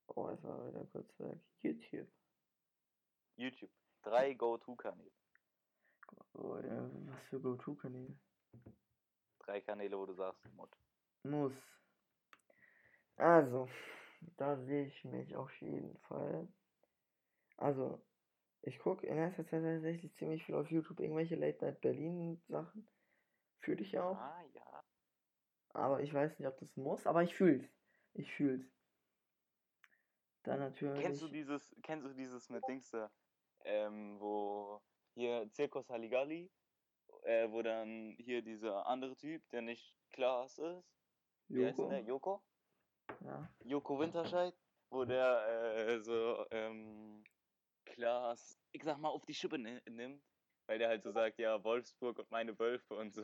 Oh, 0.07 0.29
jetzt 0.29 0.43
war 0.43 0.59
er 0.59 0.67
wieder 0.67 0.85
kurz 0.85 1.19
weg. 1.19 1.39
YouTube. 1.61 2.07
YouTube. 3.35 3.71
Drei 4.03 4.33
Go-To-Kanäle. 4.33 5.11
Oh, 6.33 6.57
ja, 6.57 6.89
was 7.07 7.23
für 7.29 7.39
Go-To-Kanäle? 7.39 8.15
Drei 9.39 9.62
Kanäle, 9.62 9.97
wo 9.97 10.06
du 10.06 10.14
sagst, 10.14 10.45
Mut. 10.54 10.70
Muss. 11.24 11.54
Also, 13.16 13.70
da 14.38 14.58
sehe 14.58 14.86
ich 14.88 15.04
mich 15.04 15.36
auf 15.36 15.51
jeden 15.62 15.97
Fall. 15.99 16.47
Also, 17.58 18.01
ich 18.62 18.80
gucke 18.80 19.06
in 19.06 19.18
letzter 19.18 19.45
Zeit 19.45 19.64
tatsächlich 19.64 20.14
ziemlich 20.16 20.43
viel 20.45 20.56
auf 20.56 20.72
YouTube 20.72 20.99
irgendwelche 20.99 21.36
Late 21.36 21.64
Night 21.66 21.82
Berlin 21.82 22.41
Sachen. 22.47 22.88
Fühle 23.60 23.82
ich 23.82 23.97
auch. 23.99 24.18
Ah, 24.18 24.43
ja. 24.54 24.84
Aber 25.70 26.01
ich 26.01 26.14
weiß 26.14 26.39
nicht, 26.39 26.47
ob 26.47 26.58
das 26.60 26.76
muss, 26.78 27.06
aber 27.06 27.24
ich 27.24 27.36
fühl's. 27.36 27.66
Ich 28.14 28.32
fühl's. 28.34 28.66
Dann 30.43 30.60
natürlich. 30.60 31.01
Kennst 31.01 31.22
du 31.22 31.28
dieses, 31.28 31.76
kennst 31.84 32.06
du 32.06 32.14
dieses 32.14 32.49
mit 32.49 32.68
Dings 32.68 32.89
da, 32.91 33.12
ähm, 33.66 34.20
wo 34.20 34.82
hier 35.16 35.49
Zirkus 35.51 35.89
Halligalli, 35.89 36.51
äh, 37.26 37.51
wo 37.51 37.61
dann 37.61 38.15
hier 38.19 38.41
dieser 38.41 38.86
andere 38.88 39.15
Typ, 39.15 39.47
der 39.49 39.61
nicht 39.61 39.95
Klaas 40.11 40.57
ist, 40.59 40.99
wie 41.53 41.65
heißt 41.65 41.88
der? 41.89 41.99
Joko? 42.01 42.01
Joko? 42.01 42.43
Ja. 43.19 43.53
Joko 43.63 43.99
Winterscheid, 43.99 44.55
wo 44.89 45.05
der 45.05 45.45
äh, 45.88 45.99
so 46.01 46.45
ähm, 46.51 47.24
Klaas, 47.86 48.59
ich 48.71 48.84
sag 48.84 48.97
mal, 48.99 49.09
auf 49.09 49.26
die 49.26 49.34
Schippe 49.34 49.57
ni- 49.59 49.82
nimmt, 49.89 50.24
weil 50.67 50.80
der 50.80 50.89
halt 50.89 51.03
so 51.03 51.11
sagt, 51.11 51.39
ja, 51.39 51.63
Wolfsburg 51.63 52.19
und 52.19 52.32
meine 52.32 52.57
Wölfe 52.59 52.95
und 52.95 53.13
so. 53.13 53.24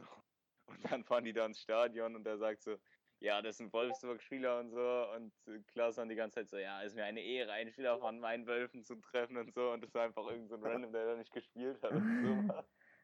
Und 0.68 0.92
dann 0.92 1.04
fahren 1.04 1.24
die 1.26 1.34
da 1.34 1.46
ins 1.46 1.62
Stadion 1.62 2.16
und 2.16 2.28
er 2.28 2.38
sagt 2.38 2.62
so, 2.64 2.78
ja, 3.22 3.42
das 3.42 3.58
sind 3.58 3.74
Wolfsburg-Spieler 3.74 4.60
und 4.60 4.70
so. 4.72 5.12
Und 5.16 5.34
Klaas 5.68 5.96
dann 5.96 6.10
die 6.10 6.16
ganze 6.16 6.36
Zeit 6.36 6.50
so, 6.50 6.58
ja, 6.58 6.82
ist 6.82 6.96
mir 6.96 7.06
eine 7.06 7.22
Ehre, 7.22 7.52
einen 7.52 7.72
Spieler 7.72 8.00
von 8.00 8.20
meinen 8.20 8.48
Wölfen 8.48 8.84
zu 8.84 8.96
treffen 8.98 9.38
und 9.38 9.54
so. 9.54 9.72
Und 9.72 9.82
das 9.84 9.94
war 9.94 10.04
einfach 10.06 10.28
irgend 10.28 10.50
so 10.50 10.56
ein 10.56 10.64
Random, 10.64 10.92
der 10.94 11.06
da 11.06 11.16
nicht 11.16 11.32
gespielt 11.34 11.82
hat. 11.82 11.92
Und 11.94 12.14
so. 12.22 12.46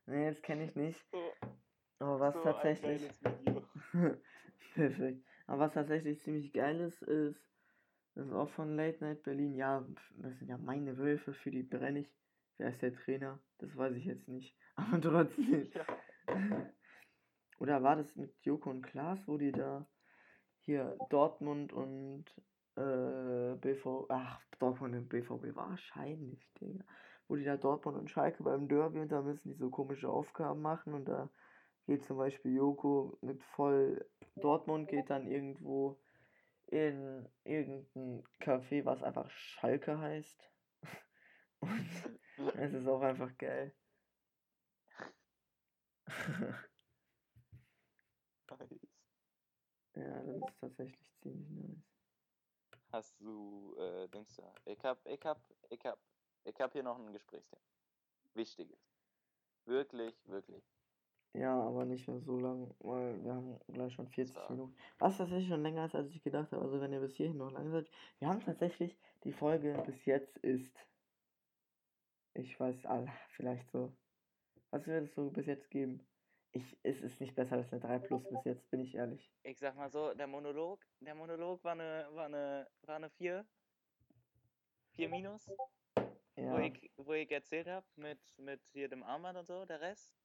Nee, 0.08 0.30
das 0.30 0.41
kenne 0.41 0.66
ich 0.66 0.76
nicht. 0.76 1.03
so, 1.12 1.18
Aber 1.99 2.20
was 2.20 2.34
so 2.36 2.41
tatsächlich. 2.41 3.12
Perfekt. 4.74 5.26
Aber 5.47 5.60
was 5.60 5.74
tatsächlich 5.74 6.22
ziemlich 6.22 6.53
geil 6.53 6.80
ist, 6.80 7.01
ist, 7.03 7.49
das 8.16 8.28
ist 8.28 8.34
auch 8.34 8.49
von 8.49 8.76
Late 8.76 9.03
Night 9.03 9.24
Berlin. 9.24 9.56
Ja, 9.56 9.86
das 10.18 10.38
sind 10.39 10.49
ja 10.49 10.58
meine 10.58 10.97
Wölfe, 10.97 11.34
für 11.34 11.51
die 11.51 11.64
brenne 11.64 11.99
ich. 11.99 12.14
Wer 12.58 12.70
ist 12.70 12.82
der 12.82 12.93
Trainer? 12.93 13.39
Das 13.58 13.76
weiß 13.76 13.95
ich 13.95 14.06
jetzt 14.06 14.28
nicht. 14.28 14.58
Aber 14.76 15.01
trotzdem. 15.01 15.72
Ja. 15.74 15.86
Oder 17.60 17.84
war 17.84 17.95
das 17.95 18.16
mit 18.16 18.34
Joko 18.43 18.70
und 18.70 18.82
Klaas, 18.82 19.28
wo 19.28 19.38
die 19.38 19.51
da 19.51 19.88
hier 20.62 20.97
Dortmund 21.10 21.74
und 21.74 22.26
äh, 23.76 23.82
BV, 23.82 24.06
ach, 24.10 24.42
Dortmund 24.60 24.96
und 24.96 25.10
BVB 25.10 25.56
wahrscheinlich, 25.56 26.50
Digga. 26.60 26.84
Wo 27.28 27.36
die 27.36 27.44
da 27.44 27.58
Dortmund 27.58 27.98
und 27.98 28.10
Schalke 28.12 28.44
beim 28.44 28.68
Derby 28.68 29.00
und 29.00 29.12
da 29.12 29.22
müssen 29.22 29.50
die 29.50 29.56
so 29.56 29.70
komische 29.70 30.10
Aufgaben 30.10 30.62
machen 30.62 30.94
und 30.94 31.06
da 31.06 31.30
geht 31.88 32.04
zum 32.04 32.18
Beispiel 32.18 32.56
Joko 32.56 33.18
mit 33.22 33.44
voll 33.44 34.06
Dortmund 34.36 34.90
geht 34.90 35.10
dann 35.10 35.28
irgendwo 35.28 36.00
in 36.68 37.28
irgendein 37.44 38.24
Café, 38.40 38.86
was 38.86 39.04
einfach 39.04 39.30
Schalke 39.30 39.98
heißt. 40.00 40.52
Und 41.62 41.90
es 42.56 42.74
ist 42.74 42.88
auch 42.88 43.02
einfach 43.02 43.38
geil. 43.38 43.74
ja, 49.96 50.24
das 50.24 50.36
ist 50.36 50.60
tatsächlich 50.60 51.08
ziemlich 51.22 51.50
nice. 51.50 51.95
Hast 52.96 53.20
du, 53.20 53.76
äh, 53.78 54.08
denkst 54.08 54.38
du, 54.38 54.43
ich 54.64 54.82
hab, 54.86 55.06
ich 55.06 55.20
hab, 55.26 55.38
ich 55.70 55.86
hab, 55.86 56.00
ich 56.46 56.62
hab 56.62 56.72
hier 56.72 56.82
noch 56.82 56.98
ein 56.98 57.12
Gesprächsthema. 57.12 57.62
Wichtiges. 58.34 58.80
Wirklich, 59.66 60.16
wirklich. 60.30 60.64
Ja, 61.34 61.60
aber 61.60 61.84
nicht 61.84 62.08
mehr 62.08 62.22
so 62.22 62.39
lang, 62.39 62.74
weil 62.80 63.22
wir 63.22 63.34
haben 63.34 63.60
gleich 63.68 63.91
schon 63.91 64.08
40 64.08 64.34
So. 64.34 64.54
Minuten. 64.54 64.78
Was 65.00 65.18
tatsächlich 65.18 65.50
schon 65.50 65.62
länger 65.62 65.84
ist, 65.84 65.96
als 65.96 66.10
ich 66.10 66.24
gedacht 66.24 66.54
habe. 66.54 66.64
Also 66.64 66.80
wenn 66.80 66.93
ihr 66.93 67.02
bis 67.02 67.18
hierhin 67.18 67.36
noch 67.36 67.52
lang 67.52 67.70
seid. 67.70 67.91
Wir 68.20 68.30
haben 68.30 68.39
tatsächlich, 68.39 68.98
die 69.26 69.34
Folge 69.34 69.84
bis 69.86 70.06
jetzt 70.06 70.38
ist, 70.38 70.74
ich 72.34 72.58
weiß, 72.58 72.86
all, 72.86 73.12
vielleicht 73.36 73.70
so. 73.72 73.91
Was 74.72 74.88
würdest 74.88 75.18
du 75.18 75.32
bis 75.32 75.48
jetzt 75.48 75.70
geben? 75.70 76.00
Ich, 76.56 76.78
es 76.84 77.01
ist 77.01 77.20
nicht 77.20 77.36
besser 77.36 77.58
als 77.58 77.70
eine 77.74 77.82
3 77.82 77.99
plus 77.99 78.24
bis 78.30 78.45
jetzt, 78.45 78.72
bin 78.72 78.80
ich 78.80 78.95
ehrlich. 78.95 79.30
Ich 79.43 79.60
sag 79.60 79.76
mal 79.76 79.89
so, 79.89 80.14
der 80.14 80.26
Monolog, 80.26 80.80
der 81.01 81.14
Monolog 81.14 81.62
war 81.66 81.74
eine, 81.74 82.08
war 82.12 82.28
eine, 82.28 82.66
war 82.84 82.95
eine 82.95 83.10
4. 83.10 83.45
4 84.91 85.10
minus, 85.10 85.49
wo, 85.49 85.70
Ja, 86.38 86.58
ich, 86.60 86.91
wo 86.95 87.12
ich 87.12 87.30
erzählt 87.30 87.68
habe, 87.68 87.86
mit, 87.97 88.22
mit 88.38 88.66
hier 88.72 88.88
dem 88.88 89.03
Armband 89.03 89.38
und 89.38 89.45
so, 89.45 89.66
der 89.66 89.82
Rest, 89.82 90.16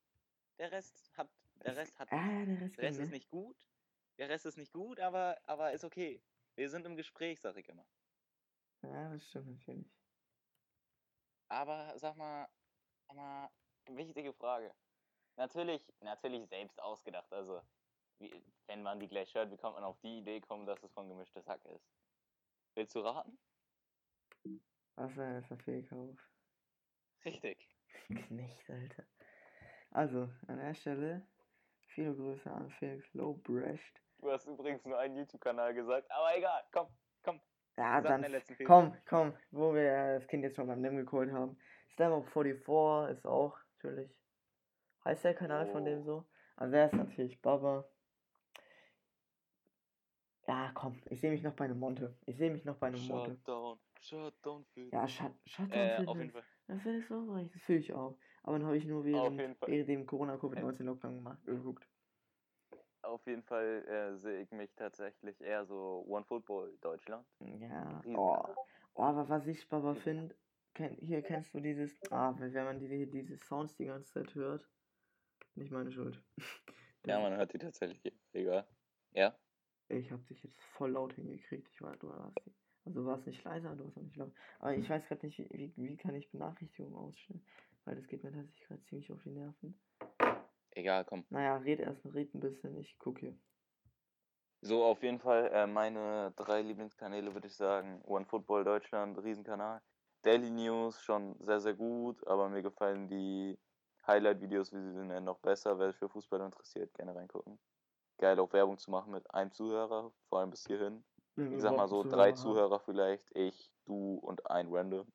der 0.59 0.71
Rest 0.71 1.11
hat, 1.17 1.29
der 1.65 1.75
Rest 1.75 1.99
hat, 1.99 2.13
ah, 2.13 2.45
der 2.45 2.61
Rest 2.61 2.77
der 2.79 2.85
Rest 2.85 3.01
ist 3.01 3.09
ne? 3.09 3.17
nicht 3.17 3.29
gut, 3.29 3.67
der 4.19 4.29
Rest 4.29 4.47
ist 4.47 4.57
nicht 4.57 4.73
gut, 4.73 5.01
aber, 5.01 5.37
aber 5.47 5.73
ist 5.73 5.83
okay. 5.83 6.23
Wir 6.55 6.71
sind 6.71 6.87
im 6.87 6.95
Gespräch, 6.95 7.41
sag 7.41 7.57
ich 7.57 7.69
immer. 7.69 7.87
Ja, 8.83 9.11
das 9.13 9.27
stimmt 9.27 9.49
natürlich. 9.49 9.91
Aber 11.49 11.99
sag 11.99 12.17
mal, 12.17 12.49
sag 13.09 13.17
mal, 13.17 13.51
wichtige 13.89 14.33
Frage. 14.33 14.73
Natürlich, 15.37 15.93
natürlich 16.01 16.49
selbst 16.49 16.81
ausgedacht. 16.83 17.33
Also, 17.33 17.63
wie, 18.19 18.43
wenn 18.67 18.83
man 18.83 19.01
die 19.01 19.09
gleich 19.09 19.35
hört, 19.35 19.51
wie 19.51 19.57
kommt 19.57 19.75
man 19.77 19.85
auf 19.85 19.99
die 20.01 20.19
Idee 20.19 20.41
kommen, 20.41 20.67
dass 20.67 20.83
es 20.83 20.93
von 20.93 21.09
gemischtes 21.09 21.47
Hack 21.47 21.65
ist? 21.67 21.89
Willst 22.75 22.95
du 22.95 23.01
raten? 23.01 23.39
Was 24.97 25.17
war 25.17 25.35
das 25.35 25.47
für 25.47 25.57
Fehlkauf? 25.57 26.17
Richtig. 27.25 27.69
Knecht, 28.07 28.71
Alter. 28.71 29.05
Also, 29.93 30.29
an 30.47 30.59
der 30.59 30.75
Stelle, 30.75 31.27
viele 31.95 32.15
Grüße 32.15 32.51
an 32.51 32.71
Felix 32.73 33.13
Lowbrecht. 33.15 34.01
Du 34.19 34.31
hast 34.31 34.47
übrigens 34.47 34.85
nur 34.85 34.99
einen 34.99 35.17
YouTube-Kanal 35.17 35.75
gesagt, 35.75 36.11
aber 36.11 36.37
egal, 36.37 36.63
komm, 36.71 36.89
komm. 37.23 37.41
Ja, 37.77 38.01
dann, 38.01 38.27
komm, 38.67 38.97
komm, 39.07 39.35
wo 39.51 39.75
wir 39.75 40.19
das 40.19 40.29
Kind 40.29 40.45
jetzt 40.45 40.57
schon 40.57 40.67
beim 40.67 40.83
Namen 40.83 41.07
geholt 41.07 41.33
haben. 41.33 41.59
Stamp 41.89 42.29
44 42.33 43.17
ist 43.17 43.27
auch, 43.27 43.57
natürlich. 43.77 44.11
Heißt 45.05 45.25
der 45.25 45.35
Kanal 45.35 45.67
von 45.67 45.85
dem 45.85 46.01
Oh. 46.01 46.05
so? 46.05 46.25
Also, 46.57 46.73
der 46.73 46.87
ist 46.87 46.95
natürlich 46.95 47.41
Baba. 47.41 47.85
Ja, 50.47 50.73
komm, 50.75 51.01
ich 51.09 51.21
sehe 51.21 51.31
mich 51.31 51.43
noch 51.43 51.55
bei 51.55 51.65
einem 51.67 51.79
Monte. 51.79 52.17
Ich 52.27 52.37
sehe 52.37 52.51
mich 52.51 52.65
noch 52.65 52.77
bei 52.77 52.89
einem 52.89 53.07
Monte. 53.07 53.31
Shutdown, 53.33 53.79
Shutdown 54.01 54.65
für 54.75 54.81
Ja, 54.93 55.07
Shut, 55.07 55.33
Shutdown 55.47 55.73
äh, 55.73 55.97
Fitness. 55.97 56.09
auf 56.09 56.19
jeden 56.19 56.31
Fall. 56.33 56.45
Das 56.67 56.85
will 56.85 56.99
ich 56.99 57.07
so. 57.07 57.37
Das 57.53 57.63
fühle 57.63 57.79
ich 57.79 57.93
auch. 57.93 58.19
Aber 58.43 58.59
dann 58.59 58.67
habe 58.67 58.77
ich 58.77 58.85
nur 58.85 59.05
während, 59.05 59.39
während 59.39 59.89
dem 59.89 60.07
Corona-Covid-19-Lockdown 60.07 61.15
gemacht, 61.17 61.45
geguckt. 61.47 61.87
Auf 63.03 63.27
jeden 63.27 63.43
Fall 63.43 63.85
äh, 63.89 64.17
sehe 64.19 64.43
ich 64.43 64.51
mich 64.51 64.71
tatsächlich 64.77 65.41
eher 65.41 65.65
so 65.65 66.05
One 66.07 66.25
Football 66.25 66.77
Deutschland. 66.81 67.27
Ja. 67.41 68.03
Oh, 68.15 68.43
oh 68.95 69.03
aber 69.03 69.29
was 69.29 69.47
ich 69.47 69.67
aber 69.73 69.95
finde, 69.97 70.37
kenn, 70.75 70.97
hier 71.01 71.23
kennst 71.23 71.55
du 71.55 71.61
dieses, 71.61 71.99
ah, 72.11 72.35
wenn 72.39 72.53
wenn 72.53 72.65
man 72.65 72.79
die, 72.81 73.11
diese 73.11 73.37
Sounds 73.37 73.77
die 73.77 73.87
ganze 73.87 74.13
Zeit 74.13 74.35
hört, 74.35 74.69
nicht 75.57 75.71
meine 75.73 75.93
Schuld. 75.93 76.21
Ja, 77.07 77.19
man 77.19 77.35
hört 77.35 77.55
die 77.55 77.59
tatsächlich. 77.59 78.15
Egal. 78.35 78.67
Ja? 79.13 79.35
Ich 79.89 80.13
habe 80.13 80.23
dich 80.25 80.43
jetzt 80.43 80.61
voll 80.61 80.91
laut 80.91 81.15
hingekriegt. 81.15 81.67
Ich 81.73 81.81
war, 81.81 81.97
du 81.97 82.11
warst, 82.11 82.37
also 82.85 83.07
warst 83.07 83.27
nicht 83.27 83.43
leiser, 83.43 83.75
du 83.75 83.85
warst 83.85 83.97
auch 83.97 84.03
nicht 84.03 84.17
laut. 84.17 84.33
Aber 84.59 84.75
ich 84.75 84.89
weiß 84.89 85.07
gerade 85.09 85.25
nicht, 85.25 85.39
wie, 85.39 85.49
wie, 85.51 85.73
wie 85.77 85.97
kann 85.97 86.15
ich 86.15 86.31
Benachrichtigungen 86.31 86.99
ausstellen, 86.99 87.43
weil 87.87 87.97
das 87.97 88.07
geht 88.07 88.23
mir 88.23 88.33
tatsächlich 88.33 88.69
gerade 88.69 88.83
ziemlich 88.83 89.11
auf 89.11 89.23
die 89.23 89.31
Nerven. 89.31 89.81
Egal, 90.73 91.05
komm. 91.07 91.25
Naja, 91.31 91.57
red 91.57 91.81
erst, 91.81 92.05
red 92.05 92.35
ein 92.35 92.41
bisschen, 92.41 92.77
ich 92.77 92.99
gucke 92.99 93.21
hier. 93.21 93.39
So, 94.63 94.85
auf 94.85 95.03
jeden 95.03 95.19
Fall 95.19 95.51
äh, 95.53 95.67
meine 95.67 96.33
drei 96.37 96.61
Lieblingskanäle 96.61 97.33
würde 97.33 97.49
ich 97.49 97.57
sagen. 97.57 98.03
One 98.05 98.27
Football 98.27 98.65
Deutschland, 98.65 99.19
Riesenkanal. 99.23 99.81
Daily 100.23 100.51
News 100.51 101.01
schon 101.03 101.35
sehr, 101.41 101.61
sehr 101.61 101.75
gut, 101.75 102.27
aber 102.27 102.51
mir 102.51 102.61
gefallen 102.61 103.09
die 103.09 103.59
Highlight-Videos, 104.07 104.73
wie 104.73 104.81
sie 104.81 104.93
sie 104.93 105.05
nennen, 105.05 105.27
noch 105.27 105.41
besser. 105.41 105.79
Wer 105.79 105.89
sich 105.89 105.97
für 105.99 106.09
Fußball 106.09 106.41
interessiert, 106.41 106.95
gerne 106.95 107.15
reingucken. 107.15 107.59
Geil 108.19 108.39
auch 108.41 108.53
Werbung 108.53 108.79
zu 108.79 108.91
machen 108.91 109.13
mit 109.13 109.33
einem 109.35 109.53
Zuhörer, 109.53 110.13
vor 110.29 110.41
allem 110.41 110.51
bis 110.51 110.67
hierhin. 110.67 111.05
Ich 111.51 111.63
sag 111.63 111.77
mal 111.77 111.89
so 111.89 112.01
einen 112.01 112.09
drei. 112.11 112.33
Zuhörer 112.33 112.81
vielleicht, 112.81 113.35
ich, 113.37 113.73
du 113.87 114.15
und 114.17 114.51
ein 114.51 114.69
Random. 114.71 115.13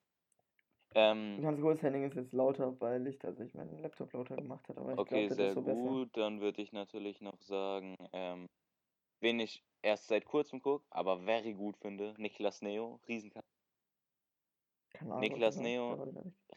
Ähm, 0.95 1.41
Ganz 1.41 1.61
kurz, 1.61 1.81
Henning 1.81 2.03
ist 2.03 2.15
jetzt 2.15 2.33
lauter, 2.33 2.79
weil 2.81 3.05
ich 3.07 3.19
tatsächlich 3.19 3.53
meinen 3.55 3.77
Laptop 3.79 4.11
lauter 4.13 4.37
gemacht 4.37 4.67
hat, 4.69 4.77
aber 4.77 4.93
ich 4.93 4.99
Okay, 4.99 5.05
glaube, 5.05 5.27
das 5.35 5.37
sehr 5.37 5.53
so 5.53 5.61
besser. 5.61 5.99
gut. 6.01 6.17
Dann 6.17 6.41
würde 6.41 6.61
ich 6.61 6.71
natürlich 6.73 7.21
noch 7.21 7.41
sagen, 7.41 7.95
ähm, 8.13 8.47
wen 9.21 9.39
ich 9.39 9.63
erst 9.83 10.07
seit 10.07 10.25
kurzem 10.25 10.61
gucke, 10.61 10.85
aber 10.91 11.19
very 11.21 11.53
gut 11.53 11.77
finde, 11.77 12.15
Niklas 12.17 12.61
Neo, 12.61 13.01
Riesenkanal. 13.07 13.43
Kanal, 14.89 15.21
Niklas? 15.21 15.57
Neo. 15.57 15.85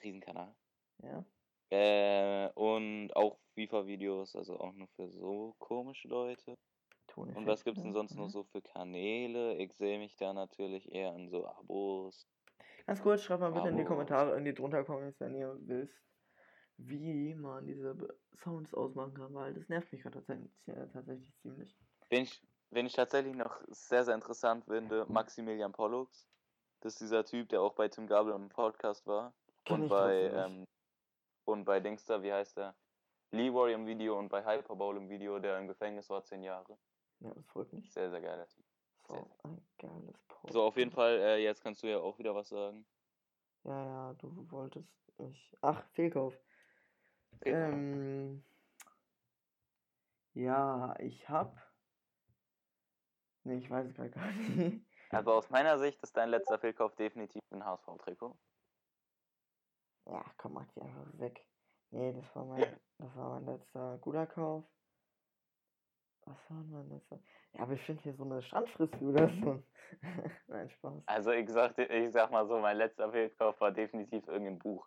Riesenkanal. 0.02 0.54
Ja. 1.02 1.24
Äh, 1.70 2.48
und 2.54 3.10
auch 3.14 3.38
FIFA-Videos, 3.54 4.36
also 4.36 4.58
auch 4.58 4.72
nur 4.72 4.88
für 4.96 5.08
so 5.10 5.54
komische 5.58 6.08
Leute. 6.08 6.52
Und 6.52 7.08
Toneffekt, 7.08 7.46
was 7.46 7.64
gibt's 7.64 7.82
denn 7.82 7.92
ne? 7.92 7.96
sonst 7.96 8.16
noch 8.16 8.26
Mhm. 8.26 8.30
so 8.30 8.44
für 8.44 8.62
Kanäle? 8.62 9.56
Ich 9.56 9.74
sehe 9.74 9.98
mich 9.98 10.16
da 10.16 10.32
natürlich 10.32 10.90
eher 10.92 11.12
an 11.12 11.28
so 11.28 11.46
Abos. 11.46 12.26
Ganz 12.86 13.02
kurz, 13.02 13.22
schreibt 13.22 13.40
mal 13.40 13.52
bitte 13.52 13.68
in 13.68 13.76
die 13.76 13.82
Abos. 13.82 13.88
Kommentare, 13.88 14.36
in 14.36 14.44
die 14.44 14.54
drunter 14.54 14.84
Comments, 14.84 15.18
wenn 15.20 15.34
ihr 15.34 15.56
wisst, 15.62 15.94
wie 16.78 17.34
man 17.34 17.66
diese 17.66 17.96
Sounds 18.34 18.72
ausmachen 18.74 19.14
kann, 19.14 19.34
weil 19.34 19.52
das 19.54 19.68
nervt 19.68 19.92
mich 19.92 20.02
gerade 20.02 20.18
tatsächlich, 20.18 20.52
tatsächlich 20.92 21.34
ziemlich. 21.42 21.76
Wen 22.08 22.22
ich, 22.22 22.42
wen 22.70 22.86
ich 22.86 22.92
tatsächlich 22.94 23.34
noch 23.34 23.60
sehr, 23.68 24.04
sehr 24.04 24.14
interessant 24.14 24.64
finde, 24.64 25.04
Maximilian 25.08 25.72
Pollux. 25.72 26.28
Das 26.80 26.94
ist 26.94 27.00
dieser 27.00 27.24
Typ, 27.24 27.48
der 27.48 27.60
auch 27.60 27.74
bei 27.74 27.88
Tim 27.88 28.06
Gabel 28.06 28.32
im 28.34 28.48
Podcast 28.48 29.06
war. 29.06 29.34
Kenn 29.64 29.82
und 29.82 29.88
bei 29.88 30.30
ähm, 30.32 30.66
und 31.48 31.64
bei 31.64 31.80
Dingster, 31.80 32.22
wie 32.22 32.32
heißt 32.32 32.58
der? 32.58 32.76
Leroy 33.30 33.72
im 33.72 33.86
Video 33.86 34.18
und 34.18 34.28
bei 34.28 34.44
Hyperbowl 34.44 34.96
im 34.98 35.08
Video, 35.08 35.38
der 35.38 35.58
im 35.58 35.66
Gefängnis 35.66 36.10
war, 36.10 36.22
zehn 36.22 36.42
Jahre. 36.42 36.78
Ja, 37.20 37.32
das 37.34 37.46
freut 37.46 37.72
mich. 37.72 37.90
Sehr, 37.90 38.10
sehr 38.10 38.20
geiler 38.20 38.46
Typ. 38.48 38.64
So, 39.06 39.30
ein 39.44 39.66
geiles 39.78 40.18
Post. 40.28 40.52
So, 40.52 40.62
auf 40.62 40.76
jeden 40.76 40.90
Fall, 40.90 41.18
äh, 41.18 41.42
jetzt 41.42 41.62
kannst 41.62 41.82
du 41.82 41.86
ja 41.86 41.98
auch 41.98 42.18
wieder 42.18 42.34
was 42.34 42.50
sagen. 42.50 42.86
Ja, 43.64 43.84
ja, 43.84 44.14
du 44.14 44.50
wolltest 44.50 45.18
mich. 45.18 45.56
Ach, 45.62 45.82
Fehlkauf. 45.92 46.38
Ähm, 47.42 48.44
ja, 50.34 50.94
ich 51.00 51.28
hab. 51.28 51.56
Nee, 53.44 53.56
ich 53.56 53.70
weiß 53.70 53.86
es 53.86 53.94
gerade 53.94 54.10
gar 54.10 54.30
nicht. 54.32 54.86
Also 55.10 55.32
aus 55.32 55.48
meiner 55.48 55.78
Sicht 55.78 56.02
ist 56.02 56.14
dein 56.18 56.28
letzter 56.28 56.58
Fehlkauf 56.58 56.94
definitiv 56.94 57.40
ein 57.50 57.64
HSV-Trikot. 57.64 58.36
Ja, 60.08 60.24
komm, 60.38 60.54
mach 60.54 60.66
die 60.74 60.80
einfach 60.80 61.06
weg. 61.18 61.44
Nee, 61.90 62.12
das 62.12 62.34
war 62.34 62.44
mein, 62.44 62.80
das 62.98 63.16
war 63.16 63.40
mein 63.40 63.46
letzter 63.46 63.98
guter 63.98 64.26
Kauf. 64.26 64.64
Was 66.24 66.36
war 66.50 66.58
denn 66.58 66.70
mein 66.70 66.88
letzter? 66.88 67.18
Ja, 67.54 67.64
bestimmt 67.64 68.02
hier 68.02 68.14
so 68.14 68.24
eine 68.24 68.42
Strandfrisbee 68.42 69.04
oder 69.04 69.28
so. 69.28 69.62
Nein, 70.48 70.70
Spaß. 70.70 71.02
Also 71.06 71.32
ich 71.32 71.48
sag, 71.48 71.78
ich 71.78 72.12
sag 72.12 72.30
mal 72.30 72.46
so, 72.46 72.58
mein 72.58 72.76
letzter 72.76 73.10
Fehlkauf 73.10 73.60
war 73.60 73.72
definitiv 73.72 74.26
irgendein 74.28 74.58
Buch. 74.58 74.86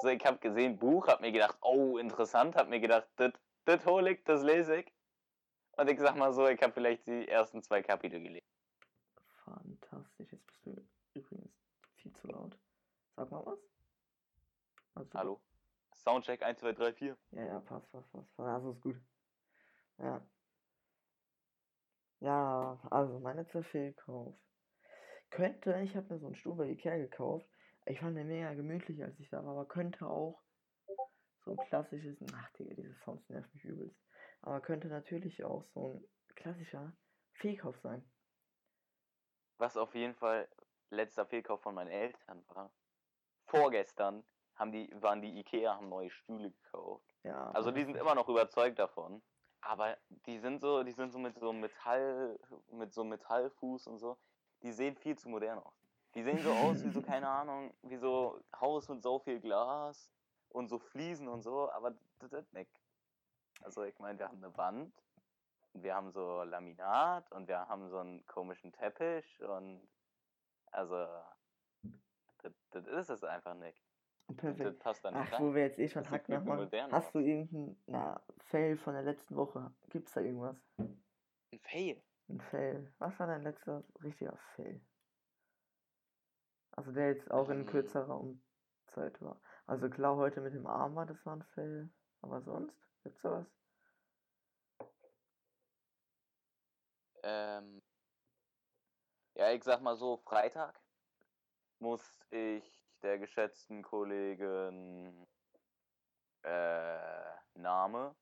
So, 0.00 0.08
ich 0.08 0.24
habe 0.26 0.38
gesehen, 0.38 0.78
Buch, 0.78 1.06
hab 1.06 1.20
mir 1.20 1.30
gedacht, 1.30 1.56
oh, 1.62 1.96
interessant, 1.98 2.56
hab 2.56 2.68
mir 2.68 2.80
gedacht, 2.80 3.08
das 3.16 3.86
hol 3.86 4.06
ich, 4.08 4.24
das 4.24 4.42
lese 4.42 4.78
ich. 4.78 4.92
Und 5.76 5.88
ich 5.90 6.00
sag 6.00 6.16
mal 6.16 6.32
so, 6.32 6.48
ich 6.48 6.60
habe 6.62 6.72
vielleicht 6.72 7.06
die 7.06 7.28
ersten 7.28 7.62
zwei 7.62 7.82
Kapitel 7.82 8.20
gelesen. 8.20 8.46
Fantastisch. 9.44 10.32
Jetzt 10.32 10.46
bist 10.46 10.66
du 10.66 10.88
übrigens 11.14 11.52
viel 11.96 12.12
zu 12.14 12.26
laut. 12.28 12.58
Sag 13.14 13.30
mal 13.30 13.44
was. 13.46 13.58
Also, 14.96 15.10
Hallo? 15.12 15.40
Soundcheck 15.94 16.42
1, 16.42 16.58
2, 16.58 16.72
3, 16.72 16.92
4. 16.94 17.16
Ja, 17.32 17.44
ja, 17.44 17.60
passt, 17.60 17.90
passt, 17.92 18.10
passt. 18.12 18.40
Also 18.40 18.72
ist 18.72 18.80
gut. 18.80 18.96
Ja. 19.98 20.26
Ja, 22.20 22.80
also 22.90 23.20
mein 23.20 23.36
letzter 23.36 23.62
Fehlkauf. 23.62 24.34
Könnte, 25.28 25.78
ich 25.82 25.94
habe 25.94 26.14
mir 26.14 26.18
so 26.18 26.26
einen 26.26 26.36
Stuhl 26.36 26.56
bei 26.56 26.68
Ikea 26.68 26.96
gekauft. 26.96 27.46
Ich 27.84 28.00
fand 28.00 28.16
den 28.16 28.26
mega 28.26 28.54
gemütlich, 28.54 29.02
als 29.02 29.18
ich 29.20 29.28
da 29.28 29.44
war, 29.44 29.52
aber 29.52 29.68
könnte 29.68 30.06
auch 30.06 30.42
so 31.44 31.50
ein 31.52 31.66
klassisches, 31.68 32.16
ach 32.32 32.50
Digga, 32.52 32.74
diese 32.74 32.94
Sounds 32.94 33.28
nervt 33.28 33.52
mich 33.52 33.64
übelst. 33.64 34.00
Aber 34.40 34.60
könnte 34.60 34.88
natürlich 34.88 35.44
auch 35.44 35.64
so 35.74 36.02
ein 36.28 36.34
klassischer 36.36 36.96
Fehlkauf 37.34 37.78
sein. 37.80 38.02
Was 39.58 39.76
auf 39.76 39.94
jeden 39.94 40.14
Fall 40.14 40.48
letzter 40.88 41.26
Fehlkauf 41.26 41.60
von 41.60 41.74
meinen 41.74 41.90
Eltern 41.90 42.42
war. 42.48 42.72
Vorgestern 43.44 44.24
haben 44.56 44.72
die, 44.72 44.90
waren 45.02 45.20
die 45.20 45.38
Ikea, 45.38 45.76
haben 45.76 45.88
neue 45.88 46.10
Stühle 46.10 46.50
gekauft. 46.50 47.04
Ja. 47.22 47.50
Also 47.50 47.70
die 47.70 47.84
sind 47.84 47.96
immer 47.96 48.14
noch 48.14 48.28
überzeugt 48.28 48.78
davon. 48.78 49.22
Aber 49.60 49.96
die 50.26 50.38
sind 50.38 50.60
so, 50.60 50.82
die 50.82 50.92
sind 50.92 51.12
so 51.12 51.18
mit 51.18 51.36
so 51.38 51.52
Metall, 51.52 52.38
mit 52.70 52.92
so 52.92 53.04
Metallfuß 53.04 53.86
und 53.88 53.98
so. 53.98 54.16
Die 54.62 54.72
sehen 54.72 54.96
viel 54.96 55.18
zu 55.18 55.28
modern 55.28 55.58
aus. 55.58 55.74
Die 56.14 56.22
sehen 56.22 56.38
so 56.38 56.52
aus 56.52 56.84
wie 56.84 56.90
so, 56.90 57.02
keine 57.02 57.28
Ahnung, 57.28 57.74
wie 57.82 57.96
so 57.96 58.40
Haus 58.60 58.88
mit 58.88 59.02
so 59.02 59.18
viel 59.18 59.40
Glas 59.40 60.10
und 60.50 60.68
so 60.68 60.78
Fliesen 60.78 61.28
und 61.28 61.42
so, 61.42 61.70
aber 61.72 61.94
das 62.20 62.32
ist 62.32 62.52
nicht. 62.52 62.70
Also 63.62 63.82
ich 63.84 63.98
meine, 63.98 64.18
wir 64.18 64.28
haben 64.28 64.42
eine 64.42 64.56
Wand, 64.56 64.94
wir 65.72 65.94
haben 65.94 66.10
so 66.10 66.42
Laminat 66.44 67.30
und 67.32 67.48
wir 67.48 67.68
haben 67.68 67.88
so 67.88 67.98
einen 67.98 68.24
komischen 68.26 68.72
Teppich 68.72 69.42
und 69.42 69.86
also 70.70 71.06
das, 72.42 72.52
das 72.70 72.86
ist 72.86 73.10
es 73.10 73.24
einfach 73.24 73.54
nicht. 73.54 73.85
Das 74.28 74.36
Perfekt. 74.36 74.78
passt 74.80 75.04
da 75.04 75.10
nicht 75.10 75.32
Ach, 75.32 75.40
wo 75.40 75.54
wir 75.54 75.62
jetzt 75.62 75.78
eh 75.78 75.88
schon 75.88 76.02
Das 76.02 76.12
Hack 76.12 76.28
Hast 76.92 77.14
du 77.14 77.18
irgendeinen 77.20 77.76
na, 77.86 78.20
Fail 78.50 78.76
von 78.76 78.94
der 78.94 79.02
letzten 79.02 79.36
Woche? 79.36 79.70
Gibt's 79.90 80.12
da 80.14 80.20
irgendwas? 80.20 80.56
Ein 80.78 81.60
Fail. 81.60 82.02
Ein 82.28 82.40
Fail. 82.40 82.92
Was 82.98 83.18
war 83.20 83.26
dein 83.28 83.42
letzter 83.42 83.84
richtiger 84.02 84.36
Fail? 84.56 84.80
Also 86.72 86.92
der 86.92 87.08
jetzt 87.08 87.30
auch 87.30 87.48
in 87.48 87.60
Ähm. 87.60 87.66
kürzerer 87.66 88.20
Um- 88.20 88.42
Zeit 88.88 89.20
war. 89.20 89.40
Also 89.66 89.88
klar, 89.90 90.16
heute 90.16 90.40
mit 90.40 90.54
dem 90.54 90.66
Arm 90.66 90.94
war 90.94 91.06
das 91.06 91.24
war 91.26 91.36
ein 91.36 91.42
Fail. 91.42 91.88
Aber 92.20 92.40
sonst? 92.40 92.76
Gibt's 93.02 93.22
da 93.22 93.30
was? 93.32 93.46
Ähm, 97.22 97.82
ja, 99.34 99.52
ich 99.52 99.64
sag 99.64 99.80
mal 99.82 99.96
so, 99.96 100.16
Freitag 100.18 100.80
muss 101.78 102.20
ich 102.30 102.75
der 103.02 103.18
geschätzten 103.18 103.82
Kollegin 103.82 105.26
äh, 106.42 107.34
Name, 107.54 108.14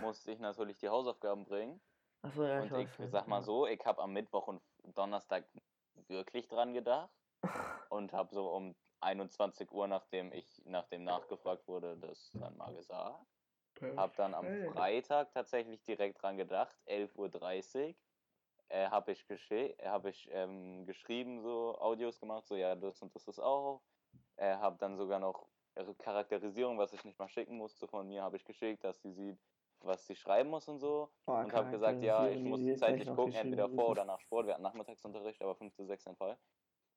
musste 0.00 0.32
ich 0.32 0.38
natürlich 0.38 0.78
die 0.78 0.88
Hausaufgaben 0.88 1.44
bringen. 1.44 1.80
Achso, 2.22 2.44
ja, 2.44 2.60
Und 2.60 2.72
ich 2.72 2.98
nicht, 2.98 3.10
sag 3.10 3.28
mal 3.28 3.42
so, 3.42 3.66
ich 3.66 3.84
habe 3.84 4.02
am 4.02 4.12
Mittwoch 4.12 4.46
und 4.46 4.62
Donnerstag 4.82 5.44
wirklich 6.08 6.48
dran 6.48 6.72
gedacht 6.72 7.10
und 7.90 8.12
habe 8.12 8.34
so 8.34 8.50
um 8.50 8.74
21 9.00 9.70
Uhr, 9.70 9.86
nachdem 9.86 10.32
ich 10.32 10.62
nachdem 10.64 11.04
nachgefragt 11.04 11.68
wurde, 11.68 11.98
das 11.98 12.30
dann 12.32 12.56
mal 12.56 12.74
gesagt. 12.74 13.26
Hab 13.96 14.16
dann 14.16 14.34
am. 14.34 14.46
Freitag 14.72 15.32
tatsächlich 15.32 15.82
direkt 15.82 16.22
dran 16.22 16.36
gedacht, 16.36 16.74
11.30 16.86 17.88
Uhr. 17.88 17.94
Äh, 18.68 18.88
habe 18.88 19.12
ich, 19.12 19.26
gesche 19.26 19.76
hab 19.82 20.06
ich 20.06 20.28
ähm, 20.32 20.86
geschrieben, 20.86 21.40
so 21.42 21.78
Audios 21.78 22.20
gemacht, 22.20 22.46
so 22.46 22.56
ja, 22.56 22.74
das 22.74 23.00
und 23.02 23.14
das 23.14 23.28
ist 23.28 23.38
auch. 23.38 23.82
Äh, 24.36 24.56
habe 24.56 24.76
dann 24.78 24.96
sogar 24.96 25.20
noch 25.20 25.48
Charakterisierung, 25.98 26.78
was 26.78 26.92
ich 26.92 27.04
nicht 27.04 27.18
mal 27.18 27.28
schicken 27.28 27.56
musste 27.56 27.88
von 27.88 28.06
mir, 28.08 28.22
habe 28.22 28.36
ich 28.36 28.44
geschickt, 28.44 28.84
dass 28.84 29.02
sie 29.02 29.12
sieht, 29.12 29.38
was 29.80 30.06
sie 30.06 30.16
schreiben 30.16 30.50
muss 30.50 30.68
und 30.68 30.78
so. 30.78 31.10
Oh, 31.26 31.32
und 31.32 31.52
habe 31.52 31.68
gesagt, 31.68 32.02
ja, 32.02 32.28
ich 32.30 32.44
muss 32.44 32.60
zeitlich 32.74 33.12
gucken, 33.12 33.34
entweder 33.34 33.68
vor 33.68 33.90
oder 33.90 34.04
nach 34.04 34.20
Sport. 34.20 34.46
Wir 34.46 34.54
hatten 34.54 34.62
Nachmittagsunterricht, 34.62 35.42
aber 35.42 35.56
5 35.56 35.74
zu 35.74 35.84
6 35.84 36.04
Fall. 36.16 36.38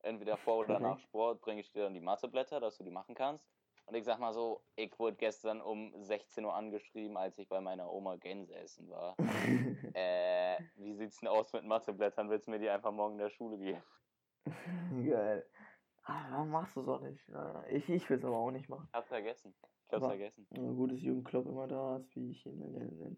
Entweder 0.03 0.37
vor 0.37 0.57
oder 0.57 0.79
nach 0.79 0.97
Perfekt. 0.97 1.09
Sport 1.09 1.41
bringe 1.41 1.61
ich 1.61 1.71
dir 1.71 1.83
dann 1.83 1.93
die 1.93 2.01
Matheblätter, 2.01 2.59
dass 2.59 2.77
du 2.77 2.83
die 2.83 2.91
machen 2.91 3.15
kannst. 3.15 3.49
Und 3.87 3.95
ich 3.95 4.03
sag 4.03 4.19
mal 4.19 4.33
so, 4.33 4.61
ich 4.75 4.97
wurde 4.99 5.15
gestern 5.15 5.61
um 5.61 5.93
16 6.03 6.43
Uhr 6.43 6.53
angeschrieben, 6.53 7.15
als 7.15 7.37
ich 7.37 7.47
bei 7.47 7.61
meiner 7.61 7.89
Oma 7.91 8.17
Gänse 8.17 8.53
essen 8.55 8.89
war. 8.89 9.15
Äh, 9.93 10.59
wie 10.75 10.93
sieht's 10.93 11.19
denn 11.21 11.29
aus 11.29 11.51
mit 11.53 11.63
Matheblättern? 11.63 12.29
Willst 12.29 12.45
du 12.45 12.51
mir 12.51 12.59
die 12.59 12.69
einfach 12.69 12.91
morgen 12.91 13.13
in 13.13 13.19
der 13.19 13.29
Schule 13.31 13.57
geben? 13.57 13.81
Geil. 15.09 15.43
Ah, 16.03 16.25
warum 16.29 16.49
machst 16.51 16.75
du 16.75 16.81
es 16.81 16.87
auch 16.87 17.01
nicht? 17.01 17.19
Ich, 17.69 17.89
ich 17.89 18.07
will 18.09 18.17
es 18.17 18.25
aber 18.25 18.37
auch 18.37 18.51
nicht 18.51 18.69
machen. 18.69 18.85
Ich 18.89 18.93
hab's 18.93 19.07
vergessen. 19.07 19.55
Ich 19.87 19.93
hab's 19.93 20.03
Aber- 20.03 20.09
vergessen. 20.09 20.45
Ja, 20.51 20.69
gut, 20.71 20.91
dass 20.91 21.01
Jürgen 21.01 21.23
Klopp 21.23 21.47
immer 21.47 21.67
da 21.67 21.97
ist, 21.97 22.15
wie 22.15 22.29
ich 22.31 22.45
ihn 22.45 22.59
nenne. 22.59 23.17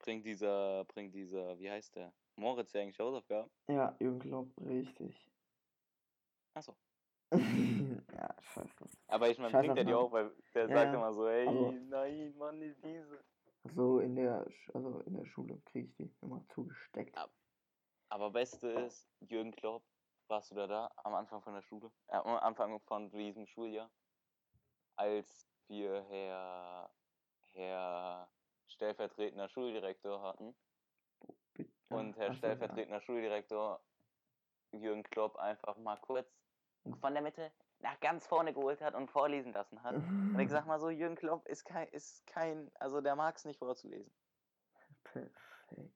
Bringt 0.00 0.26
dieser, 0.26 0.84
bringt 0.86 1.14
dieser, 1.14 1.56
wie 1.60 1.70
heißt 1.70 1.94
der? 1.94 2.12
Moritz 2.34 2.72
ja 2.72 2.80
eigentlich 2.80 2.98
Hausaufgaben? 2.98 3.50
Ja, 3.68 3.94
Jürgen 4.00 4.18
Klopp, 4.18 4.48
richtig. 4.58 5.30
Achso. 6.54 6.74
Ja, 7.32 8.34
scheiße. 8.42 8.84
Aber 9.08 9.28
ich 9.30 9.38
meine, 9.38 9.50
Scheiß 9.50 9.60
bringt 9.66 9.78
er 9.78 9.84
die 9.84 9.94
auch, 9.94 10.12
weil 10.12 10.30
der 10.54 10.68
Ja, 10.68 10.74
sagt 10.76 10.94
immer 10.94 11.12
so, 11.12 11.26
ey, 11.26 11.46
Also- 11.48 11.70
nein, 11.72 12.34
Mann, 12.36 12.58
nicht 12.58 12.82
diese. 12.84 13.24
So 13.74 14.00
in 14.00 14.16
der, 14.16 14.44
also 14.74 15.00
in 15.00 15.14
der 15.14 15.24
Schule 15.24 15.60
kriege 15.66 15.86
ich 15.88 15.94
die 15.96 16.14
immer 16.20 16.44
zugesteckt. 16.48 17.14
Ja. 17.16 17.28
Aber 18.08 18.30
Beste 18.30 18.68
ist, 18.68 19.08
Jürgen 19.20 19.52
Klopp, 19.52 19.84
warst 20.28 20.50
du 20.50 20.54
da 20.56 20.66
da 20.66 20.90
am 20.96 21.14
Anfang 21.14 21.42
von 21.42 21.54
der 21.54 21.62
Schule? 21.62 21.90
Äh, 22.08 22.16
am 22.16 22.36
Anfang 22.38 22.80
von 22.80 23.10
diesem 23.10 23.46
Schuljahr? 23.46 23.90
Als 24.96 25.48
wir 25.68 26.02
Herr, 26.08 26.90
Herr 27.52 28.28
stellvertretender 28.66 29.48
Schuldirektor 29.48 30.22
hatten 30.22 30.54
und 31.88 32.16
Herr 32.16 32.34
stellvertretender 32.34 33.00
Schuldirektor 33.00 33.80
Jürgen 34.72 35.02
Klopp 35.04 35.36
einfach 35.36 35.76
mal 35.78 35.96
kurz 35.98 36.41
von 37.00 37.14
der 37.14 37.22
Mitte 37.22 37.52
nach 37.80 37.98
ganz 38.00 38.26
vorne 38.26 38.52
geholt 38.52 38.80
hat 38.80 38.94
und 38.94 39.10
vorlesen 39.10 39.52
lassen 39.52 39.82
hat. 39.82 40.00
Und 40.32 40.40
ich 40.40 40.50
sag 40.50 40.66
mal 40.66 40.78
so, 40.80 40.90
Jürgen 40.90 41.16
Klopp 41.16 41.46
ist 41.48 41.64
kein, 41.64 41.88
ist 41.88 42.26
kein, 42.26 42.70
also 42.76 43.00
der 43.00 43.16
mag 43.16 43.36
es 43.36 43.44
nicht 43.44 43.58
vorzulesen. 43.58 44.12
Perfekt. 45.04 45.92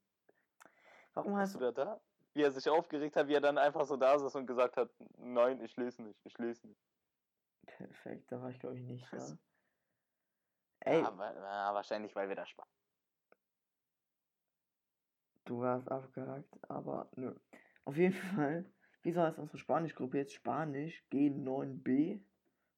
Warum 1.15 1.37
hast 1.37 1.55
du 1.55 1.59
da 1.59 1.73
da? 1.73 2.01
Wie 2.35 2.43
er 2.43 2.51
sich 2.51 2.69
aufgeregt 2.69 3.17
hat, 3.17 3.29
wie 3.29 3.35
er 3.35 3.41
dann 3.41 3.57
einfach 3.59 3.87
so 3.87 3.97
da 3.97 4.19
saß 4.19 4.35
und 4.37 4.47
gesagt 4.47 4.77
hat, 4.77 4.91
nein, 5.17 5.63
ich 5.63 5.77
lese 5.77 6.03
nicht, 6.03 6.21
ich 6.25 6.37
lese 6.39 6.69
nicht. 6.69 6.81
Perfekt, 7.67 8.31
da 8.31 8.41
war 8.41 8.51
ich 8.51 8.61
glaube 8.61 8.77
ich 8.77 8.83
nicht 8.83 9.13
da. 9.13 9.39
Ey, 10.81 11.03
Ja, 11.03 11.11
ja, 11.19 11.75
wahrscheinlich, 11.75 12.15
weil 12.15 12.29
wir 12.29 12.37
da 12.37 12.47
Spaß. 12.47 12.67
du 15.45 15.61
warst 15.61 15.91
abgehakt, 15.91 16.59
aber 16.71 17.09
nö. 17.17 17.35
Auf 17.85 17.97
jeden 17.97 18.15
Fall, 18.15 18.65
wieso 19.07 19.23
heißt 19.23 19.39
unsere 19.39 19.59
Spanischgruppe 19.59 20.19
jetzt 20.19 20.35
Spanisch 20.35 21.05
G9b 21.13 22.19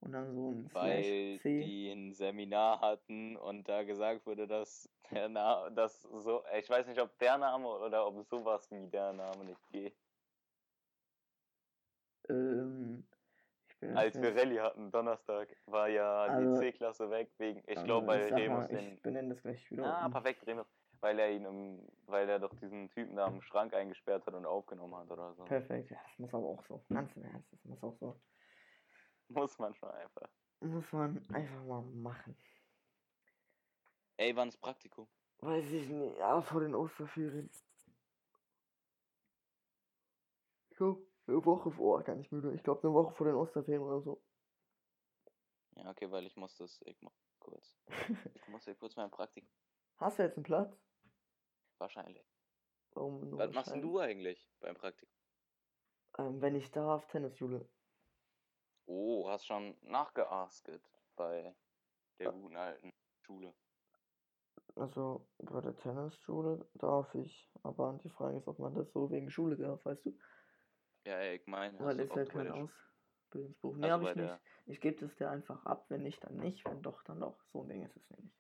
und 0.01 0.12
dann 0.12 0.35
so 0.35 0.51
ein 0.51 0.68
Weil 0.74 1.39
die 1.39 1.91
ein 1.91 2.12
Seminar 2.12 2.81
hatten 2.83 3.37
und 3.39 3.66
da 3.66 3.83
gesagt 3.83 4.26
wurde, 4.26 4.47
dass 4.47 4.91
der 5.11 5.31
Name, 5.31 5.72
dass 5.72 6.03
so, 6.03 6.45
ich 6.57 6.68
weiß 6.68 6.87
nicht, 6.87 7.01
ob 7.01 7.18
der 7.18 7.39
Name 7.39 7.66
oder 7.66 8.07
ob 8.07 8.22
sowas 8.29 8.70
wie 8.70 8.87
der 8.89 9.14
Name 9.14 9.43
nicht 9.47 9.68
geht. 9.72 9.97
Ähm, 12.29 13.05
Als 13.95 14.20
wir 14.20 14.37
Rallye 14.37 14.61
hatten, 14.61 14.91
Donnerstag, 14.91 15.49
war 15.64 15.89
ja 15.89 16.24
Also- 16.24 16.61
die 16.61 16.66
C-Klasse 16.72 17.09
weg, 17.11 17.31
wegen, 17.39 17.62
ich 17.66 17.83
glaube, 17.85 18.26
sag 18.29 18.39
Remus 18.39 18.68
Ich 18.70 19.01
benenne 19.01 19.31
das 19.31 19.43
gleich 19.43 19.70
wieder. 19.70 19.87
Ah, 19.87 20.07
um. 20.07 20.12
perfekt, 20.12 20.47
Remus. 20.47 20.66
Weil 21.01 21.18
er 21.18 21.30
ihn 21.30 21.44
im, 21.44 21.88
weil 22.07 22.28
er 22.28 22.40
doch 22.40 22.55
diesen 22.55 22.90
Typen 22.90 23.16
da 23.16 23.28
im 23.28 23.40
Schrank 23.42 23.72
eingesperrt 23.74 24.26
hat 24.26 24.34
und 24.34 24.46
aufgenommen 24.46 24.96
hat 24.96 25.11
oder 25.11 25.34
so. 25.34 25.44
Perfekt, 25.44 25.90
ja, 25.90 25.99
das 26.03 26.18
muss 26.18 26.34
aber 26.34 26.46
auch 26.46 26.64
so. 26.64 26.84
Ganz 26.88 27.14
im 27.16 27.24
Ernst, 27.24 27.53
das 27.53 27.64
muss 27.64 27.82
auch 27.82 27.96
so. 27.99 28.20
Muss 29.28 29.59
man 29.59 29.74
schon 29.74 29.90
einfach. 29.90 30.28
Muss 30.61 30.92
man 30.92 31.24
einfach 31.32 31.64
mal 31.64 31.82
machen. 31.82 32.36
Ey, 34.16 34.34
wann 34.34 34.49
ist 34.49 34.59
Praktikum? 34.61 35.07
Weiß 35.38 35.70
ich 35.70 35.88
nicht, 35.88 36.18
ja, 36.18 36.40
vor 36.40 36.61
den 36.61 36.74
Osterferien. 36.74 37.49
Ich 40.70 40.76
glaube, 40.76 41.07
eine 41.28 41.44
Woche 41.44 41.70
vor, 41.70 42.03
gar 42.03 42.16
nicht 42.16 42.32
müde. 42.32 42.53
Ich 42.55 42.64
glaube, 42.64 42.82
eine 42.82 42.92
Woche 42.94 43.14
vor 43.14 43.26
den 43.26 43.36
Osterferien 43.36 43.82
oder 43.82 44.01
so. 44.01 44.20
Ja, 45.76 45.90
okay, 45.90 46.11
weil 46.11 46.26
ich 46.26 46.36
muss 46.36 46.57
das, 46.57 46.80
ich 46.86 47.01
mach 47.03 47.12
kurz. 47.38 47.78
Ich 48.34 48.49
muss 48.49 48.64
hier 48.64 48.74
kurz 48.74 48.96
mein 48.96 49.11
Praktikum. 49.11 49.49
Hast 49.99 50.18
du 50.18 50.22
jetzt 50.24 50.36
einen 50.36 50.44
Platz? 50.44 50.76
Wahrscheinlich. 51.79 52.26
Warum 52.93 53.31
nur 53.31 53.39
Was 53.41 53.53
machst 53.53 53.70
denn 53.70 53.83
du 53.83 53.99
eigentlich 53.99 54.51
beim 54.61 54.74
Praktikum? 54.74 55.14
Ähm, 56.18 56.41
wenn 56.41 56.55
ich 56.55 56.70
darf, 56.70 57.07
Tennisschule. 57.07 57.68
Oh, 58.87 59.29
hast 59.29 59.47
schon 59.47 59.76
nachgeasket 59.83 60.83
bei 61.16 61.55
der 62.18 62.33
guten 62.33 62.57
alten 62.57 62.91
Schule. 63.24 63.55
Also 64.76 65.26
bei 65.39 65.61
der 65.61 65.76
Tennisschule 65.76 66.70
darf 66.74 67.14
ich, 67.14 67.51
aber 67.62 67.99
die 68.03 68.09
Frage 68.09 68.39
ist, 68.39 68.49
ob 68.49 68.59
man 68.59 68.74
das 68.74 68.93
so 68.93 69.11
wegen 69.11 69.31
Schule 69.31 69.57
darf, 69.57 69.85
weißt 69.85 70.07
du? 70.07 70.18
Ja, 71.07 71.20
ich 71.33 71.47
meine, 71.47 71.79
Weil 71.81 72.01
ist 72.01 72.11
ob 72.11 72.18
ja 72.18 72.24
kein 72.24 72.51
Ausbildungsberuf. 72.51 73.76
Nee, 73.76 73.85
Also 73.85 73.95
habe 73.95 74.05
ich 74.05 74.14
nicht. 74.16 74.41
Ich 74.66 74.81
gebe 74.81 75.01
das 75.01 75.16
dir 75.16 75.31
einfach 75.31 75.64
ab, 75.64 75.87
wenn 75.89 76.03
nicht, 76.03 76.22
dann 76.24 76.37
nicht. 76.37 76.64
Wenn 76.64 76.83
doch, 76.83 77.03
dann 77.05 77.20
doch. 77.20 77.43
So 77.53 77.62
ein 77.62 77.68
Ding 77.68 77.83
ist 77.85 77.97
es 77.97 78.11
nämlich. 78.11 78.33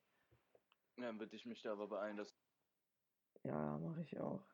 Ja, 0.96 1.04
dann 1.06 1.18
würde 1.20 1.34
ich 1.36 1.46
mich 1.46 1.62
da 1.62 1.72
aber 1.72 1.88
beeilen, 1.88 2.16
dass 2.16 2.36
Ja, 3.44 3.78
mache 3.78 4.02
ich 4.02 4.18
auch. 4.18 4.44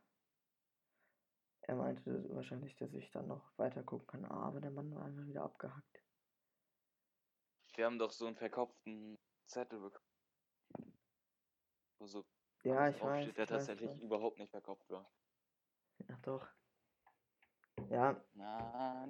Er 1.63 1.77
meinte 1.77 2.29
wahrscheinlich, 2.35 2.77
dass 2.77 2.93
ich 2.95 3.11
dann 3.11 3.27
noch 3.29 3.57
weiter 3.59 3.83
gucken 3.83 4.07
kann, 4.07 4.25
aber 4.27 4.61
der 4.61 4.71
Mann 4.71 4.95
war 4.95 5.05
einfach 5.05 5.27
wieder 5.27 5.45
abgehackt. 5.45 6.05
wir 7.77 7.87
haben 7.87 7.99
doch 7.99 8.13
so 8.13 8.27
einen 8.27 8.37
verkopften 8.37 9.19
Zettel 9.47 9.81
bekommen. 9.81 10.99
Wo 11.99 12.07
so 12.07 12.25
Ja, 12.65 12.89
ich 12.89 12.97
weiß. 12.97 13.01
draufsteht, 13.01 13.37
der 13.37 13.45
ich 13.45 13.51
weiß, 13.51 13.67
tatsächlich 13.67 13.91
ja. 13.91 14.05
überhaupt 14.05 14.39
nicht 14.39 14.51
verkopft 14.51 14.89
war. 14.91 15.11
Ach 16.09 16.19
doch. 16.23 16.49
Ja, 17.89 18.25
Na, 18.35 19.07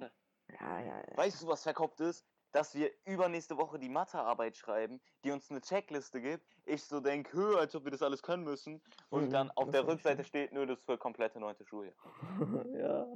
ja, 0.49 0.79
ja. 0.79 1.03
ja. 1.07 1.17
Weißt 1.17 1.41
du, 1.41 1.47
was 1.47 1.63
verkopft 1.63 1.99
ist? 2.01 2.25
Dass 2.55 2.73
wir 2.73 2.89
übernächste 3.05 3.57
Woche 3.57 3.79
die 3.79 3.89
Mathearbeit 3.89 4.55
schreiben, 4.55 5.01
die 5.25 5.31
uns 5.31 5.51
eine 5.51 5.59
Checkliste 5.59 6.21
gibt. 6.21 6.45
Ich 6.65 6.85
so 6.85 7.01
denke, 7.01 7.33
hö, 7.35 7.57
als 7.57 7.75
ob 7.75 7.83
wir 7.83 7.91
das 7.91 8.01
alles 8.01 8.23
können 8.23 8.45
müssen. 8.45 8.81
Und 9.09 9.25
Mhm, 9.25 9.31
dann 9.33 9.51
auf 9.51 9.71
der 9.71 9.85
Rückseite 9.85 10.23
schon. 10.23 10.29
steht, 10.29 10.53
nö, 10.53 10.65
das 10.65 10.79
ist 10.79 10.85
für 10.85 10.97
komplette 10.97 11.41
neunte 11.41 11.65
Schuljahr. 11.65 11.95
ja, 12.79 13.07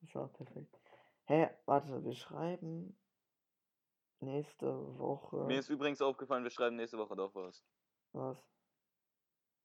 das 0.00 0.14
war 0.14 0.28
perfekt. 0.28 0.78
Hä, 1.26 1.50
warte, 1.66 2.04
wir 2.04 2.14
schreiben 2.14 2.96
nächste 4.20 4.66
Woche. 4.98 5.36
Mir 5.48 5.58
ist 5.58 5.68
übrigens 5.68 6.00
aufgefallen, 6.00 6.44
wir 6.44 6.50
schreiben 6.50 6.76
nächste 6.76 6.98
Woche 6.98 7.16
doch 7.16 7.34
was. 7.34 7.66
Was? 8.12 8.38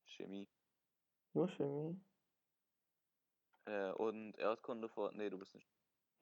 Chemie. 0.05 0.49
Nur 1.33 1.47
Chemie? 1.49 2.01
Äh, 3.65 3.91
und 3.91 4.37
Erdkunde 4.39 4.89
vor. 4.89 5.11
Nee, 5.11 5.29
du 5.29 5.37
bist 5.37 5.53
nicht. 5.53 5.69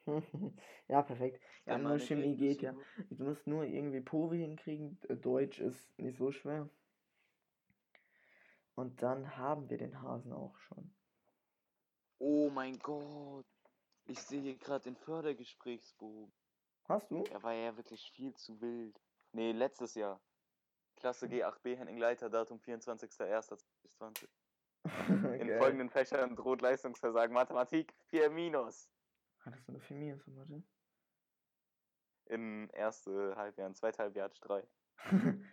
ja, 0.88 1.02
perfekt. 1.02 1.42
Ja, 1.66 1.78
nur 1.78 2.00
Chemie 2.00 2.36
geht 2.36 2.62
du 2.62 2.66
ja. 2.68 2.76
Du 3.10 3.24
musst 3.24 3.48
nur 3.48 3.64
irgendwie 3.64 4.02
Povi 4.02 4.40
hinkriegen. 4.40 5.00
äh, 5.10 5.16
Deutsch 5.16 5.60
ist 5.60 5.98
nicht 5.98 6.18
so 6.18 6.32
schwer. 6.32 6.70
Und 8.76 9.02
dann 9.02 9.38
haben 9.38 9.70
wir 9.70 9.78
den 9.78 10.02
Hasen 10.02 10.34
auch 10.34 10.58
schon. 10.60 10.94
Oh 12.20 12.50
mein 12.50 12.78
Gott. 12.80 13.46
Ich 14.06 14.20
sehe 14.20 14.42
hier 14.42 14.58
gerade 14.58 14.84
den 14.84 14.96
Fördergesprächsbogen. 14.96 16.32
Hast 16.88 17.10
du? 17.10 17.24
Er 17.32 17.42
war 17.42 17.54
ja 17.54 17.76
wirklich 17.76 18.12
viel 18.12 18.34
zu 18.36 18.62
wild. 18.62 19.00
Nee, 19.32 19.52
letztes 19.52 19.96
Jahr. 19.96 20.22
Klasse 20.98 21.26
G8b 21.26 21.76
Henning 21.76 21.98
Leiter, 21.98 22.30
Datum 22.30 22.60
24.01.2020. 22.60 24.28
In 25.40 25.48
Geil. 25.48 25.58
folgenden 25.58 25.90
Fächern 25.90 26.36
droht 26.36 26.62
Leistungsversagen. 26.62 27.34
Mathematik 27.34 27.94
4 28.06 28.30
minus. 28.30 28.90
Hattest 29.46 29.68
du 29.68 29.74
eine 29.74 29.82
Chemie 29.82 30.16
für 30.18 30.32
Mathe? 30.32 30.64
In 32.26 32.70
erste 32.72 33.36
Halbjahr, 33.36 33.68
in 33.68 33.76
zweite 33.76 34.00
Halbjahr 34.00 34.26
hatte 34.26 34.34
ich 34.36 34.42
drei. 34.42 34.68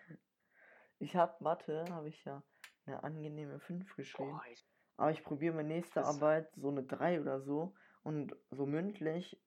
ich 0.99 1.15
habe 1.17 1.43
Mathe, 1.45 1.85
habe 1.91 2.09
ich 2.09 2.25
ja 2.25 2.43
eine 2.87 3.05
angenehme 3.05 3.61
5 3.61 3.95
geschrieben. 3.95 4.31
Boah, 4.31 4.45
ich, 4.51 4.67
Aber 4.97 5.11
ich 5.11 5.23
probiere 5.23 5.55
meine 5.55 5.69
nächste 5.69 6.01
Das- 6.01 6.17
Arbeit 6.17 6.51
so 6.57 6.69
eine 6.69 6.85
3 6.85 7.21
oder 7.21 7.41
so. 7.43 7.75
Und 8.03 8.35
so 8.51 8.67
mündlich, 8.67 9.41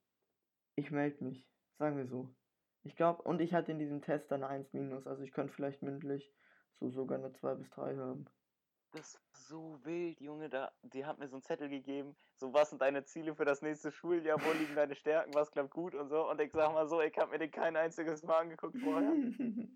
ich 0.76 0.92
melde 0.92 1.24
mich. 1.24 1.50
Sagen 1.80 1.98
wir 1.98 2.06
so. 2.06 2.34
Ich 2.84 2.96
glaube, 2.96 3.24
und 3.24 3.42
ich 3.42 3.54
hatte 3.54 3.72
in 3.72 3.80
diesem 3.80 4.02
Test 4.02 4.32
dann 4.32 4.44
eine 4.44 4.54
1 4.54 4.72
minus. 4.74 5.08
Also 5.08 5.24
ich 5.24 5.32
könnte 5.32 5.52
vielleicht 5.54 5.82
mündlich 5.82 6.32
so 6.80 6.90
sogar 6.90 7.18
eine 7.18 7.34
2 7.34 7.56
bis 7.56 7.70
3 7.72 7.98
haben. 7.98 8.26
Das 8.96 9.20
so 9.32 9.80
wild, 9.84 10.20
Junge. 10.20 10.50
Da, 10.50 10.72
die 10.82 11.06
hat 11.06 11.20
mir 11.20 11.28
so 11.28 11.36
einen 11.36 11.44
Zettel 11.44 11.70
gegeben. 11.70 12.16
So, 12.38 12.54
was 12.54 12.70
sind 12.70 12.82
deine 12.82 13.04
Ziele 13.04 13.36
für 13.36 13.46
das 13.46 13.62
nächste 13.62 13.92
Schuljahr? 13.92 14.40
Wo 14.44 14.52
liegen 14.52 14.76
deine 14.76 14.96
Stärken? 14.96 15.34
Was 15.34 15.52
klappt 15.52 15.72
gut 15.72 15.96
und 15.96 16.10
so. 16.10 16.30
Und 16.30 16.42
ich 16.42 16.52
sag 16.52 16.74
mal 16.74 16.88
so, 16.88 17.02
ich 17.02 17.18
habe 17.18 17.32
mir 17.32 17.40
den 17.40 17.52
kein 17.52 17.76
einziges 17.76 18.24
Mal 18.24 18.40
angeguckt 18.40 18.78
vorher. 18.78 19.12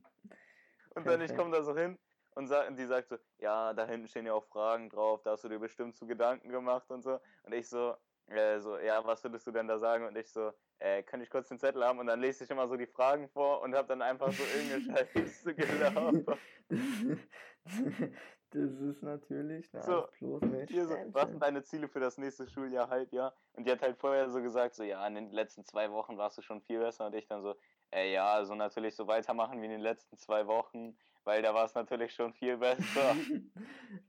Und 0.96 1.06
dann 1.06 1.22
ich 1.22 1.36
komme 1.36 1.52
da 1.52 1.62
so 1.64 1.78
hin 1.78 2.00
und, 2.32 2.48
sa 2.48 2.68
und 2.68 2.78
die 2.78 2.86
sagt 2.86 3.10
so, 3.10 3.18
ja, 3.38 3.74
da 3.74 3.86
hinten 3.86 4.08
stehen 4.08 4.26
ja 4.26 4.34
auch 4.34 4.46
Fragen 4.46 4.90
drauf, 4.90 5.22
da 5.24 5.32
hast 5.32 5.44
du 5.44 5.50
dir 5.50 5.60
bestimmt 5.60 5.96
zu 5.96 6.08
Gedanken 6.08 6.50
gemacht 6.50 6.90
und 6.90 7.04
so. 7.04 7.20
Und 7.44 7.54
ich 7.54 7.70
so, 7.70 7.96
äh, 8.28 8.60
so, 8.60 8.78
ja, 8.80 9.06
was 9.06 9.24
würdest 9.24 9.46
du 9.48 9.52
denn 9.52 9.68
da 9.68 9.78
sagen? 9.78 10.06
Und 10.06 10.18
ich 10.18 10.32
so, 10.32 10.52
äh, 10.80 11.04
kann 11.04 11.22
ich 11.22 11.30
kurz 11.30 11.50
den 11.50 11.60
Zettel 11.60 11.86
haben? 11.86 12.00
Und 12.00 12.08
dann 12.08 12.20
lese 12.20 12.44
ich 12.44 12.50
immer 12.50 12.68
so 12.68 12.76
die 12.76 12.88
Fragen 12.88 13.30
vor 13.30 13.62
und 13.62 13.76
hab 13.76 13.88
dann 13.88 14.02
einfach 14.02 14.32
so 14.32 14.44
irgendeine 14.44 15.08
Scheiße 15.14 15.54
gelabert. 15.54 16.40
das 18.52 18.72
ist 18.82 19.04
natürlich 19.04 19.74
eine 19.74 19.84
So, 19.84 20.02
1 20.04 20.12
plus 20.12 20.42
mit 20.42 20.70
Hier 20.70 20.86
so, 20.86 20.96
was 21.12 21.30
sind 21.30 21.42
deine 21.42 21.64
Ziele 21.64 21.88
für 21.88 22.00
das 22.00 22.18
nächste 22.18 22.48
Schuljahr, 22.48 22.90
Halbjahr? 22.90 23.34
Und 23.54 23.68
die 23.68 23.72
hat 23.72 23.82
halt 23.82 23.98
vorher 23.98 24.30
so 24.30 24.42
gesagt, 24.42 24.76
so, 24.76 24.84
ja, 24.84 25.06
in 25.08 25.16
den 25.16 25.32
letzten 25.32 25.64
zwei 25.64 25.92
Wochen 25.92 26.18
warst 26.18 26.38
du 26.38 26.42
schon 26.42 26.62
viel 26.62 26.80
besser. 26.80 27.08
Und 27.08 27.16
ich 27.16 27.28
dann 27.28 27.42
so, 27.42 27.56
äh, 27.92 28.12
ja, 28.12 28.34
also 28.34 28.56
natürlich 28.56 28.96
so 28.96 29.08
weitermachen 29.08 29.62
wie 29.62 29.66
in 29.66 29.72
den 29.72 29.82
letzten 29.82 30.18
zwei 30.18 30.48
Wochen, 30.48 30.98
weil 31.24 31.42
da 31.42 31.54
war 31.54 31.66
es 31.66 31.76
natürlich 31.76 32.14
schon 32.14 32.34
viel 32.34 32.58
besser. 32.58 33.16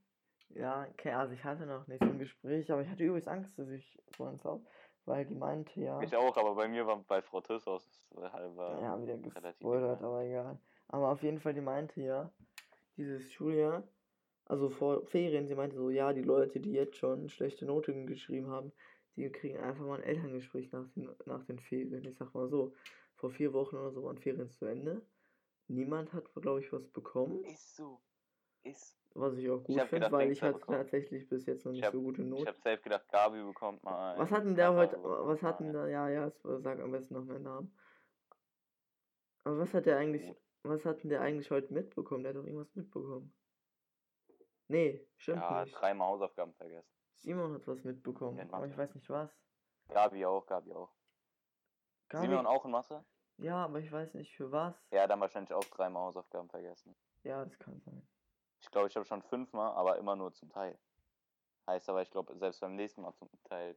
Ja, 0.55 0.85
okay, 0.91 1.13
also 1.13 1.33
ich 1.33 1.45
hatte 1.45 1.65
noch 1.65 1.87
nicht 1.87 2.03
so 2.03 2.11
ein 2.11 2.19
Gespräch, 2.19 2.71
aber 2.73 2.83
ich 2.83 2.89
hatte 2.89 3.05
übrigens 3.05 3.29
Angst, 3.29 3.57
dass 3.57 3.69
ich 3.69 4.03
so 4.17 4.25
eins 4.25 4.45
hab, 4.45 4.61
weil 5.05 5.25
die 5.25 5.35
meinte 5.37 5.81
ja, 5.81 6.03
Ich 6.03 6.17
auch, 6.17 6.37
aber 6.37 6.57
bei 6.57 6.67
mir 6.67 6.87
war 6.87 6.97
bei 7.07 7.23
Frau 7.23 7.41
Tisshaus 7.41 8.05
halt 8.17 8.57
war 8.57 8.81
ja, 8.81 9.01
wieder 9.01 9.17
gespoilert, 9.17 10.03
aber 10.03 10.23
egal. 10.25 10.59
Aber 10.89 11.11
auf 11.11 11.23
jeden 11.23 11.39
Fall, 11.39 11.55
die 11.55 11.61
meinte 11.61 12.01
ja, 12.01 12.33
dieses 12.97 13.33
Schuljahr, 13.33 13.85
also 14.51 14.69
vor 14.69 15.07
Ferien, 15.07 15.47
sie 15.47 15.55
meinte 15.55 15.77
so, 15.77 15.91
ja, 15.91 16.13
die 16.13 16.23
Leute, 16.23 16.59
die 16.59 16.73
jetzt 16.73 16.97
schon 16.97 17.29
schlechte 17.29 17.67
Noten 17.67 18.07
geschrieben 18.09 18.49
haben, 18.49 18.73
die 19.15 19.31
kriegen 19.31 19.59
einfach 19.59 19.85
mal 19.87 19.99
ein 19.99 20.03
Elterngespräch 20.03 20.73
nach 20.73 20.89
den, 20.91 21.09
nach 21.25 21.45
den 21.45 21.61
Ferien. 21.61 22.05
Ich 22.05 22.17
sag 22.17 22.35
mal 22.35 22.49
so, 22.49 22.75
vor 23.15 23.31
vier 23.31 23.53
Wochen 23.53 23.77
oder 23.77 23.93
so 23.93 24.03
waren 24.03 24.19
Ferien 24.19 24.51
zu 24.51 24.65
Ende. 24.65 25.03
Niemand 25.69 26.13
hat, 26.13 26.35
glaube 26.35 26.61
ich, 26.61 26.73
was 26.73 26.89
bekommen, 26.89 27.45
Ist 27.45 27.77
so. 27.77 28.01
Ist. 28.65 28.99
was 29.15 29.37
ich 29.37 29.49
auch 29.49 29.63
gut 29.63 29.81
finde, 29.83 30.11
weil 30.11 30.33
ich 30.33 30.43
hat 30.43 30.55
hatte 30.57 30.67
tatsächlich 30.67 31.29
bis 31.29 31.47
jetzt 31.47 31.65
noch 31.65 31.71
Ich 31.73 31.77
nicht 31.79 31.87
hab- 31.87 31.93
so 31.93 32.03
gute 32.03 32.23
Ich 32.23 32.29
Noten. 32.29 32.47
hab 32.49 32.57
safe 32.59 32.83
gedacht, 32.83 33.09
Gabi 33.09 33.43
bekommt 33.45 33.83
mal. 33.85 34.19
Was 34.19 34.29
einen, 34.29 34.37
hat 34.37 34.45
denn 34.47 34.57
der 34.57 34.75
heute, 34.75 34.97
was 35.03 35.43
mal 35.43 35.49
hat 35.49 35.61
denn 35.61 35.67
einen. 35.69 35.75
der, 35.75 35.89
ja, 35.89 36.09
ja, 36.09 36.27
es- 36.27 36.43
sag 36.43 36.81
am 36.81 36.91
besten 36.91 37.15
noch 37.15 37.25
meinen 37.25 37.45
Namen. 37.45 37.73
Aber 39.45 39.59
was 39.59 39.73
hat 39.73 39.87
der 39.87 39.97
eigentlich, 39.97 40.35
was 40.65 40.85
hat 40.85 41.03
denn 41.05 41.11
der 41.11 41.21
eigentlich 41.21 41.51
heute 41.53 41.73
mitbekommen? 41.73 42.25
Der 42.25 42.31
hat 42.31 42.37
doch 42.37 42.45
irgendwas 42.45 42.75
mitbekommen. 42.75 43.33
Nee, 44.71 45.05
stimmt 45.17 45.43
Ja, 45.43 45.65
nicht. 45.65 45.75
dreimal 45.75 46.09
Hausaufgaben 46.09 46.55
vergessen. 46.55 46.89
Simon 47.15 47.55
hat 47.55 47.67
was 47.67 47.83
mitbekommen, 47.83 48.39
In 48.39 48.55
aber 48.55 48.69
ich 48.69 48.77
weiß 48.77 48.95
nicht 48.95 49.11
was. 49.11 49.37
Gabi 49.89 50.25
auch, 50.25 50.47
Gabi 50.47 50.73
auch. 50.73 50.93
Gar 52.09 52.21
Simon 52.23 52.47
auch 52.47 52.65
in 52.65 52.71
Mathe? 52.71 53.05
Ja, 53.37 53.65
aber 53.65 53.81
ich 53.81 53.91
weiß 53.91 54.15
nicht 54.15 54.33
für 54.37 54.53
was. 54.53 54.77
Ja, 54.93 55.09
dann 55.09 55.19
wahrscheinlich 55.21 55.53
auch 55.53 55.65
dreimal 55.65 56.05
Hausaufgaben 56.05 56.49
vergessen. 56.49 56.95
Ja, 57.25 57.45
das 57.45 57.59
kann 57.59 57.81
sein. 57.81 58.07
Ich 58.61 58.71
glaube, 58.71 58.87
ich 58.87 58.95
habe 58.95 59.05
schon 59.07 59.23
fünfmal, 59.23 59.73
aber 59.75 59.97
immer 59.99 60.15
nur 60.15 60.33
zum 60.33 60.51
Teil. 60.51 60.79
Heißt 61.67 61.89
aber, 61.89 62.03
ich 62.03 62.11
glaube, 62.11 62.37
selbst 62.37 62.61
beim 62.61 62.77
nächsten 62.77 63.03
Mal 63.03 63.13
zum 63.15 63.29
Teil. 63.45 63.77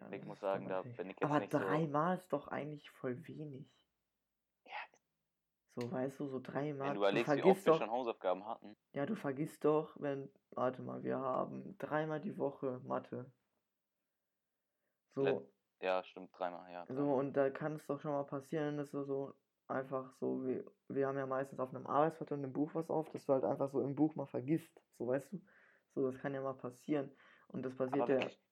Ja, 0.00 0.08
Ich 0.12 0.24
muss 0.24 0.40
sagen, 0.40 0.66
da 0.68 0.80
bin 0.82 1.10
ich 1.10 1.16
jetzt 1.20 1.24
Aber 1.24 1.40
nicht 1.40 1.52
so. 1.52 1.58
dreimal 1.58 2.16
ist 2.16 2.32
doch 2.32 2.48
eigentlich 2.48 2.88
voll 2.90 3.26
wenig. 3.26 3.81
So, 5.74 5.90
weißt 5.90 6.20
du, 6.20 6.28
so 6.28 6.40
dreimal. 6.40 6.88
wenn 6.88 6.94
du 6.94 7.00
Du 7.00 7.00
überlegst, 7.00 7.34
wie 7.34 7.42
oft 7.42 7.62
vergisst 7.62 7.66
wir 7.66 7.72
doch, 7.72 7.78
schon 7.78 7.90
Hausaufgaben 7.90 8.46
hatten. 8.46 8.76
ja, 8.94 9.06
du 9.06 9.14
vergisst 9.16 9.64
doch, 9.64 9.96
wenn, 10.00 10.30
warte 10.50 10.82
mal, 10.82 11.02
wir 11.02 11.18
haben 11.18 11.76
dreimal 11.78 12.20
die 12.20 12.36
Woche 12.38 12.80
Mathe. 12.84 13.32
So, 15.14 15.52
Ja, 15.80 16.02
stimmt, 16.04 16.30
dreimal, 16.38 16.70
ja. 16.72 16.86
So, 16.86 16.94
dreimal. 16.94 17.18
und 17.20 17.32
da 17.34 17.50
kann 17.50 17.74
es 17.76 17.86
doch 17.86 18.00
schon 18.00 18.12
mal 18.12 18.24
passieren, 18.24 18.76
dass 18.76 18.90
du 18.90 19.04
so 19.04 19.34
einfach 19.66 20.14
so, 20.20 20.44
wie, 20.46 20.64
wir 20.88 21.06
haben 21.08 21.16
ja 21.18 21.26
meistens 21.26 21.58
auf 21.60 21.70
einem 21.74 21.86
Arbeitsblatt 21.86 22.32
und 22.32 22.38
einem 22.44 22.52
Buch 22.52 22.74
was 22.74 22.90
auf, 22.90 23.08
dass 23.10 23.24
du 23.26 23.32
halt 23.32 23.44
einfach 23.44 23.70
so 23.70 23.80
im 23.80 23.94
Buch 23.94 24.14
mal 24.14 24.26
vergisst. 24.26 24.80
So, 24.98 25.06
weißt 25.08 25.32
du? 25.32 25.40
So, 25.94 26.10
das 26.10 26.20
kann 26.20 26.34
ja 26.34 26.42
mal 26.42 26.54
passieren. 26.54 27.16
Und 27.48 27.62
das 27.64 27.76
passiert 27.76 28.08
ja. 28.08 28.18
wirklich, 28.18 28.42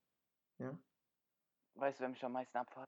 Ja? 0.59 0.79
weißt 1.75 1.99
du, 2.01 2.03
wer 2.03 2.09
mich 2.11 2.25
am 2.25 2.33
meisten 2.33 2.57
abfuckt? 2.59 2.87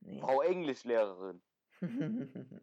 Nee. 0.00 0.20
Frau 0.20 0.42
Englischlehrerin. 0.42 1.42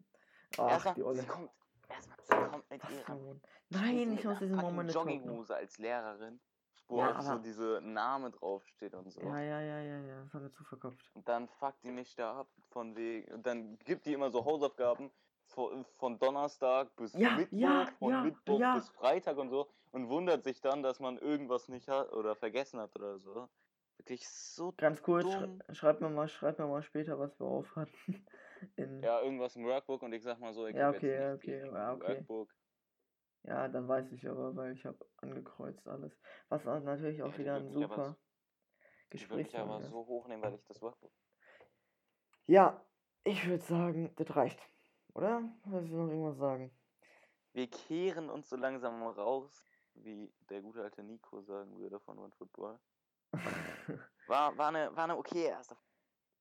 Ach, 0.58 0.70
erstmal, 0.70 0.94
die 0.94 1.02
Olle. 1.02 1.20
sie 1.20 1.26
kommt, 1.26 1.50
erstmal, 1.88 2.18
sie 2.22 2.50
kommt 2.50 2.70
mit. 2.70 2.82
Scheiße, 2.82 3.40
Nein, 3.70 4.12
ich 4.12 4.24
muss 4.24 4.38
diesen 4.38 4.56
Moment. 4.56 4.94
Jogginghose 4.94 5.56
als 5.56 5.78
Lehrerin, 5.78 6.40
wo 6.88 6.98
Ja, 6.98 7.18
auch 7.18 7.22
so 7.22 7.38
diese 7.38 7.80
Name 7.82 8.30
draufsteht 8.30 8.94
und 8.94 9.10
so. 9.10 9.20
Ja, 9.22 9.40
ja, 9.40 9.60
ja, 9.60 9.80
ja, 9.80 10.00
ja, 10.00 10.22
das 10.22 10.32
haben 10.34 10.42
wir 10.44 10.52
zu 10.52 10.64
verkopft. 10.64 11.10
Und 11.14 11.28
dann 11.28 11.48
fuckt 11.48 11.82
die 11.84 11.90
mich 11.90 12.14
da 12.14 12.40
ab 12.40 12.48
von 12.70 12.96
wegen. 12.96 13.32
Und 13.34 13.46
dann 13.46 13.78
gibt 13.80 14.06
die 14.06 14.12
immer 14.12 14.30
so 14.30 14.44
Hausaufgaben 14.44 15.10
von, 15.46 15.84
von 15.96 16.18
Donnerstag 16.18 16.94
bis 16.96 17.14
Ja, 17.14 17.36
Mittwoch, 17.36 17.58
ja, 17.58 17.86
von 17.98 18.10
ja, 18.10 18.22
Mittwoch 18.22 18.74
bis 18.74 18.88
Freitag 18.90 19.36
und 19.38 19.50
so 19.50 19.68
und 19.92 20.08
wundert 20.08 20.44
sich 20.44 20.60
dann, 20.60 20.82
dass 20.82 21.00
man 21.00 21.18
irgendwas 21.18 21.68
nicht 21.68 21.88
hat 21.88 22.12
oder 22.12 22.34
vergessen 22.36 22.80
hat 22.80 22.94
oder 22.96 23.18
so. 23.18 23.48
Wirklich 23.96 24.28
so 24.28 24.72
Ganz 24.76 25.02
kurz, 25.02 25.24
schrei- 25.32 25.40
dumm. 25.46 25.62
schreib 25.72 26.00
mir 26.00 26.10
mal, 26.10 26.28
schreib 26.28 26.58
mir 26.58 26.66
mal 26.66 26.82
später, 26.82 27.18
was 27.18 27.38
wir 27.40 27.46
auf 27.46 27.74
hatten. 27.76 28.26
In, 28.76 29.02
Ja, 29.02 29.20
irgendwas 29.20 29.56
im 29.56 29.64
Workbook 29.64 30.02
und 30.02 30.12
ich 30.12 30.22
sag 30.22 30.38
mal 30.40 30.52
so, 30.52 30.66
ich 30.66 30.76
Ja, 30.76 30.90
okay, 30.90 30.96
jetzt 30.96 31.34
nicht 31.34 31.34
okay, 31.34 31.60
ja, 31.72 31.92
im 31.92 31.94
okay. 31.94 32.24
Workbook. 32.24 32.54
Ja, 33.44 33.68
dann 33.68 33.86
weiß 33.86 34.10
ich 34.12 34.28
aber, 34.28 34.56
weil 34.56 34.72
ich 34.72 34.84
habe 34.84 34.98
angekreuzt 35.18 35.86
alles. 35.86 36.18
Was 36.48 36.64
natürlich 36.64 37.22
auch 37.22 37.32
Ja, 37.32 37.38
wieder 37.38 37.56
ein 37.56 37.66
mich 37.68 37.84
aber 37.84 37.96
super 37.96 38.16
Ich 39.12 39.30
würde 39.30 39.58
aber 39.58 39.80
ist. 39.82 39.90
so 39.90 40.06
hochnehmen, 40.06 40.42
weil 40.42 40.54
ich 40.54 40.64
das 40.64 40.82
Workbook. 40.82 41.12
Ja, 42.46 42.84
ich 43.24 43.46
würde 43.46 43.62
sagen, 43.64 44.12
das 44.16 44.34
reicht. 44.36 44.60
Oder? 45.14 45.42
Willst 45.64 45.90
du 45.92 45.96
noch 45.96 46.08
irgendwas 46.08 46.38
sagen? 46.38 46.70
Wir 47.52 47.68
kehren 47.70 48.28
uns 48.30 48.48
so 48.48 48.56
langsam 48.56 49.02
raus, 49.02 49.64
wie 49.94 50.32
der 50.50 50.60
gute 50.60 50.82
alte 50.82 51.02
Nico 51.02 51.40
sagen 51.42 51.78
würde 51.78 51.98
von 52.00 52.18
One 52.18 52.32
Football. 52.36 52.78
War, 54.26 54.56
war, 54.58 54.68
eine, 54.68 54.94
war 54.96 55.04
eine 55.04 55.16
okay 55.16 55.44
erste 55.44 55.76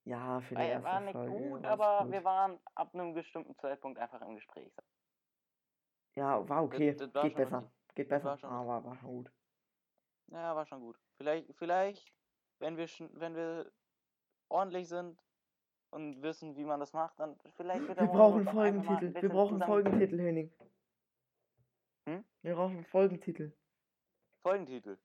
ja, 0.06 0.39
für 0.41 0.56
die 0.56 0.62
War, 0.62 0.66
erste 0.66 0.84
war 0.84 0.99
nicht 1.01 1.14
Folge 1.14 1.32
gut, 1.32 1.66
aber 1.66 2.03
gut. 2.03 2.12
wir 2.12 2.24
waren 2.24 2.60
ab 2.76 2.93
einem 2.93 3.14
bestimmten 3.14 3.56
Zeitpunkt 3.58 3.99
einfach 3.99 4.22
im 4.22 4.36
Gespräch. 4.36 4.74
Ja, 6.16 6.47
war 6.47 6.64
okay. 6.64 6.95
das 6.95 7.14
war 7.14 7.24
Geht 7.24 7.36
besser. 7.36 7.58
okay. 7.58 7.72
Geht 7.95 8.12
Das 8.12 8.20
besser, 8.22 8.30
war 8.30 8.38
schon 8.38 8.49
aber 8.49 8.84
war 8.84 8.95
schon 8.97 9.08
gut. 9.10 9.32
Ja, 10.28 10.56
war 10.56 10.66
schon 10.66 10.80
gut. 10.82 10.99
Vielleicht, 11.18 11.53
vielleicht, 11.56 12.14
wenn 12.60 12.78
wir 12.78 12.88
wenn 13.14 13.36
wir 13.36 13.72
ordentlich 14.49 14.88
sind 14.88 15.20
und 15.91 16.22
wissen, 16.22 16.56
wie 16.56 16.66
man 16.66 16.80
das 16.80 16.93
macht, 16.93 17.20
dann 17.20 17.38
vielleicht 17.56 17.88
wird 17.88 17.99
Wir 17.99 18.08
brauchen 18.08 18.45
Folgentitel. 18.47 19.14
Wir 19.22 19.30
brauchen 19.30 19.62
Folgentitel, 19.62 20.20
Henning. 20.20 20.53
Hm? 22.08 22.24
Wir 22.41 22.56
brauchen 22.56 22.86
Folgentitel. 22.86 23.51
Folgentitel. 24.41 24.97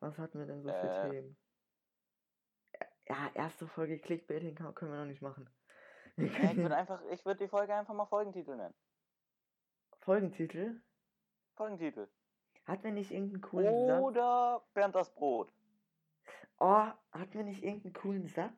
Was 0.00 0.18
hatten 0.18 0.38
wir 0.38 0.46
denn 0.46 0.62
so 0.62 0.68
für 0.68 0.74
Äh. 0.76 1.10
Themen? 1.10 1.36
Ja, 3.08 3.30
erste 3.34 3.66
Folge 3.66 3.98
Clickbaiting 3.98 4.54
können 4.54 4.92
wir 4.92 4.98
noch 4.98 5.06
nicht 5.06 5.22
machen. 5.22 5.48
Ja, 6.16 6.50
ich 6.52 6.56
würde 6.56 6.76
einfach, 6.76 7.02
ich 7.10 7.24
würde 7.24 7.42
die 7.42 7.48
Folge 7.48 7.74
einfach 7.74 7.92
mal 7.92 8.06
Folgentitel 8.06 8.54
nennen. 8.54 8.74
Folgentitel? 9.98 10.80
Folgentitel. 11.56 12.08
Hatten 12.66 12.84
wir 12.84 12.92
nicht 12.92 13.10
irgendeinen 13.10 13.42
coolen 13.42 13.86
Satz? 13.86 14.02
Oder 14.02 14.64
Bernd 14.74 14.94
das 14.94 15.12
Brot. 15.12 15.52
Oh, 16.58 16.86
hatten 17.10 17.32
wir 17.34 17.42
nicht 17.42 17.64
irgendeinen 17.64 17.94
coolen 17.94 18.28
Satz? 18.28 18.52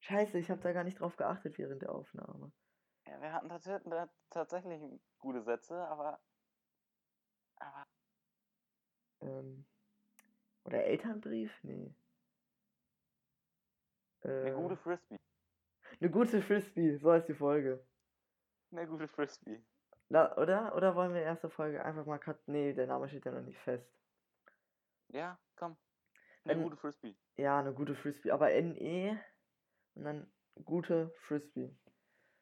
Scheiße, 0.00 0.38
ich 0.38 0.50
habe 0.50 0.60
da 0.60 0.72
gar 0.72 0.84
nicht 0.84 1.00
drauf 1.00 1.16
geachtet 1.16 1.56
während 1.56 1.80
der 1.80 1.92
Aufnahme. 1.94 2.52
Ja, 3.06 3.20
wir 3.20 3.32
hatten 3.32 3.48
tats- 3.48 4.10
tatsächlich 4.30 4.82
gute 5.18 5.42
Sätze, 5.42 5.76
aber. 5.88 6.20
Aber. 7.56 7.86
Ähm, 9.20 9.64
oder 10.64 10.84
Elternbrief? 10.84 11.58
Nee. 11.62 11.94
Eine 14.24 14.50
Äh, 14.50 14.54
gute 14.54 14.76
Frisbee. 14.76 15.18
eine 16.00 16.10
gute 16.10 16.42
Frisbee, 16.42 16.96
so 16.96 17.12
heißt 17.12 17.28
die 17.28 17.34
Folge. 17.34 17.84
Eine 18.72 18.86
gute 18.86 19.06
Frisbee. 19.08 19.60
Na, 20.08 20.36
oder? 20.36 20.74
Oder 20.76 20.94
wollen 20.94 21.14
wir 21.14 21.22
erste 21.22 21.48
Folge 21.48 21.84
einfach 21.84 22.06
mal 22.06 22.18
cut? 22.18 22.38
Nee, 22.46 22.72
der 22.72 22.86
Name 22.86 23.08
steht 23.08 23.24
ja 23.24 23.32
noch 23.32 23.42
nicht 23.42 23.58
fest. 23.58 23.86
Ja, 25.08 25.38
komm. 25.56 25.76
Eine 26.44 26.54
Ähm, 26.54 26.62
gute 26.62 26.76
Frisbee. 26.76 27.14
Ja, 27.36 27.58
eine 27.60 27.72
gute 27.72 27.94
Frisbee, 27.94 28.30
aber 28.30 28.50
NE 28.52 29.18
und 29.94 30.04
dann 30.04 30.26
gute 30.64 31.10
Frisbee. 31.26 31.74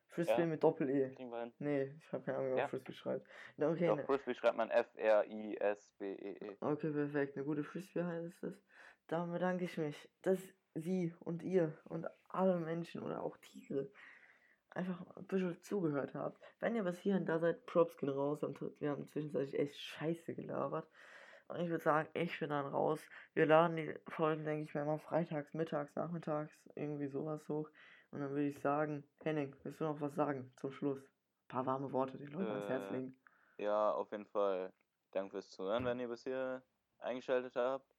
Frisbee 0.09 0.41
Ja. 0.41 0.47
mit 0.47 0.63
Doppel-E. 0.63 1.15
Nee, 1.59 1.95
ich 1.99 2.13
habe 2.13 2.25
keine 2.25 2.39
Ahnung, 2.39 2.51
wie 2.51 2.55
man 2.55 2.61
Ja. 2.61 2.69
Frisbee 2.69 2.93
schreibt. 2.93 3.27
Okay, 3.59 3.87
Doch, 3.89 3.97
ne, 3.97 4.05
Frisbee 4.07 4.35
schreibt 4.35 4.57
man 4.57 4.71
F-R-I-S-B-E-E. 4.71 6.57
okay, 6.61 6.91
perfekt. 6.91 7.37
Eine 7.37 7.45
gute 7.45 7.63
Frisbee 7.65 8.03
heißt 8.03 8.43
es. 8.45 8.55
Dann 9.07 9.33
bedanke 9.33 9.65
ich 9.65 9.77
mich, 9.79 10.09
dass 10.23 10.41
Sie 10.75 11.15
und 11.21 11.43
ihr 11.43 11.79
und 11.85 12.07
alle 12.29 12.59
Menschen 12.61 13.03
oder 13.03 13.23
auch 13.23 13.37
Tiere 13.39 13.91
einfach 14.71 15.01
ein 15.17 15.27
bisschen 15.27 15.61
zugehört 15.63 16.15
habt. 16.15 16.41
Wenn 16.61 16.77
ihr 16.77 16.85
bis 16.85 16.99
hierhin 17.01 17.27
da 17.27 17.39
seid, 17.39 17.67
Props 17.67 17.97
gehen 17.97 18.09
raus 18.11 18.43
und 18.45 18.61
wir 18.81 18.91
haben 18.91 19.09
zwischenzeitlich 19.09 19.59
echt 19.59 19.79
scheiße 19.79 20.35
gelabert. 20.35 20.89
Und 21.49 21.61
ich 21.61 21.69
würde 21.69 21.83
sagen, 21.83 22.09
ich 22.15 22.39
bin 22.39 22.51
dann 22.51 22.67
raus. 22.67 23.01
Wir 23.35 23.47
laden 23.47 23.77
die 23.77 23.95
Folgen, 24.09 24.45
denke 24.45 24.65
ich 24.65 24.75
mal, 24.75 24.83
immer 24.83 24.99
freitags, 25.01 25.53
mittags, 25.55 25.97
nachmittags, 25.97 26.53
irgendwie 26.77 27.09
sowas 27.09 27.49
hoch. 27.49 27.69
Und 28.13 28.21
dann 28.21 28.31
würde 28.31 28.47
ich 28.49 28.61
sagen, 28.61 29.05
Henning, 29.23 29.57
willst 29.63 29.81
du 29.81 29.85
noch 29.85 30.01
was 30.01 30.15
sagen 30.15 30.53
zum 30.57 30.71
Schluss? 30.73 31.03
Ein 31.03 31.49
paar 31.49 31.67
warme 31.67 31.93
Worte, 31.93 32.19
die 32.19 32.27
Leute 32.27 32.53
ans 32.53 32.69
Herz 32.69 32.89
Äh, 32.91 32.93
legen. 32.93 33.21
Ja, 33.59 33.93
auf 33.93 34.11
jeden 34.13 34.27
Fall. 34.27 34.73
Danke 35.11 35.33
fürs 35.33 35.51
Zuhören, 35.51 35.85
wenn 35.85 36.01
ihr 36.01 36.09
bis 36.09 36.25
hier 36.25 36.63
eingeschaltet 36.99 37.57
habt. 37.57 37.90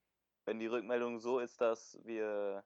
Wenn 0.51 0.59
die 0.59 0.67
Rückmeldung 0.67 1.17
so 1.17 1.39
ist, 1.39 1.61
dass 1.61 1.97
wir 2.03 2.65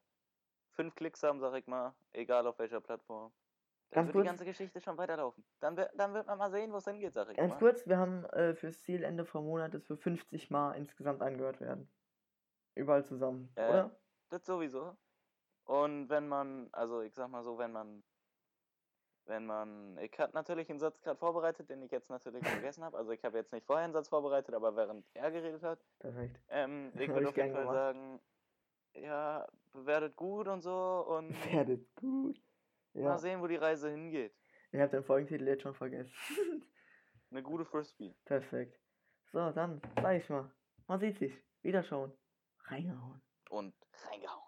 fünf 0.72 0.96
Klicks 0.96 1.22
haben, 1.22 1.40
sag 1.40 1.54
ich 1.54 1.68
mal, 1.68 1.94
egal 2.14 2.48
auf 2.48 2.58
welcher 2.58 2.82
Plattform, 2.82 3.32
dann 3.92 4.06
Ganz 4.06 4.08
wird 4.08 4.14
kurz. 4.14 4.24
die 4.24 4.28
ganze 4.28 4.46
Geschichte 4.46 4.82
schon 4.82 4.98
weiterlaufen. 4.98 5.46
Dann, 5.60 5.76
dann 5.76 6.16
wird 6.16 6.26
man 6.26 6.40
mal 6.40 6.50
sehen, 6.50 6.72
wo 6.74 6.78
es 6.78 6.86
hingeht, 6.86 7.14
sag 7.14 7.30
ich 7.30 7.38
Ganz 7.38 7.52
mal. 7.54 7.60
kurz, 7.60 7.86
wir 7.86 8.00
haben 8.00 8.26
äh, 8.26 8.56
fürs 8.56 8.82
Zielende 8.82 9.24
vom 9.24 9.46
Monat 9.46 9.76
das 9.76 9.86
für 9.86 9.98
50 9.98 10.50
Mal 10.50 10.72
insgesamt 10.72 11.22
angehört 11.22 11.62
werden. 11.62 11.88
Überall 12.74 13.06
zusammen, 13.06 13.52
Äh, 13.54 13.70
oder? 13.70 13.96
Das 14.30 14.44
sowieso. 14.48 14.98
Und 15.66 16.10
wenn 16.10 16.28
man, 16.28 16.70
also 16.72 17.02
ich 17.02 17.14
sag 17.14 17.30
mal 17.30 17.44
so, 17.44 17.60
wenn 17.60 17.72
man, 17.72 18.04
wenn 19.26 19.46
man, 19.46 19.98
ich 20.00 20.18
hatte 20.20 20.34
natürlich 20.36 20.70
einen 20.70 20.80
Satz 20.80 21.02
gerade 21.02 21.18
vorbereitet, 21.18 21.70
den 21.70 21.82
ich 21.82 21.92
jetzt 21.92 22.10
natürlich 22.10 22.44
vergessen 22.48 22.84
habe. 22.84 22.98
Also 22.98 23.12
ich 23.12 23.24
habe 23.24 23.38
jetzt 23.38 23.52
nicht 23.52 23.66
vorher 23.66 23.84
einen 23.86 23.94
Satz 23.94 24.08
vorbereitet, 24.10 24.54
aber 24.56 24.76
während 24.76 25.06
er 25.14 25.32
geredet 25.32 25.64
hat, 25.64 25.80
Perfekt. 26.00 26.40
ähm, 26.50 26.92
ich 26.96 27.08
würde 27.10 27.22
ich 27.22 27.28
auf 27.28 27.38
jeden 27.38 27.52
Fall 27.54 27.62
gemacht. 27.62 27.76
sagen, 27.76 28.20
ja, 28.94 29.48
bewertet 29.74 30.16
gut 30.16 30.48
und 30.48 30.62
so 30.62 31.06
und 31.08 31.30
Werdet 31.54 31.96
gut. 31.96 32.42
Ja, 32.94 33.04
mal 33.04 33.18
sehen, 33.20 33.42
wo 33.42 33.48
die 33.48 33.58
Reise 33.58 33.90
hingeht. 33.90 34.34
ihr 34.72 34.82
habt 34.82 34.94
den 34.94 35.04
Folgentitel 35.04 35.48
jetzt 35.48 35.64
schon 35.64 35.74
vergessen. 35.76 36.14
Eine 37.32 37.44
gute 37.44 37.66
Frisbee. 37.66 38.16
Perfekt. 38.24 38.80
So, 39.34 39.52
dann 39.52 39.82
sag 40.02 40.16
ich 40.16 40.30
mal. 40.30 40.50
Man 40.88 41.00
sieht 41.00 41.18
sich. 41.18 41.34
Wiederschauen. 41.64 42.14
Reingehauen. 42.66 43.22
Und 43.50 43.74
reingehauen. 44.10 44.45